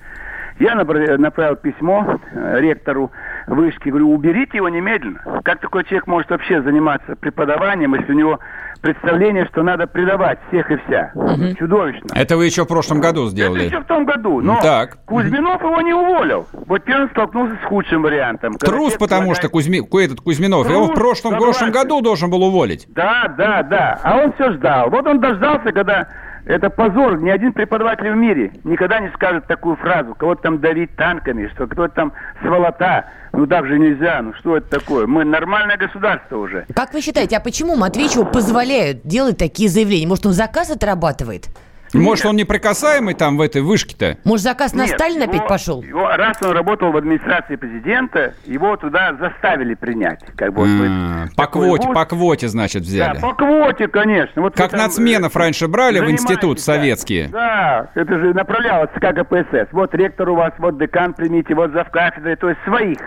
Я 0.60 0.74
направил 0.74 1.56
письмо 1.56 2.18
э, 2.32 2.60
ректору 2.60 3.10
вышки, 3.46 3.88
говорю, 3.88 4.10
уберите 4.12 4.56
его 4.58 4.68
немедленно. 4.68 5.20
Как 5.44 5.60
такой 5.60 5.84
человек 5.84 6.06
может 6.06 6.30
вообще 6.30 6.62
заниматься 6.62 7.16
преподаванием, 7.16 7.94
если 7.94 8.12
у 8.12 8.16
него 8.16 8.38
представление, 8.82 9.46
что 9.46 9.62
надо 9.62 9.86
предавать 9.86 10.38
всех 10.48 10.70
и 10.70 10.76
вся? 10.86 11.12
Чудовищно. 11.58 12.08
Это 12.14 12.36
вы 12.36 12.46
еще 12.46 12.64
в 12.64 12.68
прошлом 12.68 13.00
году 13.00 13.22
Это 13.22 13.30
сделали. 13.30 13.64
еще 13.64 13.80
в 13.80 13.84
том 13.86 14.04
году. 14.04 14.40
Но 14.40 14.58
Так. 14.60 14.98
Кузьминов 15.06 15.62
его 15.62 15.80
не 15.80 15.92
уволил. 15.94 16.46
Вот 16.52 16.82
он 16.88 17.08
столкнулся 17.10 17.56
с 17.62 17.66
худшим 17.68 18.02
вариантом. 18.02 18.54
Трус, 18.54 18.94
потому 18.94 19.34
что 19.34 19.48
Кузьми... 19.48 19.80
ку- 19.80 19.98
этот 19.98 20.20
Кузьминов. 20.20 20.68
Его 20.68 20.84
в 20.84 20.94
Трус, 20.94 20.98
прошлом, 20.98 21.34
в 21.34 21.36
прошлом 21.38 21.68
согласен. 21.68 21.88
году 21.88 22.00
должен 22.02 22.30
был 22.30 22.42
уволить. 22.42 22.86
Да, 22.88 23.32
да, 23.36 23.62
да. 23.62 23.98
А 24.02 24.16
он 24.18 24.32
все 24.34 24.52
ждал. 24.52 24.90
Вот 24.90 25.06
он 25.06 25.20
дождался, 25.20 25.72
когда 25.72 26.08
это 26.44 26.70
позор. 26.70 27.18
Ни 27.18 27.30
один 27.30 27.52
преподаватель 27.52 28.10
в 28.10 28.16
мире 28.16 28.52
никогда 28.64 29.00
не 29.00 29.08
скажет 29.10 29.46
такую 29.46 29.76
фразу. 29.76 30.14
Кого-то 30.14 30.42
там 30.42 30.60
давить 30.60 30.94
танками, 30.96 31.48
что 31.54 31.66
кто-то 31.66 31.94
там 31.94 32.12
сволота. 32.42 33.06
Ну 33.32 33.46
так 33.46 33.66
же 33.66 33.78
нельзя. 33.78 34.20
Ну 34.22 34.32
что 34.34 34.56
это 34.56 34.68
такое? 34.78 35.06
Мы 35.06 35.24
нормальное 35.24 35.76
государство 35.76 36.38
уже. 36.38 36.66
Как 36.74 36.92
вы 36.94 37.00
считаете, 37.00 37.36
а 37.36 37.40
почему 37.40 37.76
Матвеичеву 37.76 38.24
позволяют 38.24 39.02
делать 39.04 39.38
такие 39.38 39.68
заявления? 39.68 40.06
Может, 40.06 40.26
он 40.26 40.32
заказ 40.32 40.70
отрабатывает? 40.70 41.48
Может, 41.94 42.26
он 42.26 42.36
неприкасаемый 42.36 43.14
там 43.14 43.36
в 43.36 43.40
этой 43.40 43.62
вышке-то? 43.62 44.18
Может, 44.24 44.44
заказ 44.44 44.74
на 44.74 44.82
Нет, 44.86 44.90
Сталина 44.98 45.22
его- 45.24 45.32
опять 45.32 45.48
пошел? 45.48 45.82
его- 45.82 46.08
раз 46.08 46.36
он 46.42 46.52
работал 46.52 46.92
в 46.92 46.96
администрации 46.96 47.56
президента, 47.56 48.34
его 48.44 48.76
туда 48.76 49.14
заставили 49.18 49.74
принять. 49.74 50.20
Как 50.36 50.52
бы, 50.52 50.60
вот, 50.62 50.68
М, 50.68 51.30
По 51.36 51.46
квоте, 51.46 51.86
вуз. 51.86 51.94
по 51.94 52.04
квоте, 52.04 52.48
значит, 52.48 52.82
Да, 52.82 52.88
взяли. 52.88 53.20
по 53.20 53.34
квоте, 53.34 53.88
конечно. 53.88 54.42
Вот 54.42 54.54
Как 54.54 54.70
там, 54.70 54.80
нацменов 54.80 55.34
э, 55.34 55.38
раньше 55.38 55.68
брали 55.68 56.00
в 56.00 56.10
институт 56.10 56.56
да. 56.58 56.62
советские. 56.62 57.28
Да, 57.28 57.90
это 57.94 58.18
же 58.18 58.34
направлялось 58.34 58.90
ЦК 58.94 59.14
КПСС. 59.14 59.68
Вот 59.72 59.94
ректор 59.94 60.28
у 60.30 60.34
вас, 60.36 60.52
вот 60.58 60.78
декан 60.78 61.14
примите, 61.14 61.54
вот 61.54 61.72
завкафедрой, 61.72 62.36
то 62.36 62.48
есть 62.50 62.60
своих 62.64 62.98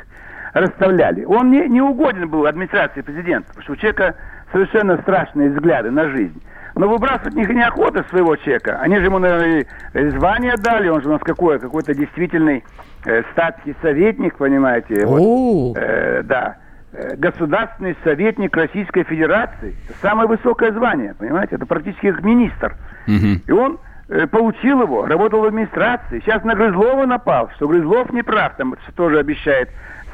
расставляли. 0.54 1.24
Он 1.26 1.52
не, 1.52 1.68
не 1.68 1.82
угоден 1.82 2.30
был 2.30 2.46
администрации 2.46 3.02
президента, 3.02 3.48
потому 3.50 3.64
что 3.64 3.74
у 3.74 3.76
человека 3.76 4.16
совершенно 4.52 4.98
страшные 5.02 5.50
взгляды 5.50 5.92
на 5.92 6.10
жизнь. 6.10 6.42
Но 6.76 6.88
выбрасывать 6.88 7.36
них 7.36 7.50
неохота 7.50 8.06
своего 8.10 8.36
человека. 8.38 8.80
Они 8.80 8.98
же 8.98 9.06
ему, 9.06 9.20
наверное, 9.20 9.66
и 9.94 10.10
звание 10.10 10.56
дали, 10.56 10.88
он 10.88 11.02
же 11.02 11.10
у 11.10 11.12
нас 11.12 11.22
какой, 11.22 11.60
какой-то 11.60 11.94
действительный 11.94 12.64
э, 13.06 13.24
статский 13.34 13.76
советник, 13.82 14.38
понимаете. 14.38 15.06
Вот. 15.06 15.78
Э, 15.78 16.24
да, 16.24 16.58
Э, 16.94 17.16
государственный 17.16 17.96
советник 18.04 18.56
Российской 18.56 19.04
Федерации. 19.04 19.76
Это 19.88 19.98
самое 20.02 20.28
высокое 20.28 20.74
звание, 20.74 21.14
понимаете? 21.18 21.56
Это 21.56 21.66
практически 21.66 22.12
как 22.12 22.22
министр. 22.22 22.76
Мгм. 23.08 23.42
И 23.48 23.52
он 23.52 23.80
э, 24.10 24.28
получил 24.28 24.82
его, 24.82 25.06
работал 25.06 25.40
в 25.40 25.46
администрации. 25.46 26.20
Сейчас 26.20 26.44
на 26.44 26.54
Грызлова 26.54 27.06
напал, 27.06 27.50
что 27.56 27.70
Грызлов 27.70 28.12
не 28.12 28.24
прав, 28.24 28.58
там 28.58 28.76
что 28.84 28.92
тоже 28.92 29.20
обещает 29.20 29.70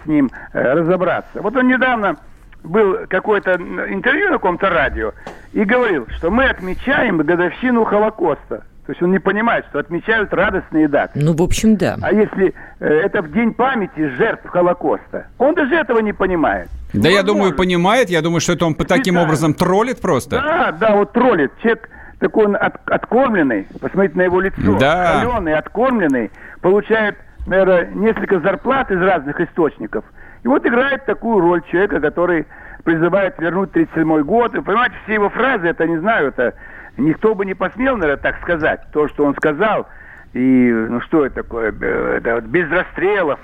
с 0.07 0.09
ним 0.09 0.31
э, 0.53 0.73
разобраться. 0.73 1.41
Вот 1.41 1.55
он 1.57 1.67
недавно 1.67 2.15
был 2.63 2.97
какое-то 3.09 3.53
интервью 3.55 4.27
на 4.27 4.33
каком-то 4.33 4.69
радио 4.69 5.11
и 5.53 5.63
говорил, 5.63 6.07
что 6.17 6.31
мы 6.31 6.45
отмечаем 6.45 7.17
годовщину 7.17 7.83
Холокоста. 7.83 8.63
То 8.85 8.91
есть 8.93 9.01
он 9.03 9.11
не 9.11 9.19
понимает, 9.19 9.65
что 9.69 9.79
отмечают 9.79 10.33
радостные 10.33 10.87
даты. 10.87 11.19
ну, 11.21 11.35
в 11.35 11.41
общем, 11.41 11.75
да. 11.75 11.97
А 12.01 12.13
если 12.13 12.53
э, 12.79 12.85
это 12.87 13.21
в 13.21 13.31
день 13.33 13.53
памяти 13.53 14.07
жертв 14.15 14.47
Холокоста? 14.47 15.27
Он 15.37 15.53
даже 15.55 15.75
этого 15.75 15.99
не 15.99 16.13
понимает. 16.13 16.69
Да 16.93 17.09
я 17.09 17.15
Невозможно. 17.15 17.33
думаю, 17.33 17.55
понимает. 17.55 18.09
Я 18.09 18.21
думаю, 18.21 18.39
что 18.39 18.53
это 18.53 18.65
он 18.65 18.75
по 18.75 18.85
таким 18.85 19.17
образом 19.17 19.53
троллит 19.53 19.99
просто. 19.99 20.37
Да, 20.37 20.71
да, 20.71 20.95
вот 20.95 21.11
троллит. 21.11 21.51
Человек 21.61 21.89
такой 22.19 22.45
он 22.45 22.55
от- 22.55 22.79
откормленный, 22.89 23.67
посмотрите 23.81 24.17
на 24.17 24.21
его 24.23 24.39
лицо. 24.39 24.77
Да. 24.79 25.19
Холеный, 25.21 25.53
откормленный, 25.55 26.31
получает, 26.61 27.17
наверное, 27.47 27.85
несколько 27.93 28.39
зарплат 28.39 28.91
из 28.91 29.01
разных 29.01 29.39
источников. 29.39 30.05
И 30.43 30.47
вот 30.47 30.65
играет 30.65 31.05
такую 31.05 31.39
роль 31.39 31.61
человека, 31.63 31.99
который 31.99 32.45
призывает 32.83 33.39
вернуть 33.39 33.71
37 33.71 34.21
год. 34.21 34.53
И, 34.55 34.61
понимаете, 34.61 34.95
все 35.03 35.15
его 35.15 35.29
фразы, 35.29 35.67
это 35.67 35.87
не 35.87 35.97
знаю, 35.97 36.29
это 36.29 36.53
никто 36.97 37.33
бы 37.33 37.45
не 37.45 37.53
посмел, 37.53 37.97
наверное, 37.97 38.21
так 38.21 38.39
сказать. 38.41 38.81
То, 38.91 39.07
что 39.07 39.25
он 39.25 39.33
сказал, 39.35 39.87
и, 40.33 40.71
ну 40.71 41.01
что 41.01 41.25
это 41.25 41.35
такое, 41.43 41.73
э, 41.81 42.17
это 42.17 42.35
вот 42.35 42.43
без 42.45 42.69
расстрелов, 42.69 43.39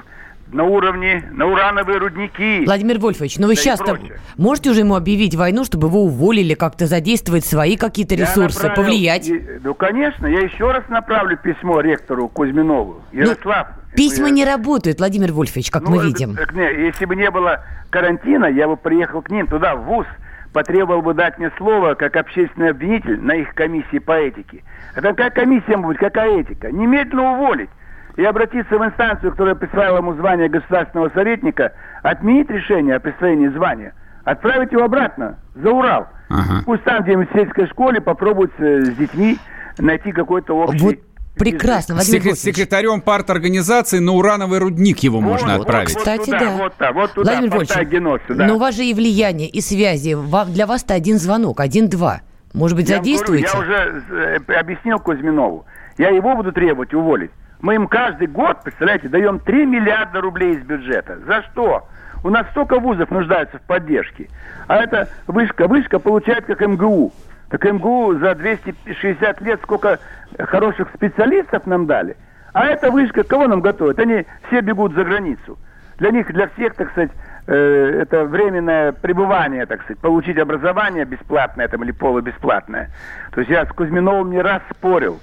на 0.53 0.63
уровне, 0.63 1.23
на 1.31 1.47
урановые 1.47 1.97
рудники. 1.97 2.63
Владимир 2.65 2.99
Вольфович, 2.99 3.37
ну 3.39 3.47
вы 3.47 3.55
Да 3.55 3.61
сейчас-то 3.61 3.97
можете 4.37 4.69
уже 4.69 4.81
ему 4.81 4.95
объявить 4.95 5.35
войну, 5.35 5.63
чтобы 5.65 5.87
его 5.87 6.03
уволили, 6.03 6.53
как-то 6.53 6.85
задействовать 6.85 7.45
свои 7.45 7.75
какие-то 7.75 8.15
Я 8.15 8.21
ресурсы, 8.21 8.63
направил- 8.67 8.75
повлиять? 8.75 9.27
и- 9.27 9.41
ну, 9.63 9.73
конечно, 9.73 10.27
я 10.27 10.39
еще 10.41 10.71
раз 10.71 10.83
направлю 10.89 11.37
письмо 11.37 11.81
ректору 11.81 12.29
Кузьминову. 12.29 13.01
Ярослав. 13.11 13.67
Ну, 13.91 13.97
Письма 13.97 14.27
э, 14.29 14.31
не 14.31 14.45
работают, 14.45 14.99
Владимир 14.99 15.31
Вольфович, 15.33 15.69
как 15.71 15.83
ну, 15.83 15.91
мы 15.91 15.97
это- 15.97 16.05
видим. 16.07 16.35
так 16.35 16.53
не, 16.53 16.63
если 16.85 17.05
бы 17.05 17.15
не 17.15 17.29
было 17.29 17.63
карантина, 17.89 18.45
я 18.45 18.67
бы 18.67 18.77
приехал 18.77 19.21
к 19.21 19.29
ним 19.29 19.47
туда, 19.47 19.75
в 19.75 19.83
ВУЗ, 19.85 20.05
потребовал 20.51 21.01
бы 21.01 21.13
дать 21.15 21.37
мне 21.39 21.51
слово 21.57 21.95
как 21.95 22.15
общественный 22.15 22.69
обвинитель 22.71 23.19
на 23.19 23.33
их 23.35 23.53
комиссии 23.55 23.97
по 23.99 24.11
этике. 24.13 24.63
Это 24.95 25.09
какая 25.09 25.31
комиссия 25.31 25.77
может 25.77 25.87
быть, 25.87 25.97
какая 25.97 26.41
этика? 26.41 26.71
Немедленно 26.71 27.33
уволить 27.33 27.69
и 28.15 28.23
обратиться 28.23 28.77
в 28.77 28.85
инстанцию, 28.85 29.31
которая 29.31 29.55
присвоила 29.55 29.97
ему 29.97 30.13
звание 30.13 30.49
государственного 30.49 31.09
советника, 31.09 31.73
отменить 32.03 32.49
решение 32.49 32.95
о 32.95 32.99
присвоении 32.99 33.47
звания, 33.49 33.93
отправить 34.23 34.71
его 34.71 34.83
обратно, 34.83 35.37
за 35.55 35.71
Урал. 35.71 36.07
Ага. 36.29 36.63
Пусть 36.65 36.83
там 36.83 37.03
где-нибудь 37.03 37.29
в 37.29 37.33
сельской 37.33 37.67
школе 37.67 38.01
попробуют 38.01 38.51
э, 38.59 38.81
с 38.85 38.95
детьми 38.95 39.37
найти 39.77 40.11
какой-то 40.11 40.53
общий... 40.57 40.79
Вот 40.83 40.95
прекрасно, 41.35 41.95
Владимир 41.95 42.21
Секре- 42.21 42.35
секретарем 42.35 43.01
парторганизации 43.01 43.97
на 43.99 44.11
урановый 44.13 44.59
рудник 44.59 44.99
его 44.99 45.19
можно 45.19 45.53
Вот, 45.57 45.61
отправить. 45.61 45.89
вот, 45.93 45.97
Кстати, 45.99 46.25
туда, 46.25 46.39
да. 46.39 46.49
Вот, 46.51 46.73
так, 46.75 46.93
вот 46.93 47.13
туда, 47.13 47.31
Владимир 47.31 47.57
Вольфович, 47.57 48.19
но 48.29 48.55
у 48.55 48.59
вас 48.59 48.75
же 48.75 48.85
и 48.85 48.93
влияние, 48.93 49.49
и 49.49 49.59
связи. 49.61 50.15
Для 50.53 50.67
вас-то 50.67 50.93
один 50.93 51.17
звонок, 51.17 51.59
один-два. 51.59 52.21
Может 52.53 52.77
быть, 52.77 52.87
Я 52.89 52.97
задействуете? 52.97 53.47
говорю, 53.51 53.69
Я 53.71 53.77
уже 53.87 54.03
э, 54.47 54.59
объяснил 54.59 54.99
Кузьминову. 54.99 55.65
я 55.97 56.09
его 56.09 56.35
буду 56.35 56.51
требовать 56.51 56.93
уволить. 56.93 57.31
Мы 57.63 57.75
им 57.75 57.87
каждый 57.87 58.27
год, 58.27 58.61
представляете, 58.61 59.07
даем 59.07 59.39
3 59.39 59.65
миллиарда 59.65 60.19
рублей 60.19 60.55
из 60.57 60.63
бюджета. 60.63 61.17
За 61.25 61.41
что? 61.43 61.87
У 62.21 62.29
нас 62.29 62.45
столько 62.51 62.77
вузов 62.77 63.09
нуждаются 63.09 63.57
в 63.57 63.61
поддержке. 63.61 64.27
А 64.67 64.83
это 64.83 65.07
вышка. 65.27 65.69
Вышка 65.69 65.97
получает 65.97 66.45
как 66.45 66.59
МГУ. 66.59 67.13
Так 67.49 67.63
МГУ 67.63 68.15
за 68.15 68.35
260 68.35 69.39
лет 69.39 69.61
сколько 69.63 69.99
хороших 70.37 70.89
специалистов 70.93 71.65
нам 71.65 71.85
дали. 71.85 72.17
А 72.51 72.65
эта 72.65 72.91
вышка, 72.91 73.23
кого 73.23 73.47
нам 73.47 73.61
готовят? 73.61 73.97
Они 73.97 74.25
все 74.47 74.59
бегут 74.59 74.93
за 74.93 75.05
границу. 75.05 75.57
Для 75.99 76.11
них, 76.11 76.27
для 76.33 76.49
всех, 76.49 76.75
так 76.75 76.91
сказать, 76.91 77.11
э, 77.47 77.99
это 78.01 78.25
временное 78.25 78.91
пребывание, 78.91 79.65
так 79.67 79.83
сказать, 79.83 79.99
получить 79.99 80.37
образование 80.37 81.05
бесплатное 81.05 81.69
там, 81.69 81.81
или 81.85 81.91
полубесплатное. 81.91 82.89
То 83.31 83.39
есть 83.39 83.49
я 83.49 83.65
с 83.65 83.69
Кузьминовым 83.69 84.31
не 84.31 84.41
раз 84.41 84.61
спорил, 84.69 85.21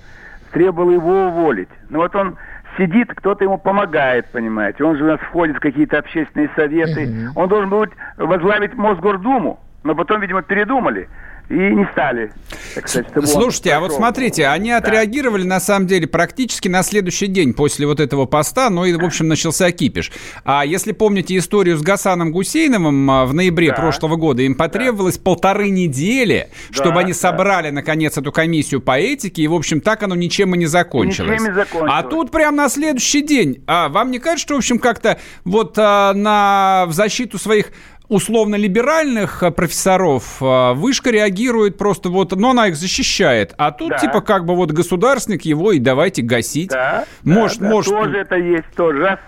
требовал 0.53 0.90
его 0.90 1.26
уволить. 1.26 1.68
Но 1.88 1.98
вот 1.98 2.14
он 2.14 2.36
сидит, 2.76 3.12
кто-то 3.14 3.44
ему 3.44 3.59
помогает, 3.59 4.26
понимаете. 4.32 4.84
Он 4.84 4.96
же 4.96 5.05
у 5.05 5.07
нас 5.07 5.20
входит 5.20 5.57
в 5.57 5.61
какие-то 5.61 5.98
общественные 5.98 6.51
советы. 6.55 7.30
Он 7.34 7.48
должен 7.48 7.70
будет 7.70 7.92
возглавить 8.16 8.74
Мосгордуму. 8.74 9.61
Но 9.82 9.94
потом, 9.94 10.20
видимо, 10.20 10.42
передумали 10.42 11.09
и 11.51 11.55
не 11.55 11.84
стали. 11.92 12.32
Так 12.76 12.88
сказать, 12.88 13.09
чтобы 13.11 13.26
Слушайте, 13.26 13.72
а 13.72 13.80
вот 13.80 13.92
смотрите, 13.92 14.46
они 14.46 14.70
отреагировали 14.70 15.42
на 15.42 15.59
самом 15.59 15.88
деле 15.88 16.07
практически 16.07 16.68
на 16.68 16.84
следующий 16.84 17.26
день 17.26 17.55
после 17.55 17.86
вот 17.86 17.98
этого 17.98 18.26
поста, 18.26 18.70
ну 18.70 18.84
и, 18.84 18.94
в 18.94 19.05
общем, 19.05 19.26
начался 19.26 19.70
кипиш. 19.72 20.12
А 20.44 20.64
если 20.64 20.92
помните 20.92 21.36
историю 21.36 21.76
с 21.76 21.82
Гасаном 21.82 22.30
Гусейновым 22.30 23.11
а, 23.11 23.26
в 23.26 23.34
ноябре 23.34 23.72
прошлого 23.72 24.14
года, 24.14 24.42
им 24.42 24.55
потребовалось 24.55 25.18
полторы 25.18 25.70
недели, 25.70 26.51
чтобы 26.70 26.94
Да, 26.94 27.01
они 27.01 27.12
да. 27.12 27.18
собрали, 27.18 27.70
наконец, 27.70 28.16
эту 28.16 28.30
комиссию 28.30 28.80
по 28.80 28.98
этике, 28.98 29.42
и, 29.42 29.48
в 29.48 29.55
общем, 29.55 29.80
так 29.80 30.05
оно 30.05 30.14
ничем 30.14 30.55
и 30.55 30.59
не 30.59 30.66
закончилось. 30.66 31.40
Ничем 31.40 31.48
не 31.48 31.55
закончилось. 31.55 31.92
А 31.92 32.03
тут 32.05 32.30
прям 32.30 32.55
на 32.55 32.68
следующий 32.68 33.22
день. 33.22 33.64
А 33.66 33.88
вам 33.88 34.12
не 34.12 34.20
кажется, 34.20 34.42
что, 34.42 34.55
в 34.55 34.59
общем, 34.59 34.78
как-то 34.78 35.18
вот 35.44 35.74
а, 35.78 36.12
на, 36.14 36.84
в 36.86 36.92
защиту 36.92 37.38
своих 37.38 37.72
условно-либеральных 38.11 39.42
а, 39.42 39.50
профессоров 39.50 40.38
а, 40.42 40.74
вышка 40.74 41.11
реагирует 41.11 41.78
просто 41.78 42.08
вот, 42.11 42.32
но 42.32 42.50
она 42.50 42.68
их 42.68 42.76
защищает. 42.76 43.54
А 43.58 43.70
тут 43.72 43.90
Да. 43.90 43.98
типа 43.98 44.20
как 44.20 44.44
бы 44.44 44.54
вот 44.56 44.72
государственник 44.72 45.42
его 45.42 45.72
и 45.72 45.78
давайте 45.78 46.22
гасить. 46.22 46.70
Да, 46.70 47.04
может, 47.24 47.58
да, 47.61 47.64
да, 47.66 47.70
может. 47.70 47.92
Тоже 47.94 48.18
это 48.18 48.36
есть 48.36 48.68
тоже. 48.76 49.00
Раз 49.02 49.18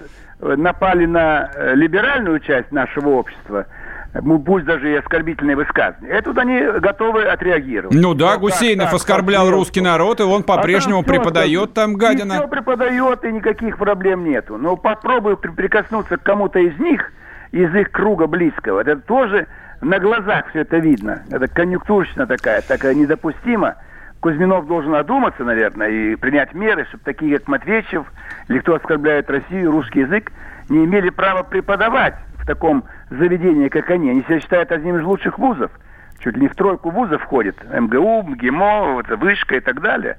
э, 0.41 0.55
напали 0.57 1.07
на 1.07 1.51
э, 1.55 1.75
либеральную 1.75 2.41
часть 2.41 2.71
нашего 2.73 3.11
общества, 3.11 3.67
э, 4.13 4.21
ну, 4.23 4.39
пусть 4.39 4.65
даже 4.67 4.93
и 4.93 4.97
оскорбительные 4.97 5.57
высказывания, 5.57 6.11
это 6.11 6.25
тут 6.31 6.39
они 6.39 6.61
готовы 6.81 7.23
отреагировать. 7.25 7.97
Ну 7.97 8.15
да, 8.15 8.33
Вот 8.33 8.41
Гусейнов 8.41 8.87
так, 8.87 8.95
оскорблял 8.95 9.47
так, 9.47 9.55
русский 9.55 9.81
народ, 9.81 10.21
и 10.21 10.25
он 10.25 10.43
по-прежнему 10.43 11.01
А 11.01 11.03
там 11.05 11.15
преподает 11.15 11.73
там 11.75 11.93
И 11.93 11.97
гадина. 11.97 12.35
все 12.41 12.49
преподает, 12.49 13.25
и 13.25 13.33
никаких 13.33 13.79
проблем 13.79 14.25
нету. 14.25 14.59
Но 14.59 14.77
попробуй 14.77 15.37
при- 15.37 15.51
прикоснуться 15.51 16.17
к 16.19 16.23
кому-то 16.23 16.59
из 16.59 16.79
них, 16.79 17.11
из 17.53 17.75
их 17.75 17.91
круга 17.91 18.27
близкого. 18.27 18.81
Это 18.81 18.97
тоже 18.97 19.47
на 19.81 19.99
глазах 19.99 20.49
все 20.49 20.61
это 20.61 20.79
видно. 20.79 21.23
Это 21.31 21.47
конъюнктурщина 21.47 22.27
такая, 22.27 22.63
такая 22.63 22.95
недопустима. 22.95 23.77
Кузьминов 24.21 24.67
должен 24.67 24.95
одуматься, 24.95 25.45
наверное, 25.45 25.89
и 25.89 26.17
принять 26.17 26.55
меры, 26.55 26.85
чтобы 26.87 27.03
такие, 27.05 27.39
как 27.39 27.49
Матвеевичев, 27.49 28.07
или 28.49 28.59
кто 28.61 28.77
оскорбляет 28.77 29.29
Россию, 29.29 29.73
русский 29.73 30.01
язык, 30.01 30.31
не 30.69 30.85
имели 30.85 31.11
права 31.11 31.43
преподавать 31.43 32.15
в 32.39 32.47
таком 32.47 32.85
заведении, 33.11 33.69
как 33.69 33.91
они. 33.91 34.11
Они 34.11 34.23
себя 34.23 34.41
считают 34.41 34.71
одним 34.71 34.99
из 34.99 35.05
лучших 35.05 35.39
вузов. 35.39 35.73
Чуть 36.21 36.37
ли 36.37 36.43
не 36.43 36.49
в 36.49 36.55
тройку 36.55 36.91
вузов 36.91 37.21
входит. 37.21 37.57
МГУ, 37.69 38.23
МГИМО, 38.23 38.93
вот, 38.93 39.09
Вышка 39.09 39.57
и 39.57 39.61
так 39.61 39.81
далее. 39.81 40.17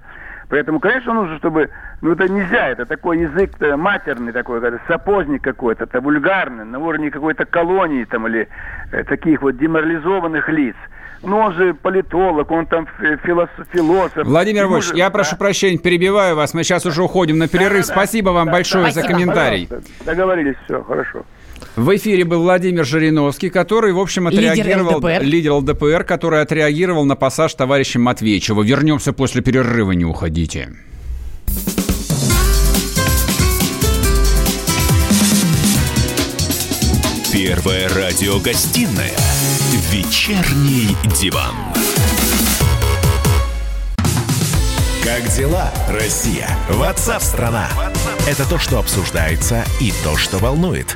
Поэтому, 0.53 0.79
конечно, 0.79 1.13
нужно, 1.15 1.39
чтобы... 1.39 1.71
Ну, 2.01 2.11
это 2.11 2.29
нельзя, 2.29 2.67
это 2.69 2.85
такой 2.85 3.21
язык 3.21 3.53
матерный 3.75 4.31
такой, 4.31 4.59
это 4.59 4.79
сапожник 4.87 5.41
какой-то, 5.41 5.85
это 5.85 5.99
вульгарный, 5.99 6.63
на 6.63 6.77
уровне 6.77 7.09
какой-то 7.09 7.45
колонии 7.45 8.03
там, 8.03 8.27
или 8.27 8.47
э, 8.91 9.03
таких 9.05 9.41
вот 9.41 9.57
деморализованных 9.57 10.47
лиц. 10.49 10.75
Ну, 11.23 11.39
он 11.39 11.53
же 11.55 11.73
политолог, 11.73 12.51
он 12.51 12.67
там 12.67 12.85
фи- 12.85 13.17
философ. 13.23 13.65
философ. 13.71 14.27
Владимир 14.27 14.69
же- 14.79 14.95
я 14.95 15.05
да. 15.05 15.09
прошу 15.09 15.37
прощения, 15.37 15.79
перебиваю 15.79 16.35
вас. 16.35 16.53
Мы 16.53 16.63
сейчас 16.63 16.85
уже 16.85 17.01
уходим 17.01 17.39
на 17.39 17.47
перерыв. 17.47 17.87
Спасибо 17.87 18.29
вам 18.29 18.51
большое 18.51 18.91
за 18.91 19.01
Спасибо. 19.01 19.11
комментарий. 19.11 19.65
Пожалуйста. 19.65 20.05
Договорились, 20.05 20.55
все, 20.65 20.83
хорошо. 20.83 21.23
В 21.75 21.95
эфире 21.95 22.23
был 22.23 22.43
Владимир 22.43 22.85
Жириновский, 22.85 23.49
который, 23.49 23.93
в 23.93 23.99
общем, 23.99 24.29
Лидер 24.29 24.51
отреагировал... 24.51 24.97
ЛДПР. 24.97 25.23
Лидер 25.23 25.51
ЛДПР, 25.53 26.03
который 26.03 26.41
отреагировал 26.41 27.05
на 27.05 27.15
пассаж 27.15 27.53
товарища 27.55 27.99
Матвеевичева. 27.99 28.61
Вернемся 28.61 29.11
после 29.11 29.41
перерыва, 29.41 29.91
не 29.91 30.05
уходите. 30.05 30.69
Первая 37.33 37.89
радиогостинная 37.89 39.11
«Вечерний 39.91 40.95
диван». 41.19 41.55
Как 45.03 45.27
дела, 45.35 45.69
Россия? 45.89 46.47
Ватсап-страна! 46.69 47.67
Это 48.27 48.47
то, 48.47 48.57
что 48.57 48.77
обсуждается 48.79 49.65
и 49.81 49.91
то, 50.03 50.15
что 50.15 50.37
волнует. 50.37 50.95